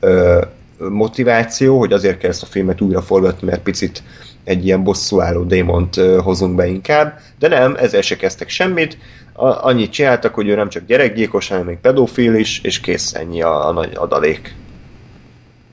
[0.00, 0.40] ö,
[0.88, 4.02] motiváció, hogy azért kell ezt a filmet újra forgatni, mert picit
[4.44, 8.98] egy ilyen bosszúálló démont hozunk be inkább, de nem, ezzel se kezdtek semmit,
[9.32, 13.42] a, annyit csináltak, hogy ő nem csak gyerekgyilkos, hanem még pedofil is, és kész ennyi
[13.42, 14.54] a, a nagy adalék.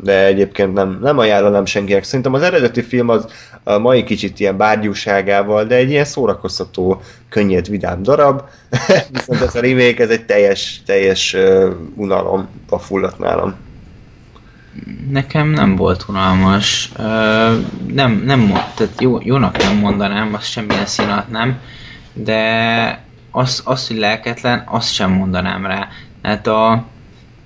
[0.03, 2.03] De egyébként nem, nem ajánlanám senkinek.
[2.03, 3.25] Szerintem az eredeti film az
[3.63, 8.41] a mai kicsit ilyen bárgyúságával, de egy ilyen szórakoztató, könnyed, vidám darab.
[9.11, 11.33] Viszont ez a remake, ez egy teljes, teljes
[11.97, 13.55] uh, a fulladt nálam.
[15.09, 16.91] Nekem nem volt unalmas.
[17.93, 21.59] Nem, nem, tehát jó, jónak nem mondanám, azt semmilyen színat nem,
[22.13, 25.87] de az, az, hogy lelketlen, azt sem mondanám rá.
[26.21, 26.71] Tehát a,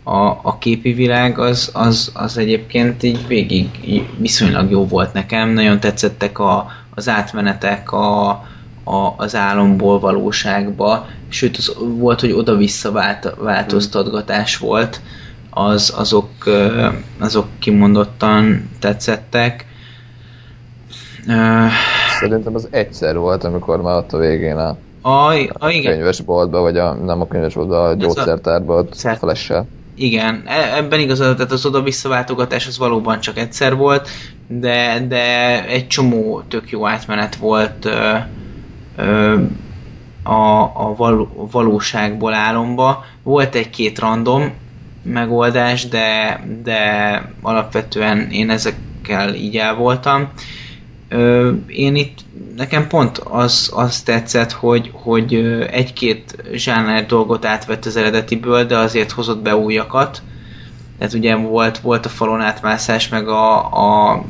[0.04, 3.70] a, a képi világ az, az, az egyébként így végig
[4.18, 8.30] viszonylag jó volt nekem, nagyon tetszettek a, az átmenetek a,
[8.84, 15.02] a, az álomból valóságba, sőt az volt, hogy oda-vissza vált, változtatgatás volt,
[15.54, 16.32] az, azok,
[17.20, 19.66] azok kimondottan tetszettek.
[22.20, 25.28] Szerintem az egyszer volt, amikor már ott a végén a A,
[25.58, 29.54] a, igen, könyvesboltba, vagy a, nem a könyvesboltba, a gyógyszertárba ott Szer- flash
[29.96, 34.10] igen, e- ebben igazad, tehát az oda-vissza váltogatás az valóban csak egyszer volt,
[34.48, 38.16] de, de egy csomó tök jó átmenet volt ö,
[38.96, 39.42] ö,
[40.24, 43.04] a, a való, valóságból álomba.
[43.24, 44.54] Volt egy-két random
[45.04, 50.32] megoldás, de, de alapvetően én ezekkel így el voltam.
[51.68, 52.20] Én itt,
[52.56, 55.34] nekem pont az, az tetszett, hogy, hogy
[55.72, 60.22] egy-két zsáner dolgot átvett az eredetiből, de azért hozott be újakat.
[60.98, 63.58] Tehát ugye volt, volt a falon átmászás, meg a,
[64.12, 64.24] a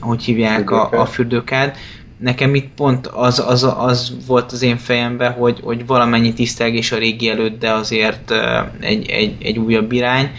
[0.00, 1.76] hogy hívják, a, a fürdőkád.
[2.18, 6.98] Nekem itt pont az, az, az volt az én fejemben, hogy, hogy valamennyi tisztelgés a
[6.98, 8.34] régi előtt, de azért
[8.80, 10.30] egy, egy, egy újabb irány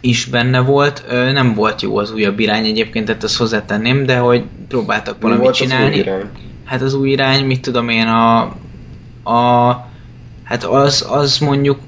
[0.00, 1.04] is benne volt.
[1.08, 5.42] Nem volt jó az újabb irány egyébként, tehát azt hozzátenném, de hogy próbáltak Mi valamit
[5.42, 5.96] volt az csinálni.
[5.96, 6.24] irány?
[6.64, 8.40] Hát az új irány, mit tudom én, a,
[9.30, 9.70] a
[10.42, 11.78] hát az, az mondjuk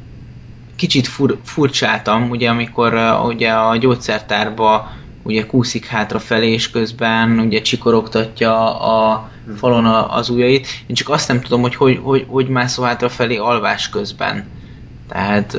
[0.76, 4.90] kicsit fur, furcsáltam, ugye amikor ugye a gyógyszertárba
[5.22, 10.66] ugye kúszik hátrafelé, és közben ugye csikorogtatja a falon az ujjait.
[10.86, 14.44] Én csak azt nem tudom, hogy hogy, hogy, hogy mászol hátrafelé alvás közben.
[15.08, 15.56] Tehát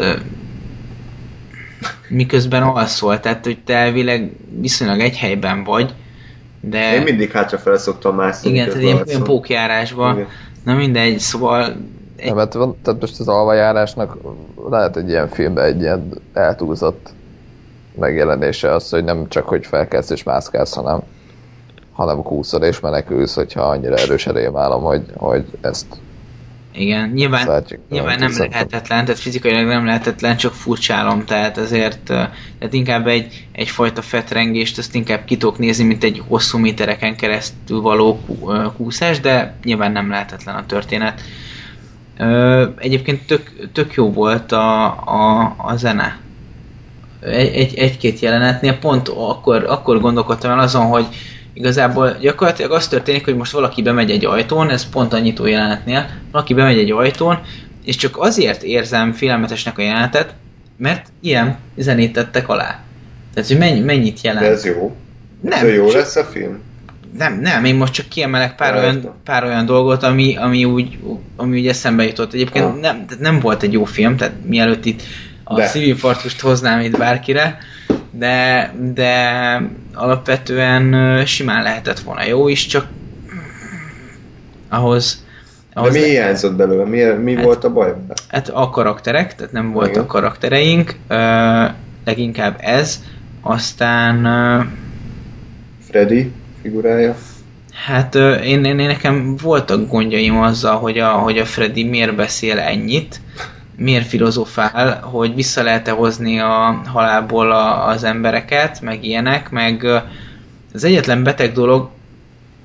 [2.07, 5.93] miközben alszol, tehát hogy te elvileg viszonylag egy helyben vagy,
[6.61, 6.95] de...
[6.95, 8.49] Én mindig hátrafele szoktam mászni.
[8.49, 10.15] Igen, tehát ilyen, ilyen pókjárásban.
[10.15, 10.27] Igen.
[10.63, 11.75] Na mindegy, szóval
[12.15, 14.17] egy, Nem, hát van, tehát most az alvajárásnak
[14.69, 17.09] lehet egy ilyen filmben egy ilyen eltúlzott
[17.99, 21.01] megjelenése az, hogy nem csak, hogy felkelsz és mászkálsz, hanem,
[21.93, 25.85] hanem kúszol és menekülsz, hogyha annyira erős rémálom, hogy, hogy ezt
[26.75, 28.49] igen, nyilván, nyilván nem tudom.
[28.49, 32.13] lehetetlen, tehát fizikailag nem lehetetlen, csak furcsálom, tehát azért ö,
[32.59, 37.81] tehát inkább egy, egyfajta fetrengést, azt inkább ki tudok nézni, mint egy hosszú métereken keresztül
[37.81, 38.19] való
[38.77, 41.21] kúszás, de nyilván nem lehetetlen a történet.
[42.77, 46.17] Egyébként tök, tök jó volt a, a, a zene.
[47.25, 51.05] Egy, egy, egy-két jelenetnél pont akkor, akkor gondolkodtam el azon, hogy
[51.53, 56.05] igazából gyakorlatilag az történik, hogy most valaki bemegy egy ajtón, ez pont a nyitó jelenetnél,
[56.31, 57.39] valaki bemegy egy ajtón,
[57.85, 60.33] és csak azért érzem félelmetesnek a jelenetet,
[60.77, 62.79] mert ilyen zenét tettek alá.
[63.33, 64.45] Tehát, hogy mennyi, mennyit jelent.
[64.45, 64.95] De ez jó.
[65.41, 66.59] Nem, Ez jó csak- lesz a film?
[67.17, 70.97] nem, nem, én most csak kiemelek pár, olyan, pár olyan dolgot, ami, ami, úgy,
[71.35, 72.33] ami úgy eszembe jutott.
[72.33, 72.79] Egyébként Ah.
[72.79, 75.01] nem, nem volt egy jó film, tehát mielőtt itt
[75.43, 75.65] a De.
[75.65, 77.57] szívinfarktust hoznám itt bárkire,
[78.11, 79.61] de, de
[79.93, 82.87] alapvetően simán lehetett volna jó is, csak
[84.69, 85.23] ahhoz,
[85.73, 86.83] De ahhoz mi hiányzott belőle?
[86.85, 87.93] Mi, mi Hát- volt a baj?
[88.27, 90.07] hát a karakterek, tehát nem voltak Igen.
[90.07, 91.65] karaktereink, ö,
[92.03, 93.03] leginkább ez,
[93.41, 94.61] aztán ö,
[95.87, 97.15] Freddy figurája?
[97.85, 102.59] Hát én, én, én nekem voltak gondjaim azzal, hogy a, hogy a Freddy miért beszél
[102.59, 103.21] ennyit,
[103.83, 109.85] miért filozofál, hogy vissza lehet-e hozni a halálból a, az embereket, meg ilyenek, meg
[110.73, 111.89] az egyetlen beteg dolog,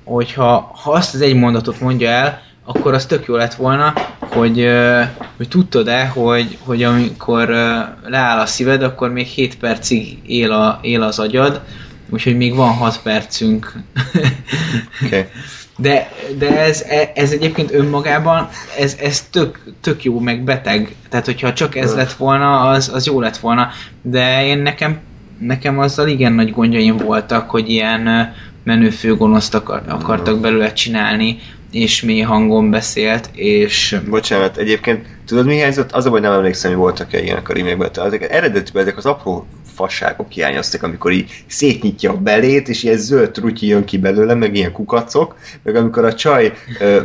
[0.05, 4.69] hogyha ha azt az egy mondatot mondja el, akkor az tök jó lett volna, hogy,
[5.37, 7.49] hogy tudtad-e, hogy, hogy amikor
[8.05, 11.61] leáll a szíved, akkor még 7 percig él, a, él az agyad,
[12.11, 13.73] úgyhogy még van 6 percünk.
[15.07, 15.25] Okay.
[15.81, 18.49] De, de ez, e- ez egyébként önmagában,
[18.79, 20.95] ez, ez tök, tök jó, meg beteg.
[21.09, 23.69] Tehát, hogyha csak ez lett volna, az, az jó lett volna.
[24.03, 24.99] De én nekem,
[25.39, 28.33] nekem azzal igen nagy gondjaim voltak, hogy ilyen
[28.65, 31.39] menő főgonoszt akar, akartak belőle csinálni,
[31.71, 35.93] és mély hangon beszélt, és Bocsánat, egyébként tudod mi hiányzott?
[35.93, 39.47] Az a baj, nem emlékszem, hogy voltak-e ilyenek a remake Ezek, eredetiben ezek az apró
[39.79, 44.57] fasságok hiányoztak, amikor így szétnyitja a belét, és ilyen zöld trutyi jön ki belőle, meg
[44.57, 46.53] ilyen kukacok, meg amikor a csaj,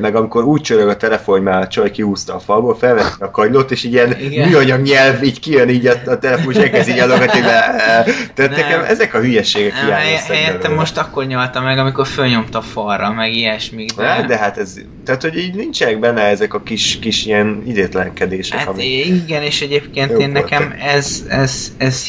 [0.01, 3.31] meg amikor úgy csörög a telefon, hogy már a csaj kihúzta a falból, felveszi a
[3.31, 4.47] kagylót, és így ilyen Igen.
[4.49, 8.05] műanyag nyelv így kijön így a, a telefon, és elkezd így alogatni, tehát
[8.35, 8.49] Nem.
[8.49, 10.79] nekem ezek a hülyességek Nem, hiányoztak helyettem belőle.
[10.79, 13.91] most akkor nyalta meg, amikor fölnyomta falra, meg ilyesmik.
[13.95, 14.73] De, Hát, de hát ez,
[15.05, 19.61] tehát hogy így nincsenek benne ezek a kis, kis ilyen idétlenkedések, Hát ami igen, és
[19.61, 22.05] egyébként én nekem ez, ez, ez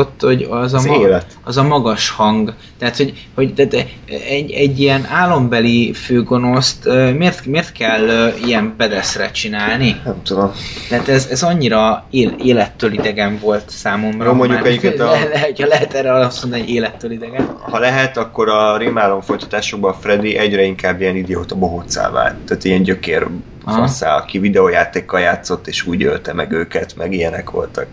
[0.00, 1.26] hiányzott, hogy az a, Az ma, élet.
[1.44, 2.54] az a magas hang.
[2.78, 3.86] Tehát, hogy, hogy de, de
[4.28, 6.84] egy, egy ilyen álombeli főgonoszt
[7.16, 10.00] miért, miért kell ilyen bedeszre csinálni?
[10.04, 10.52] nem tudom.
[10.88, 14.24] Tehát ez, ez annyira él, élettől idegen volt számomra.
[14.24, 17.56] Jó, mondjuk egyiket a- le, le, hogyha lehet erre azt mondani, hogy élettől idegen.
[17.60, 22.34] Ha lehet, akkor a rémálom folytatásokban Freddy egyre inkább ilyen idióta bohócá vált.
[22.36, 23.26] Tehát ilyen gyökér.
[23.66, 27.86] Faszá, aki videójátékkal játszott, és úgy ölte meg őket, meg ilyenek voltak.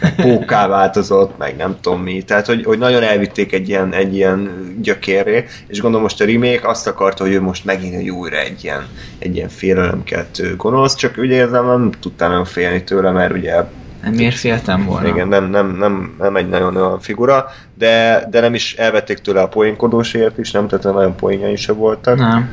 [0.00, 2.22] Meg póká változott, meg nem tudom mi.
[2.22, 4.50] Tehát, hogy, hogy nagyon elvitték egy ilyen, egy ilyen
[4.82, 8.64] gyökérré, és gondolom most a remake azt akarta, hogy ő most megint egy újra egy
[8.64, 8.86] ilyen,
[9.18, 13.54] egy ilyen félelemkeltő gonosz, csak ugye ez nem, nem tudtam nagyon félni tőle, mert ugye
[14.02, 15.08] Nem, miért féltem volna?
[15.08, 17.46] igen, nem, nem, nem, nem egy nagyon olyan figura,
[17.78, 22.18] de, de nem is elvették tőle a poénkodósért is, nem, tehát nagyon poénjai se voltak.
[22.18, 22.50] Nem.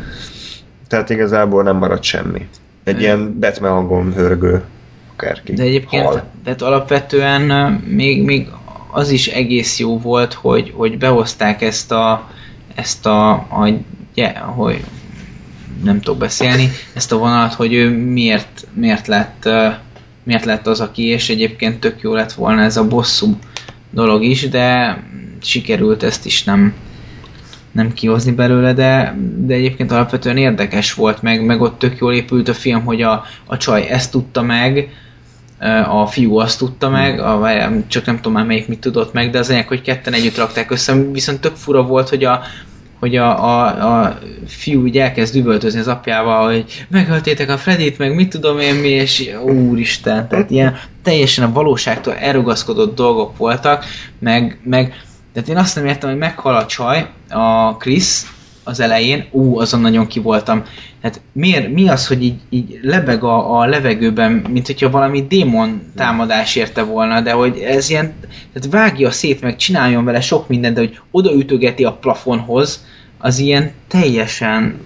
[0.91, 2.47] Tehát igazából nem maradt semmi.
[2.83, 3.03] Egy Hmm.
[3.03, 4.63] ilyen Batman hangon hörgő
[5.11, 5.53] akárki.
[5.53, 6.23] De egyébként Hal.
[6.43, 8.47] tehát alapvetően még, még
[8.91, 12.29] az is egész jó volt, hogy, hogy behozták ezt a
[12.75, 13.69] ezt a, a
[14.13, 14.83] ja, hogy
[15.83, 19.49] nem tudok beszélni, ezt a vonalat, hogy ő miért, miért lett
[20.23, 23.37] miért lett az, aki, és egyébként tök jó lett volna ez a bosszú
[23.89, 24.97] dolog is, de
[25.41, 26.73] sikerült ezt is nem,
[27.71, 32.47] nem kihozni belőle, de, de egyébként alapvetően érdekes volt, meg, meg ott tök jól épült
[32.47, 34.89] a film, hogy a, a csaj ezt tudta meg,
[35.87, 37.49] a fiú azt tudta meg, a,
[37.87, 40.71] csak nem tudom már melyik mit tudott meg, de az lényeg, hogy ketten együtt rakták
[40.71, 42.41] össze, viszont tök fura volt, hogy a,
[42.99, 44.17] hogy a, a, a
[44.47, 48.87] fiú így elkezd üvöltözni az apjával, hogy megöltétek a Fredit, meg mit tudom én mi,
[48.87, 53.85] és úristen, tehát ilyen teljesen a valóságtól elrugaszkodott dolgok voltak,
[54.19, 55.03] meg, meg
[55.33, 58.23] tehát én azt nem értem, hogy meghal a csaj, a Chris
[58.63, 60.63] az elején, ú, azon nagyon ki voltam.
[61.01, 65.81] Hát miért, mi az, hogy így, így lebeg a, a levegőben, mint hogyha valami démon
[65.95, 68.13] támadás érte volna, de hogy ez ilyen,
[68.53, 72.85] tehát vágja szét, meg csináljon vele sok mindent, de hogy odaütögeti a plafonhoz,
[73.17, 74.79] az ilyen teljesen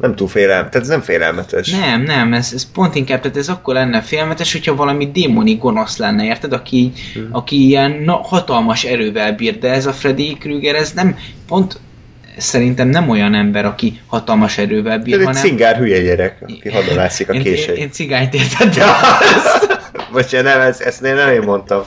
[0.00, 1.70] Nem túl félelmetes, tehát ez nem félelmetes.
[1.70, 5.96] nem, nem, ez, ez pont inkább, tehát ez akkor lenne félmetes, hogyha valami démoni gonosz
[5.96, 6.52] lenne, érted?
[6.52, 7.28] Aki, Hmm.
[7.32, 11.16] aki ilyen na, hatalmas erővel bír, de ez a Freddy Krueger, ez nem,
[11.46, 11.80] pont
[12.36, 15.42] szerintem nem olyan ember, aki hatalmas erővel bír, Ez egy hanem...
[15.42, 17.76] cingár hülye gyerek, aki hadonászik a én, én, később.
[17.76, 18.88] én cigányt értettem.
[20.12, 21.82] Bocsánat, nem, ezt, ezt én nem én mondtam.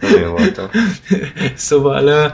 [0.00, 0.66] Nem én voltam.
[1.54, 2.32] szóval,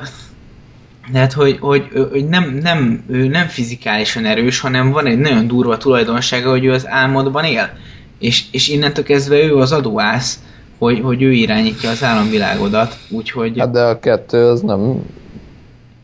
[1.13, 5.77] tehát, hogy, hogy, hogy nem, nem, ő nem fizikálisan erős, hanem van egy nagyon durva
[5.77, 7.71] tulajdonsága, hogy ő az álmodban él.
[8.19, 10.39] És, és innentől kezdve ő az adóász,
[10.79, 13.59] hogy, hogy ő irányítja az államvilágodat, úgyhogy...
[13.59, 15.05] Hát de a kettő az nem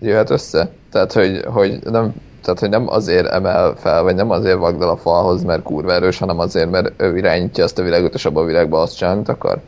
[0.00, 0.70] jöhet össze.
[0.90, 4.96] Tehát, hogy, hogy nem tehát, hogy nem azért emel fel, vagy nem azért vagdal a
[4.96, 8.46] falhoz, mert kurva erős, hanem azért, mert ő irányítja ezt a világot, és abban a
[8.46, 9.58] világban azt csinál, amit akar.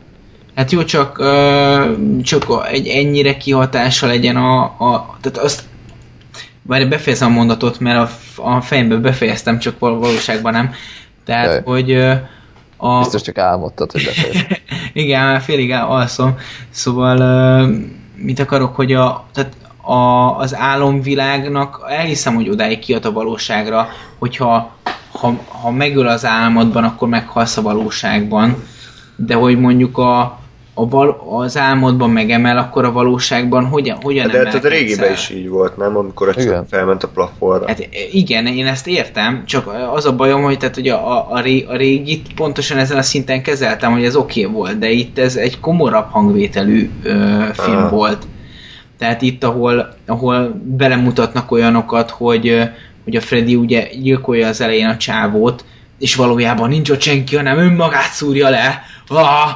[0.55, 4.61] Hát jó, csak, ö, csak egy ennyire kihatása legyen a...
[4.63, 5.63] a tehát azt...
[6.63, 10.73] Várj, befejezem a mondatot, mert a, a fejembe befejeztem, csak val- valóságban nem.
[11.25, 11.61] Tehát, Jaj.
[11.63, 11.93] hogy
[12.77, 12.99] a...
[12.99, 14.45] Biztos csak álmodtad, hogy befejez.
[14.93, 16.37] Igen, már félig alszom.
[16.69, 17.67] Szóval
[18.15, 24.75] mit akarok, hogy a, tehát a, az álomvilágnak elhiszem, hogy odáig kiad a valóságra, hogyha
[25.11, 28.63] ha, ha megöl az álmodban, akkor meghalsz a valóságban.
[29.15, 30.39] De hogy mondjuk a,
[30.73, 35.29] a val, az álmodban megemel, akkor a valóságban hogyan, hogyan De hát a régiben is
[35.29, 35.97] így volt, nem?
[35.97, 36.65] Amikor a Igen.
[36.67, 37.67] felment a plafonra.
[37.67, 41.39] Hát igen, én ezt értem, csak az a bajom, hogy, tehát, hogy a, a, a,
[41.39, 45.19] ré, a régit pontosan ezen a szinten kezeltem, hogy ez oké okay volt, de itt
[45.19, 47.11] ez egy komorabb hangvételű ö,
[47.53, 47.89] film Aha.
[47.89, 48.27] volt.
[48.97, 52.69] Tehát itt, ahol, ahol belemutatnak olyanokat, hogy,
[53.03, 55.65] hogy a Freddy ugye gyilkolja az elején a csávót,
[55.99, 58.81] és valójában nincs ott senki, hanem önmagát szúrja le.
[59.07, 59.49] Ah,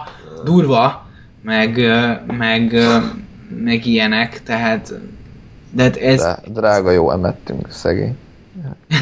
[0.43, 1.04] durva,
[1.45, 1.79] meg,
[2.37, 2.75] meg,
[3.63, 4.93] meg ilyenek, tehát
[5.71, 8.15] de hát ez, De, drága jó, emettünk, szegény.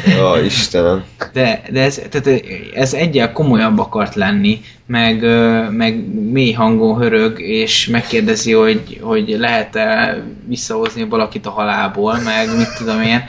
[0.06, 1.04] Ja, Istenem.
[1.32, 2.42] De, de ez, tehát
[2.74, 5.22] ez egyel komolyabb akart lenni, meg,
[5.70, 10.16] meg mély hangon hörög, és megkérdezi, hogy, hogy lehet-e
[10.46, 13.24] visszahozni valakit a halálból, meg mit tudom én.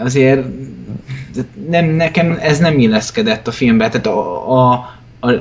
[0.00, 0.46] Azért
[1.68, 4.97] nem, nekem ez nem illeszkedett a filmbe, tehát a, a,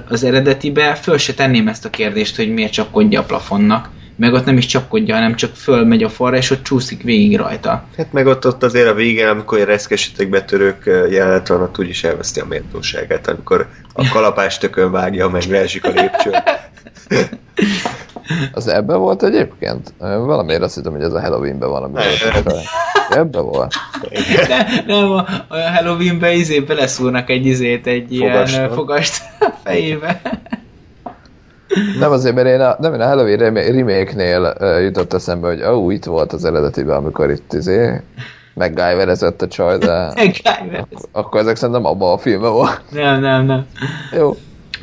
[0.07, 3.89] az eredetibe föl se tenném ezt a kérdést, hogy miért csapkodja a plafonnak.
[4.15, 7.83] Meg ott nem is csapkodja, hanem csak fölmegy a falra, és ott csúszik végig rajta.
[7.97, 12.03] Hát meg ott, ott azért a végén, amikor egy reszkesetek betörők jelenet van, ott úgyis
[12.03, 16.31] elveszti a méltóságát, amikor a kalapást tökön vágja, meg leesik a lépcső.
[18.51, 19.93] Az ebben volt egyébként?
[19.99, 22.03] Valamiért azt hittem, hogy ez a Halloweenben van, amiben
[23.09, 23.73] Ebben volt?
[24.47, 28.77] De, nem, a, a Halloweenbe izé beleszúrnak egy izét, egy Fogast, ilyen nem?
[28.77, 30.21] fogast a fejébe.
[31.99, 35.91] Nem azért, mert én a, nem, én a Halloween remake- remake-nél jutott eszembe, hogy ó,
[35.91, 38.01] itt volt az eredetiben, amikor itt izé
[38.53, 40.85] MacGyverezett a csaj, de Meglájmer.
[41.11, 42.81] akkor ezek szerintem abban a filmben volt.
[42.91, 43.65] Nem, nem, nem.
[44.17, 44.35] Jó,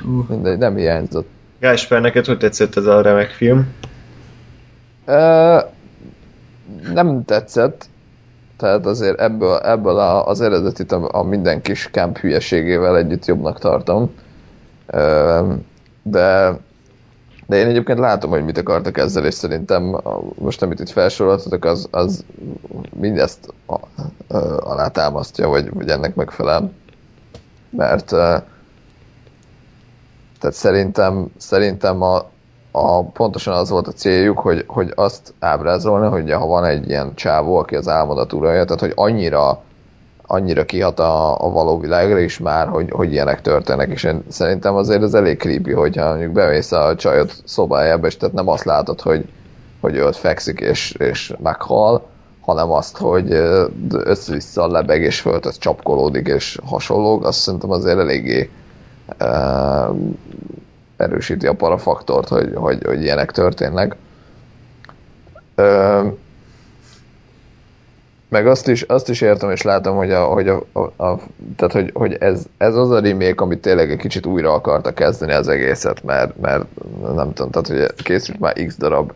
[0.05, 1.29] Uh, mindegy, nem hiányzott.
[1.61, 3.67] Gásper, neked hogy tetszett ez a remek film?
[5.07, 5.63] Uh,
[6.95, 7.87] nem tetszett,
[8.57, 13.59] tehát azért ebből, ebből a, az eredetit a, a minden kis camp hülyeségével együtt jobbnak
[13.59, 14.15] tartom.
[16.03, 16.59] De
[17.47, 20.01] de én egyébként látom, hogy mit akartak ezzel, és szerintem
[20.35, 22.25] most amit itt felsoroltatok, az, az
[23.01, 23.55] mindezt
[24.59, 26.73] alátámasztja, vagy, vagy ennek megfelel.
[27.71, 28.07] Mert
[30.39, 32.31] tehát szerintem, szerintem a,
[32.77, 37.15] a, pontosan az volt a céljuk, hogy, hogy azt ábrázolni, hogy ha van egy ilyen
[37.15, 39.63] csávó, aki az álmodat uralja, tehát hogy annyira
[40.27, 44.75] annyira kihat a, a való világra is már, hogy, hogy ilyenek történnek, és én szerintem
[44.75, 49.01] azért ez elég creepy, hogyha mondjuk bemész a csajod szobájába, és tehát nem azt látod,
[49.01, 49.29] hogy,
[49.81, 52.07] hogy ő ott fekszik és, és meghal,
[52.41, 53.33] hanem azt, hogy
[53.91, 58.51] össze-vissza lebeg és föltesz csapkolódik és hasonlók, azt szerintem azért eléggé
[59.21, 59.97] uh,
[61.05, 63.97] erősíti a parafaktort, hogy, hogy, hogy ilyenek történnek.
[65.57, 66.13] Uh,
[68.29, 71.19] meg azt is, azt is értem és látom, hogy, a, hogy, a, a,
[71.57, 75.33] tehát, hogy, hogy ez, ez az a remake, amit tényleg egy kicsit újra akarta kezdeni
[75.33, 76.65] az egészet, mert, mert
[77.15, 79.13] nem tudom, tehát hogy készült már x darab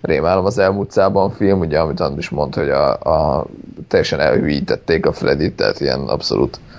[0.00, 3.46] rémálom az elmúlt szában film, ugye, amit Andris mondta, hogy a, a
[3.88, 6.75] teljesen elhűítették a Freddy, tehát ilyen abszolút uh,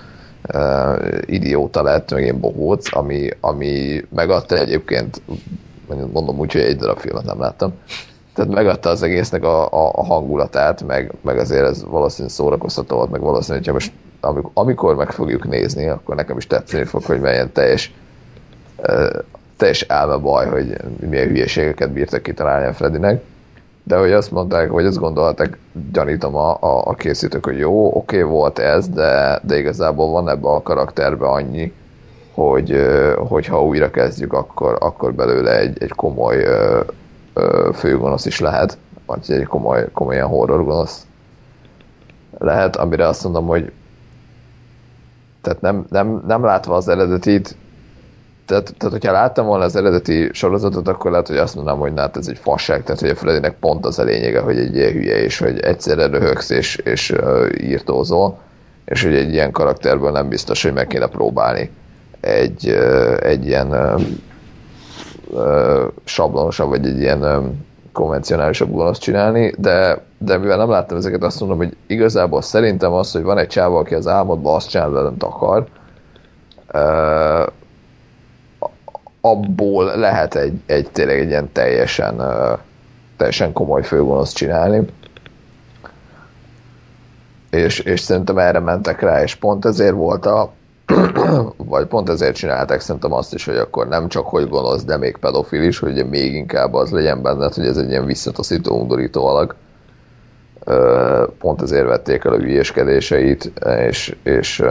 [1.26, 5.22] idióta lett, meg ilyen bohóc, ami, ami megadta egyébként,
[6.12, 7.72] mondom úgy, hogy egy darab filmet nem láttam,
[8.34, 13.10] tehát megadta az egésznek a, a, a hangulatát, meg, meg azért ez valószínűleg szórakoztató volt,
[13.10, 17.20] meg valószínűleg, hogyha most amikor, amikor meg fogjuk nézni, akkor nekem is tetszeni fog, hogy
[17.20, 17.94] milyen teljes
[18.76, 19.08] uh,
[19.58, 20.76] teljes elme baj, hogy
[21.08, 23.22] milyen hülyeségeket bírtak kitalálni a Freddynek.
[23.88, 25.58] De hogy azt mondták, vagy azt gondolták,
[25.92, 30.28] gyanítom a, a, a készítők, hogy jó, oké, okay, volt ez, de, de igazából van
[30.28, 31.72] ebbe a karakterbe annyi,
[32.34, 32.86] hogy,
[33.16, 36.80] hogy ha újra kezdjük, akkor, akkor belőle egy, egy komoly ö,
[37.34, 41.06] ö, főgonosz is lehet, vagy egy komoly, komolyan horror gonosz
[42.38, 43.72] lehet, amire azt mondom, hogy
[45.40, 47.56] tehát nem, nem, nem látva az eredetit,
[48.48, 52.16] tehát, tehát, hogyha láttam volna az eredeti sorozatot, akkor lehet, hogy azt mondanám, hogy hát
[52.16, 55.22] ez egy fasság, tehát hogy a Freddynek pont az a lényege, hogy egy ilyen hülye,
[55.22, 58.38] és hogy egyszerre röhögsz és, és uh, írtózol,
[58.84, 61.70] és hogy egy ilyen karakterből nem biztos, hogy meg kéne próbálni
[62.20, 64.00] egy, uh, egy ilyen uh,
[65.30, 71.22] uh, sablonosabb, vagy egy ilyen um, konvencionálisabb gonoszt csinálni, de, de mivel nem láttam ezeket,
[71.22, 74.96] azt mondom, hogy igazából szerintem az, hogy van egy csáva, aki az álmodban azt csinál,
[74.96, 75.66] amit akar,
[76.72, 77.56] uh,
[79.30, 82.22] abból lehet egy, egy tényleg egy ilyen teljesen,
[83.16, 84.86] teljesen komoly főgonoszt csinálni.
[87.50, 90.52] És, és szerintem erre mentek rá, és pont ezért volt a
[91.56, 95.16] vagy pont ezért csinálták szerintem azt is, hogy akkor nem csak hogy gonosz, de még
[95.16, 99.54] pedofil is, hogy még inkább az legyen benned, hogy ez egy ilyen visszataszító, undorító alak.
[101.38, 103.52] Pont ezért vették el a hülyéskedéseit,
[103.88, 104.62] és, és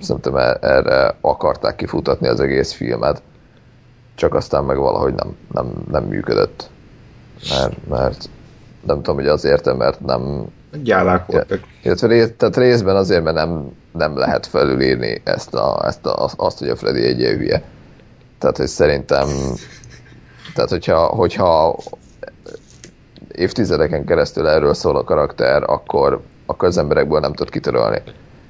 [0.00, 3.22] szerintem erre akarták kifutatni az egész filmet
[4.14, 6.70] csak aztán meg valahogy nem, nem, nem működött.
[7.50, 8.28] Mert, mert
[8.86, 10.46] nem tudom, hogy azért, mert nem...
[10.82, 11.60] Gyálák voltak.
[11.82, 16.58] Illetve rész, tehát részben azért, mert nem, nem lehet felülírni ezt, a, ezt a, azt,
[16.58, 17.62] hogy a Freddy egy hülye.
[18.38, 19.28] Tehát, hogy szerintem
[20.54, 21.76] tehát, hogyha, hogyha
[23.32, 28.02] évtizedeken keresztül erről szól a karakter, akkor, akkor az emberekből nem tud kitörölni.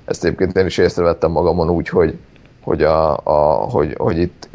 [0.04, 2.18] Ezt egyébként én is észrevettem magamon úgy, hogy,
[2.60, 4.48] hogy, a, a, hogy, hogy itt,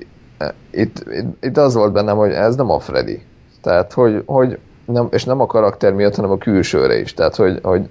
[0.72, 3.22] itt, itt, itt, az volt bennem, hogy ez nem a Freddy.
[3.62, 7.14] Tehát, hogy, hogy nem, és nem a karakter miatt, hanem a külsőre is.
[7.14, 7.90] Tehát, hogy, hogy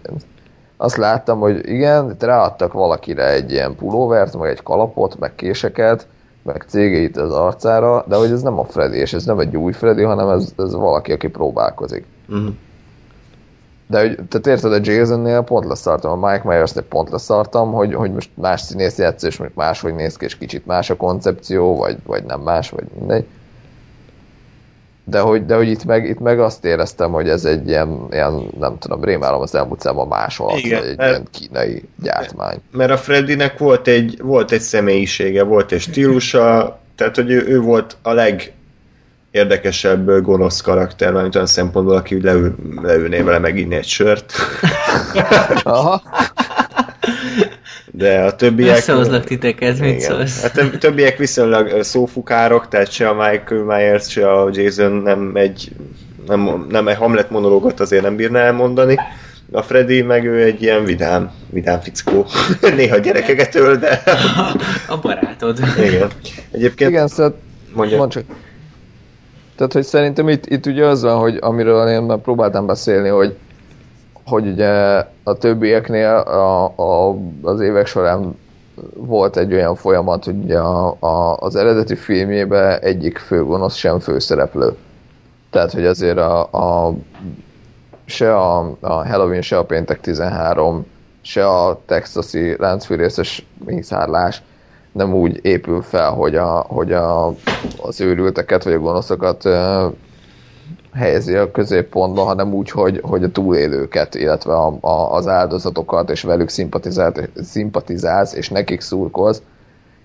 [0.77, 6.07] azt láttam, hogy igen, ráadtak valakire egy ilyen pulóvert, meg egy kalapot, meg késeket,
[6.43, 9.73] meg cégeit az arcára, de hogy ez nem a Freddy, és ez nem egy új
[9.73, 12.05] Freddy, hanem ez, ez valaki, aki próbálkozik.
[12.29, 12.55] Uh-huh.
[13.91, 18.13] De hogy, tehát érted, a Jasonnél pont leszartam, a Mike Myersnél pont leszartam, hogy, hogy
[18.13, 21.97] most más színész játsz, és még máshogy néz ki, és kicsit más a koncepció, vagy,
[22.07, 23.25] vagy nem más, vagy mindegy.
[25.05, 28.49] De hogy, de hogy itt, meg, itt meg azt éreztem, hogy ez egy ilyen, ilyen
[28.59, 32.57] nem tudom, rémálom az elmúlt számban másolat, Igen, egy mert, ilyen kínai gyártmány.
[32.71, 37.61] Mert a Freddynek volt egy, volt egy személyisége, volt egy stílusa, tehát hogy ő, ő
[37.61, 38.53] volt a leg
[39.31, 44.33] érdekesebb gonosz karakter, mert olyan szempontból, aki leül, leülné vele meginni egy sört.
[45.63, 46.03] Aha.
[47.93, 48.77] De a többiek...
[48.77, 50.45] Összehozlak titeket, mit szólsz?
[50.45, 55.73] A többiek viszonylag szófukárok, tehát se a Michael Myers, se a Jason nem egy,
[56.27, 58.99] nem, nem egy Hamlet monológot azért nem bírna elmondani.
[59.53, 62.27] A Freddy meg ő egy ilyen vidám, vidám fickó.
[62.77, 64.03] Néha gyerekeket öl, de...
[64.89, 65.59] a barátod.
[65.79, 66.11] Igen.
[66.51, 66.91] Egyébként...
[66.91, 67.39] Igen, szóval
[67.75, 67.97] mondja.
[67.97, 68.25] Mondd csak.
[69.59, 73.37] Tehát, hogy szerintem itt, itt ugye az van, hogy amiről én már próbáltam beszélni, hogy,
[74.25, 74.69] hogy ugye
[75.23, 78.39] a többieknél a, a, az évek során
[78.95, 84.77] volt egy olyan folyamat, hogy ugye a, a, az eredeti filmjében egyik főgonosz sem főszereplő.
[85.51, 86.41] Tehát, hogy azért a,
[86.87, 86.95] a
[88.05, 90.87] se a, a Halloween, se a Péntek 13,
[91.21, 94.43] se a texasi láncfűrészes mészárlás
[94.99, 97.35] nem úgy épül fel, hogy, a, hogy a,
[97.83, 99.49] az őrülteket vagy a gonoszokat
[100.93, 106.23] helyezi a középpontba, hanem úgy, hogy, hogy a túlélőket, illetve a, a, az áldozatokat, és
[106.23, 106.49] velük
[107.35, 109.43] szimpatizálsz, és nekik szurkolsz,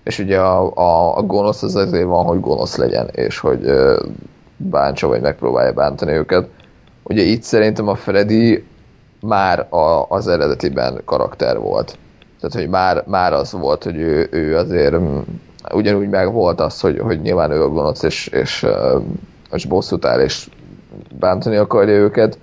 [0.04, 3.98] és ugye a, a, a gonosz az azért van, hogy gonosz legyen, és hogy uh,
[4.56, 6.48] bántsa, vagy megpróbálja bántani őket.
[7.02, 8.64] Ugye itt szerintem a Freddy
[9.20, 11.98] már a, az eredetiben karakter volt.
[12.44, 15.18] Tehát, hogy már, már az volt, hogy ő, ő azért mm,
[15.72, 18.66] ugyanúgy meg volt az, hogy, hogy nyilván ő a gonosz, és, és,
[19.52, 20.48] és bosszút áll, és
[21.18, 22.38] bántani akarja őket,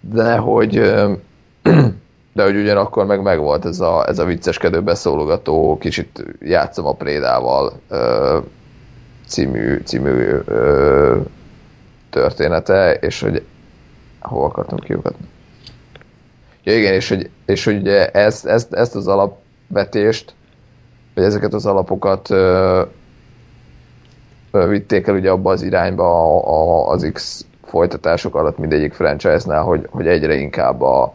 [0.00, 0.72] de hogy
[2.34, 7.72] de hogy ugyanakkor meg megvolt ez a, ez a vicceskedő beszólogató, kicsit játszom a prédával
[9.26, 10.28] című, című
[12.10, 13.44] története, és hogy
[14.20, 15.28] hol akartam kiugatni?
[16.64, 20.34] Ja igen, és hogy, és hogy ezt, ezt, ezt az alapvetést,
[21.14, 22.82] vagy ezeket az alapokat ö,
[24.50, 29.62] ö, vitték el ugye abba az irányba a, a, az X folytatások alatt mindegyik franchise-nál,
[29.62, 31.14] hogy, hogy egyre inkább a,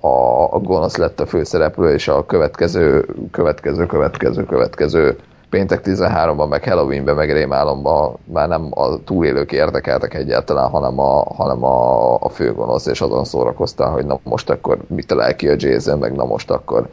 [0.00, 0.08] a,
[0.54, 5.16] a gonosz lett a főszereplő, és a következő, következő, következő, következő
[5.50, 11.64] péntek 13-ban, meg Halloweenben, meg rémálomban már nem a túlélők érdekeltek egyáltalán, hanem a, hanem
[11.64, 15.98] a, a főgonosz, és azon szórakoztál, hogy na most akkor mit talál ki a Jason,
[15.98, 16.88] meg na most akkor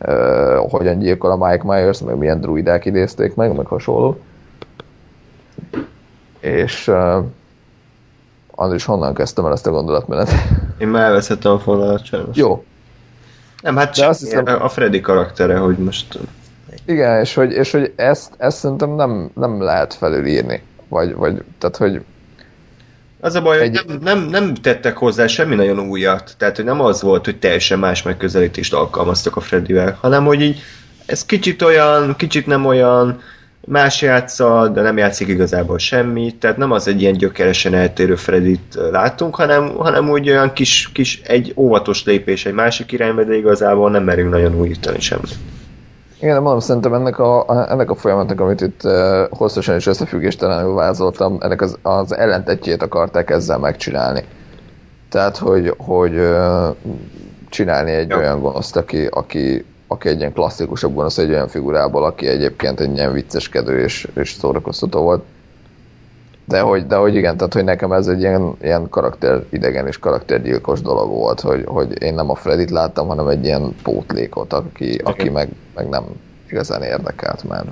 [0.00, 4.20] uh, hogyan gyilkol a Mike Myers, meg milyen druidák idézték meg, meg hasonló.
[6.40, 7.24] És uh,
[8.50, 10.30] Andris, honnan kezdtem el ezt a gondolatmenet?
[10.78, 12.36] Én már elveszhettem a fonalat sajnos.
[12.36, 12.64] Jó.
[13.62, 14.44] Nem, hát csak azt hiszem...
[14.46, 16.18] a Freddy karaktere, hogy most
[16.88, 20.62] igen, és hogy, és hogy ezt, ezt szerintem nem, nem lehet felülírni.
[20.88, 22.00] Vagy, vagy tehát, hogy
[23.20, 23.76] az a baj, egy...
[23.76, 26.34] hogy nem, nem, nem tettek hozzá semmi nagyon újat.
[26.38, 30.60] Tehát, hogy nem az volt, hogy teljesen más megközelítést alkalmaztak a Freddyvel, hanem, hogy így
[31.06, 33.20] ez kicsit olyan, kicsit nem olyan,
[33.68, 38.78] más játsza, de nem játszik igazából semmit, tehát nem az egy ilyen gyökeresen eltérő Freddyt
[38.90, 43.90] látunk, hanem, hanem úgy olyan kis, kis egy óvatos lépés egy másik irányba, de igazából
[43.90, 45.34] nem merünk nagyon újítani semmit.
[46.20, 48.80] Igen, de mondom, szerintem ennek a, ennek a folyamatnak, amit itt
[49.30, 54.24] hosszasan és összefüggéstelenül vázoltam, ennek az, az ellentetjét akarták ezzel megcsinálni.
[55.08, 56.36] Tehát, hogy, hogy
[57.48, 58.16] csinálni egy ja.
[58.16, 62.96] olyan gonoszt, aki, aki, aki egy ilyen klasszikusabb gonosz, egy olyan figurából, aki egyébként egy
[62.96, 65.24] ilyen vicceskedő és, és szórakoztató volt.
[66.48, 69.98] De hogy, de hogy igen, tehát hogy nekem ez egy ilyen, ilyen karakter idegen és
[69.98, 75.00] karaktergyilkos dolog volt, hogy, hogy én nem a Fredit láttam, hanem egy ilyen pótlékot, aki,
[75.04, 76.04] aki meg, meg nem
[76.50, 77.64] igazán érdekelt már.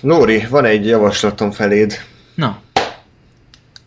[0.00, 1.94] Nóri, van egy javaslatom feléd.
[2.34, 2.60] Na.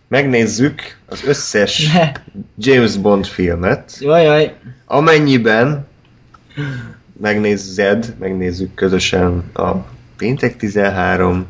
[0.08, 2.12] Megnézzük az összes ne.
[2.58, 3.98] James Bond filmet.
[4.00, 4.56] Jajjaj.
[4.86, 5.88] Amennyiben
[7.22, 9.72] megnézzed, megnézzük közösen a
[10.18, 11.48] Péntek 13,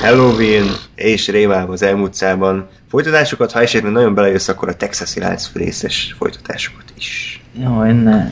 [0.00, 5.20] Halloween és Rémálom az elmúlt szában folytatásokat, ha esetleg nagyon belejössz, akkor a Texasi
[5.54, 7.42] részes folytatásokat is.
[7.60, 8.30] Jaj, ne.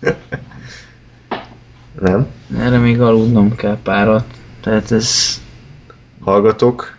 [2.00, 2.26] Nem?
[2.58, 4.24] Erre még aludnom kell párat.
[4.60, 5.40] Tehát ez...
[6.20, 6.96] Hallgatók,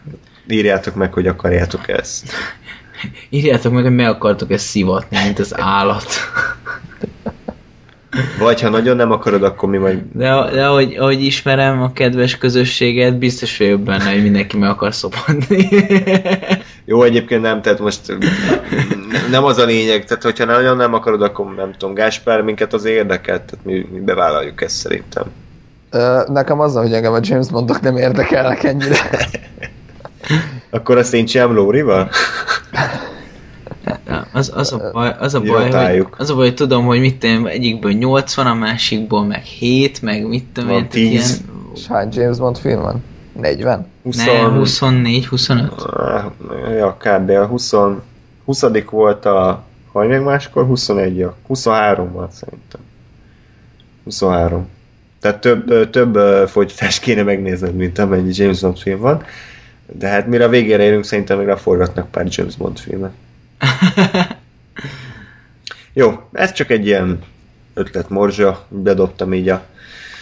[0.48, 2.32] írjátok meg, hogy akarjátok ezt.
[3.30, 6.06] Írjátok meg, hogy meg akartok ezt szivatni, mint az állat.
[8.40, 10.00] Vagy ha nagyon nem akarod, akkor mi majd...
[10.14, 14.94] De, de ahogy, ahogy ismerem a kedves közösséget, biztos vagyok benne, hogy mindenki meg akar
[14.94, 15.68] szopadni.
[16.86, 18.18] Jó, egyébként nem, tehát most
[19.32, 22.86] nem az a lényeg, tehát hogyha nagyon nem akarod, akkor nem tudom, Gáspár, minket az
[22.86, 25.24] érdekel, tehát mi, mi bevállaljuk ezt szerintem.
[25.92, 29.10] Ö, Nekem az, hogy engem a James Bondok nem érdekelnek ennyire.
[30.70, 32.10] Akkor azt én csinálom Lórival?
[34.32, 37.20] Az, az, a baj, az, a baj, hogy, az a baj, hogy tudom, hogy mit
[37.20, 41.44] tudom, egyikből 80, a másikból meg 7, meg mit tudom én, 10.
[41.76, 43.04] És hány James Bond film van?
[43.34, 43.88] 40?
[44.04, 44.26] 20...
[44.26, 45.72] Ne, 24, 25.
[45.82, 46.24] Ah,
[46.78, 47.30] Ja, kb.
[47.30, 47.74] a 20...
[48.46, 52.82] 20 volt a Haj meg máskor, 21 a 23 volt szerintem.
[54.04, 54.68] 23.
[55.20, 56.18] Tehát több, több
[56.48, 59.24] folytatást kéne megnézned, mint amennyi James Bond film van.
[59.86, 63.12] De hát mire a végére érünk, szerintem még leforgatnak pár James Bond filmet.
[65.94, 67.24] Jó, ez csak egy ilyen
[67.74, 69.66] ötlet morzsa, bedobtam így a,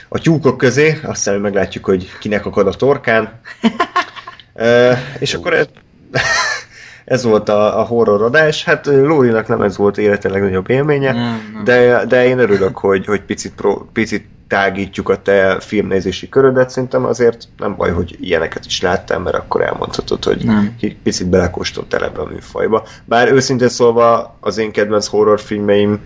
[0.08, 3.40] a tyúkok közé, aztán meglátjuk, hogy kinek akad a torkán.
[4.54, 5.68] e, és akkor ez,
[7.08, 8.64] ez volt a, a horror adás.
[8.64, 11.62] Hát Lórinak nem ez volt élete legnagyobb élménye, nem.
[11.64, 17.06] de, de én örülök, hogy, hogy picit, pro, picit tágítjuk a te filmnézési körödet, szerintem
[17.06, 20.76] azért nem baj, hogy ilyeneket is láttál, mert akkor elmondhatod, hogy Nem.
[21.04, 22.84] picit belekóstoltál ebbe a műfajba.
[23.06, 26.00] Bár őszintén szólva az én kedvenc horrorfilmeim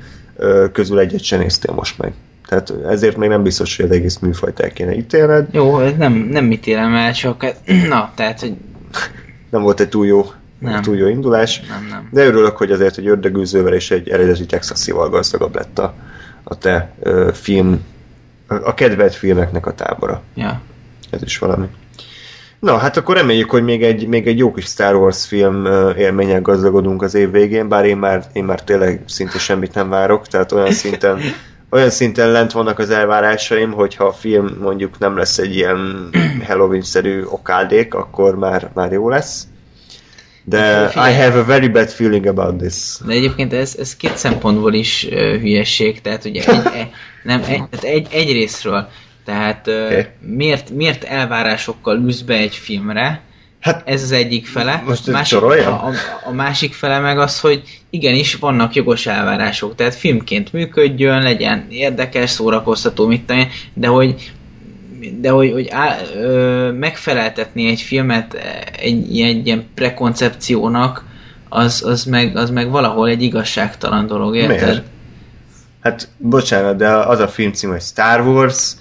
[0.71, 2.13] közül egyet sem néztél most meg.
[2.47, 5.47] Tehát ezért még nem biztos, hogy az egész műfajt el kéne ítélned.
[5.51, 7.45] Jó, ez nem, nem mit élem el, csak
[7.89, 8.53] na, tehát, hogy
[9.49, 10.25] Nem volt egy túl jó,
[10.61, 10.81] Nem.
[10.81, 11.61] túl jó indulás.
[11.61, 12.09] nem, nem.
[12.11, 15.93] De örülök, hogy azért egy ördögűzővel és egy eredeti texasival gazdagabb lett a,
[16.43, 17.83] a te ö, film,
[18.47, 20.21] a, kedvelt filmeknek a tábora.
[20.35, 20.61] Ja.
[21.09, 21.65] Ez is valami.
[22.59, 25.65] Na, hát akkor reméljük, hogy még egy, még egy jó kis Star Wars film
[25.97, 30.27] élménnyel gazdagodunk az év végén, bár én már, én már tényleg szinte semmit nem várok,
[30.27, 31.19] tehát olyan szinten,
[31.69, 36.09] olyan szinten lent vannak az elvárásaim, hogyha a film mondjuk nem lesz egy ilyen
[36.47, 39.47] Halloween-szerű okádék, akkor már, már jó lesz.
[40.43, 42.97] De I have a very bad feeling about this.
[43.05, 46.89] De egyébként ez, ez két szempontból is uh, hülyesség, tehát ugye egy, e,
[47.23, 48.87] nem, egy, tehát egy, egy részről,
[49.25, 50.07] tehát uh, Oké.
[50.19, 53.21] miért, miért elvárásokkal űz be egy filmre,
[53.61, 54.83] Hát ez az egyik fele.
[54.85, 55.91] Most ez másik, a, a,
[56.25, 62.29] a másik fele meg az, hogy igenis vannak jogos elvárások, tehát filmként működjön, legyen érdekes,
[62.29, 64.31] szórakoztató, mit én, de hogy
[65.19, 68.33] de hogy, hogy á, ö, megfeleltetni egy filmet
[68.77, 71.05] egy, egy ilyen prekoncepciónak,
[71.49, 74.67] az, az, meg, az meg valahol egy igazságtalan dolog, érted?
[74.67, 74.83] Miért?
[75.81, 78.73] Hát bocsánat, de az a film cím, hogy Star Wars,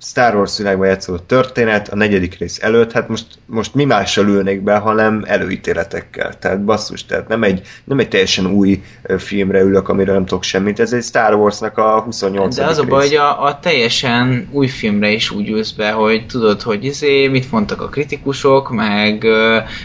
[0.00, 4.60] Star Wars világban játszódó történet, a negyedik rész előtt, hát most, most mi mással ülnék
[4.62, 6.38] be, hanem előítéletekkel.
[6.38, 8.82] Tehát basszus, tehát nem egy, nem egy teljesen új
[9.18, 12.56] filmre ülök, amiről nem tudok semmit, ez egy Star Warsnak a 28.
[12.56, 16.26] De az a baj, hogy a, a teljesen új filmre is úgy ülsz be, hogy
[16.26, 19.26] tudod, hogy izé, mit mondtak a kritikusok, meg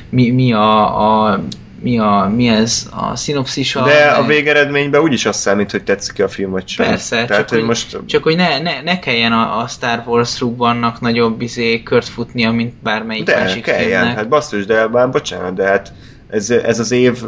[0.09, 1.43] mi, mi a, a
[1.81, 3.83] mi, a, mi ez a szinopszisa.
[3.83, 6.85] De a végeredményben úgyis azt számít, hogy tetszik a film, vagy sem.
[6.85, 7.97] Persze, Tehát, csak, hogy hogy, most...
[8.05, 12.51] csak hogy ne, ne, ne kelljen a, a Star Wars rúgvannak nagyobb izé, kört futnia,
[12.51, 14.15] mint bármelyik De, másik kelljen, filmnek.
[14.15, 15.93] hát basszus, de már bocsánat, de hát
[16.27, 17.23] ez, ez az év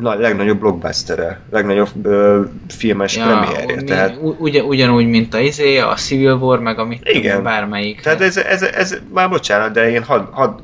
[0.00, 5.78] na, legnagyobb blockbustere, legnagyobb ö, filmes ja, premierje, mi- tehát ugyan, ugyanúgy, mint a izé,
[5.78, 7.42] a Civil War, meg a mit Igen.
[7.42, 8.00] bármelyik.
[8.00, 10.62] Tehát ez, ez, ez, már bocsánat, de én hadd had,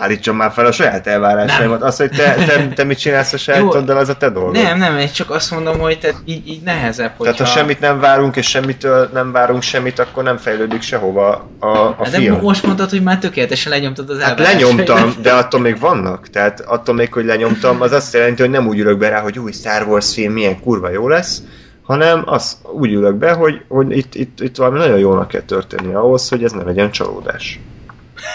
[0.00, 1.82] állítsam már fel a saját elvárásaimat.
[1.82, 4.52] Az, hogy te, te, te mit csinálsz a sajátoddal, az a te dolgod.
[4.52, 7.32] Nem, nem, én csak azt mondom, hogy tehát így, így nehezebb, hogyha...
[7.32, 11.66] Tehát ha semmit nem várunk, és semmitől nem várunk semmit, akkor nem fejlődik sehova a,
[11.66, 12.32] a Hát de film.
[12.32, 14.86] mo- most mondtad, hogy már tökéletesen lenyomtad az Hát elvárásaidat.
[14.88, 16.28] lenyomtam, de attól még vannak.
[16.30, 19.38] Tehát attól még, hogy lenyomtam, az azt jelenti, hogy nem úgy ülök be rá, hogy
[19.38, 21.42] új Star Wars film milyen kurva jó lesz,
[21.82, 25.94] hanem az úgy ülök be, hogy, hogy itt, itt, itt valami nagyon jónak kell történni
[25.94, 27.60] ahhoz, hogy ez ne legyen csalódás.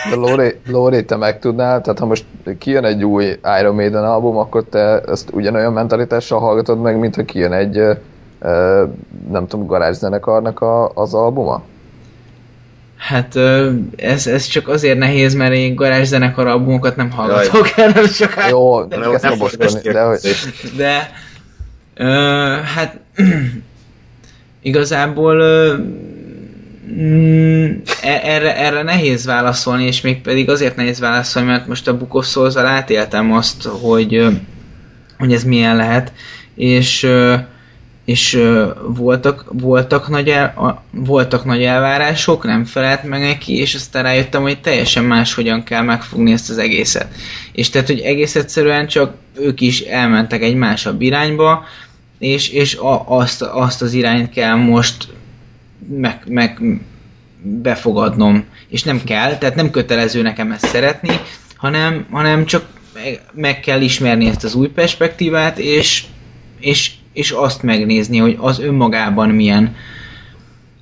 [0.10, 2.26] De Lóri, Lóri, te meg tudnál, tehát ha most
[2.60, 7.24] kijön egy új Iron Maiden album, akkor te ezt ugyanolyan mentalitással hallgatod meg, mint ha
[7.24, 7.82] kijön egy,
[9.30, 11.64] nem tudom, garázszenekarnak a, az albuma?
[12.98, 13.36] Hát
[13.96, 18.50] ez, ez csak azért nehéz, mert én garázszenekar albumokat nem hallgatok erről sokáig.
[18.50, 20.20] Jó, Nem, nem, nem most de hogy,
[20.78, 21.10] De
[21.94, 22.06] ö,
[22.76, 23.00] hát
[24.62, 25.76] igazából ö,
[28.02, 32.26] erre, erre nehéz válaszolni, és még pedig azért nehéz válaszolni, mert most a Book
[32.56, 34.26] átéltem azt, hogy,
[35.18, 36.12] hogy ez milyen lehet,
[36.56, 37.08] és,
[38.06, 38.42] és
[38.88, 44.62] voltak, voltak, nagy el, voltak nagy elvárások, nem felelt meg neki, és aztán rájöttem, hogy
[44.62, 47.08] teljesen máshogyan kell megfogni ezt az egészet.
[47.52, 51.66] És tehát, hogy egész egyszerűen csak ők is elmentek egy másabb irányba,
[52.20, 55.08] és, és a, azt, azt az irányt kell most
[55.88, 56.60] meg, meg
[57.42, 61.20] befogadnom, és nem kell, tehát nem kötelező nekem ezt szeretni,
[61.56, 62.66] hanem, hanem csak
[63.34, 66.06] meg, kell ismerni ezt az új perspektívát, és,
[66.60, 69.76] és, és azt megnézni, hogy az önmagában milyen.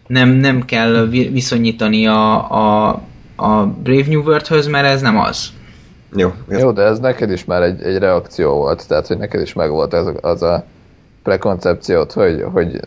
[0.08, 3.02] Nem, nem kell vi- viszonyítani a, a,
[3.36, 5.52] a Brave New World-höz, mert ez nem az.
[6.16, 9.54] Jó, Jó, de ez neked is már egy, egy reakció volt, tehát hogy neked is
[9.54, 10.66] megvolt ez, az a
[11.24, 12.80] prekoncepciót, hogy, hogy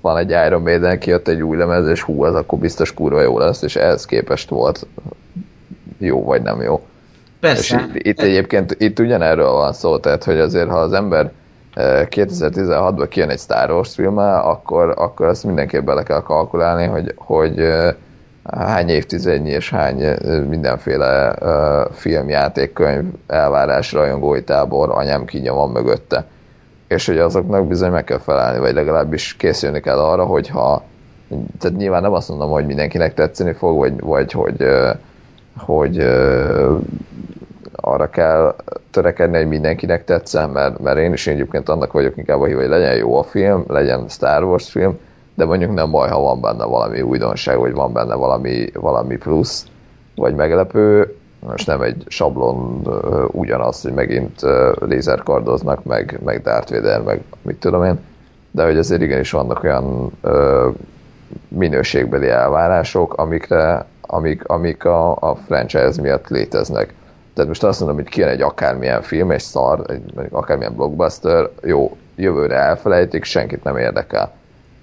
[0.00, 3.38] van egy Iron Maiden, kijött egy új lemez, és hú, az akkor biztos kurva jó
[3.38, 4.86] lesz, és ehhez képest volt
[5.98, 6.80] jó vagy nem jó.
[7.40, 7.76] Persze.
[7.76, 11.32] És itt, itt egyébként itt ugyanerről van szó, tehát hogy azért ha az ember
[11.74, 17.14] eh, 2016-ban kijön egy Star Wars filmmel, akkor, akkor ezt mindenképp bele kell kalkulálni, hogy,
[17.16, 17.94] hogy eh,
[18.52, 20.16] hány évtizednyi és hány eh,
[20.48, 26.26] mindenféle eh, filmjátékkönyv elvárás rajongói tábor anyám kínja van mögötte.
[26.90, 30.82] És hogy azoknak bizony meg kell felelni, vagy legalábbis készülni kell arra, hogyha
[31.58, 34.64] tehát nyilván nem azt mondom, hogy mindenkinek tetszeni fog, vagy, vagy hogy,
[35.56, 35.98] hogy
[37.74, 38.54] arra kell
[38.90, 42.68] törekedni, hogy mindenkinek tetszen, mert, mert én is egyébként annak vagyok inkább a hív, hogy
[42.68, 44.98] legyen jó a film, legyen Star Wars film,
[45.34, 49.66] de mondjuk nem baj, ha van benne valami újdonság, vagy van benne valami, valami plusz,
[50.14, 52.86] vagy meglepő, most nem egy sablon
[53.32, 54.40] ugyanaz, hogy megint
[54.80, 57.98] lézerkardoznak, meg, meg Darth Vader, meg mit tudom én,
[58.50, 60.74] de hogy azért igenis vannak olyan uh,
[61.48, 66.94] minőségbeli elvárások, amikre, amik, amik a, a franchise miatt léteznek.
[67.34, 71.96] Tehát most azt mondom, hogy kijön egy akármilyen film, egy szar, egy akármilyen blockbuster, jó,
[72.16, 74.32] jövőre elfelejtik, senkit nem érdekel.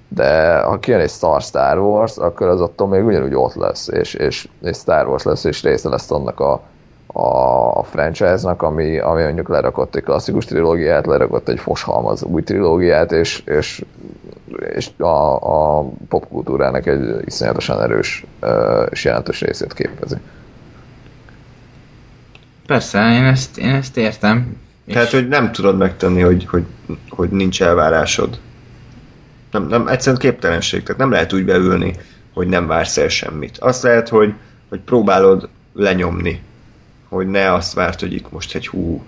[0.08, 4.14] De ha kijön egy szar Star Wars, akkor az attól még ugyanúgy ott lesz, és,
[4.14, 6.62] és, és Star Wars lesz, és része lesz annak a,
[7.08, 13.12] a, a franchise-nak, ami, ami mondjuk lerakott egy klasszikus trilógiát, lerakott egy foshalmaz új trilógiát,
[13.12, 13.86] és, és,
[14.76, 18.26] és a, a popkultúrának egy iszonyatosan erős
[18.90, 20.16] és jelentős részét képezi.
[22.68, 24.58] Persze, én ezt, én ezt értem.
[24.88, 26.66] Tehát, hogy nem tudod megtenni, hogy, hogy,
[27.10, 28.40] hogy nincs elvárásod.
[29.58, 30.84] Nem, nem, egyszerűen képtelenség.
[30.84, 31.96] Tehát nem lehet úgy beülni,
[32.34, 33.58] hogy nem vársz el semmit.
[33.58, 34.34] Azt lehet, hogy,
[34.70, 36.42] hogy próbálod lenyomni.
[37.10, 39.06] Hogy ne azt várt, hogy itt most egy hú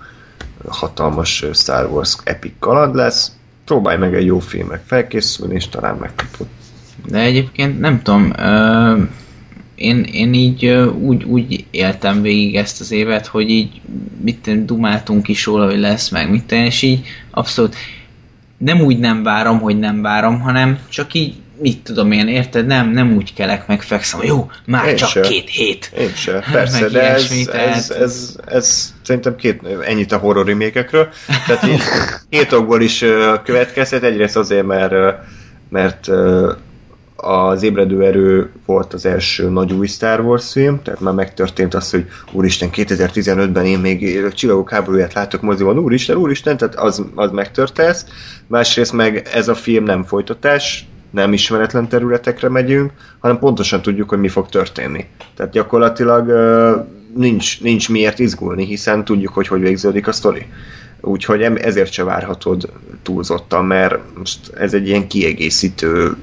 [0.67, 3.31] hatalmas Star Wars epic kaland lesz.
[3.65, 6.47] Próbálj meg egy jó filmek felkészülni, és talán megkapod.
[7.05, 9.01] De egyébként nem tudom, ö,
[9.75, 13.81] én, én így ö, úgy, úgy éltem végig ezt az évet, hogy így
[14.21, 17.75] mit dumáltunk is róla, hogy lesz meg, mit és így abszolút
[18.59, 22.65] nem úgy nem várom, hogy nem várom, hanem csak így mit tudom én, érted?
[22.65, 25.21] Nem, nem úgy kelek, meg fekszem, jó, már Én csak sem.
[25.21, 25.91] két hét.
[25.97, 31.09] Én sem, persze, de ez, ez, ez, ez, ez, szerintem két, ennyit a horror remékekről.
[31.47, 31.81] Tehát így
[32.29, 33.05] két okból is
[33.43, 34.03] következhet.
[34.03, 34.93] Egyrészt azért, mert,
[35.69, 36.09] mert
[37.21, 41.91] az ébredő erő volt az első nagy új Star Wars film, tehát már megtörtént az,
[41.91, 48.05] hogy úristen, 2015-ben én még csillagok háborúját látok moziban, úristen, úristen, tehát az, az megtörtént.
[48.47, 54.19] Másrészt meg ez a film nem folytatás, nem ismeretlen területekre megyünk, hanem pontosan tudjuk, hogy
[54.19, 55.05] mi fog történni.
[55.35, 56.31] Tehát gyakorlatilag
[57.15, 60.45] nincs, nincs miért izgulni, hiszen tudjuk, hogy hogy végződik a sztori.
[61.01, 62.69] Úgyhogy ezért se várhatod
[63.03, 66.15] túlzottan, mert most ez egy ilyen kiegészítő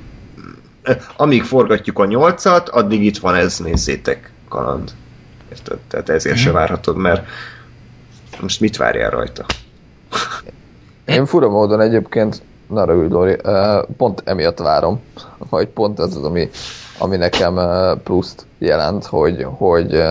[1.17, 4.91] amíg forgatjuk a nyolcat, addig itt van ez, nézzétek, kaland.
[5.51, 5.79] Érted?
[5.89, 7.27] Tehát ezért se várhatod, mert
[8.41, 9.45] most mit várjál rajta?
[11.05, 15.01] Én fura módon egyébként, na rövid Lóri, eh, pont emiatt várom,
[15.51, 16.49] vagy pont ez az, ami,
[16.99, 17.59] ami nekem
[18.05, 20.03] pluszt jelent, hogy, hogy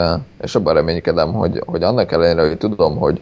[0.41, 3.21] és abban reménykedem, hogy, hogy annak ellenére, hogy tudom, hogy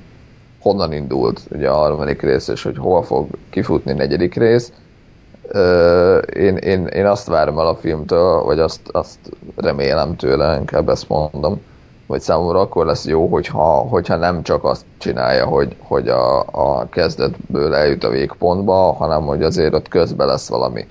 [0.59, 4.71] honnan indult ugye a harmadik rész, és hogy hova fog kifutni a negyedik rész,
[6.33, 9.19] én, én, én azt várom el a filmtől, vagy azt, azt
[9.55, 11.61] remélem tőle, inkább ezt mondom,
[12.07, 16.89] hogy számomra akkor lesz jó, hogyha, hogyha nem csak azt csinálja, hogy, hogy a, a
[16.89, 20.87] kezdetből eljut a végpontba, hanem hogy azért ott közben lesz valami,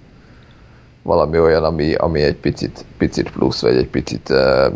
[1.02, 4.72] valami olyan, ami, ami egy picit, picit plusz, vagy egy picit eh,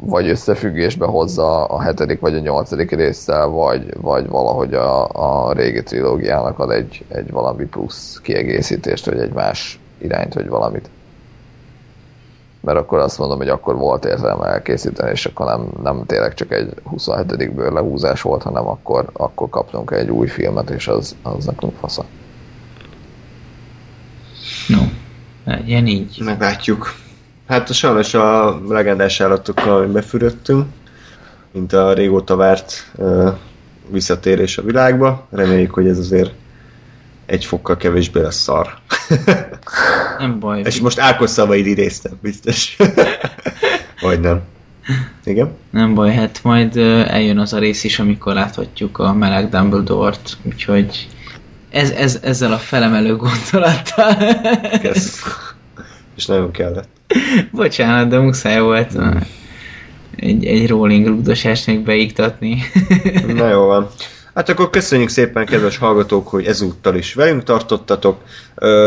[0.00, 5.82] vagy összefüggésbe hozza a hetedik vagy a nyolcadik résszel, vagy, vagy valahogy a, a régi
[5.82, 10.88] trilógiának ad egy, egy valami plusz kiegészítést, vagy egy más irányt, vagy valamit.
[12.60, 16.52] mert akkor azt mondom, hogy akkor volt értelme elkészíteni, és akkor nem, nem tényleg csak
[16.52, 21.72] egy 27-ből lehúzás volt, hanem akkor, akkor kaptunk egy új filmet, és az, az nekünk
[21.80, 22.04] fasza.
[24.68, 24.82] No,
[25.44, 26.20] legyen így.
[26.24, 27.02] Meglátjuk.
[27.46, 30.66] Hát sajnos a legendás állatokkal befürödtünk,
[31.52, 33.28] mint a régóta várt uh,
[33.90, 35.26] visszatérés a világba.
[35.30, 36.32] Reméljük, hogy ez azért
[37.26, 38.74] egy fokkal kevésbé lesz szar.
[40.18, 40.60] Nem baj.
[40.60, 42.76] És most Ákos szavaid idéztem, biztos.
[44.00, 44.42] Vagy nem.
[45.24, 45.52] Igen?
[45.70, 51.08] Nem baj, hát majd eljön az a rész is, amikor láthatjuk a meleg Dumbledore-t, úgyhogy
[51.70, 54.16] ez, ez, ezzel a felemelő gondolattal.
[54.80, 55.22] Kösz.
[56.16, 56.93] És nagyon kellett.
[57.52, 58.98] Bocsánat, de muszáj volt
[60.16, 62.62] egy, egy rolling rugdosást még beiktatni.
[63.36, 63.88] Na jó van.
[64.34, 68.20] Hát akkor köszönjük szépen, kedves hallgatók, hogy ezúttal is velünk tartottatok.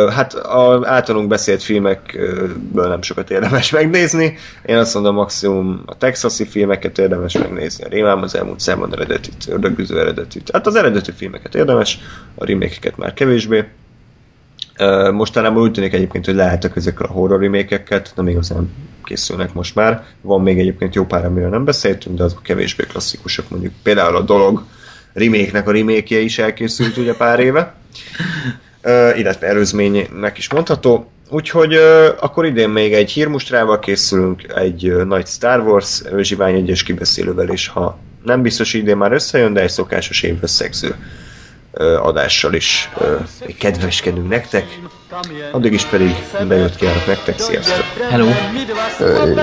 [0.10, 4.38] Hát az általunk beszélt filmekből nem sokat érdemes megnézni.
[4.66, 9.48] Én azt mondom, maximum a texasi filmeket érdemes megnézni, a Rémám az elmúlt számon eredetit,
[9.50, 10.50] ördögüző eredetit.
[10.54, 12.00] Hát az eredeti filmeket érdemes,
[12.36, 13.66] a remékeket már kevésbé.
[15.12, 18.70] Mostanában úgy tűnik egyébként, hogy lehetek ezekkel a horror remékeket, nem igazán
[19.04, 20.04] készülnek most már.
[20.22, 24.22] Van még egyébként jó pár, amiről nem beszéltünk, de azok kevésbé klasszikusak, mondjuk például a
[24.22, 24.64] dolog,
[25.14, 27.76] remake a remake is elkészült ugye pár éve,
[29.16, 31.12] illetve előzménynek is mondható.
[31.30, 31.74] Úgyhogy
[32.20, 38.00] akkor idén még egy hírmustrával készülünk, egy nagy Star Wars zsivány egyes kibeszélővel, és ha
[38.24, 40.96] nem biztos idén már összejön, de egy szokásos évösszegző
[41.80, 44.80] adással is uh, kedveskedünk nektek.
[45.52, 46.16] Addig is pedig
[46.48, 47.86] bejött kívánok nektek, sziasztok!
[48.10, 48.30] Hello!
[49.00, 49.34] Ö,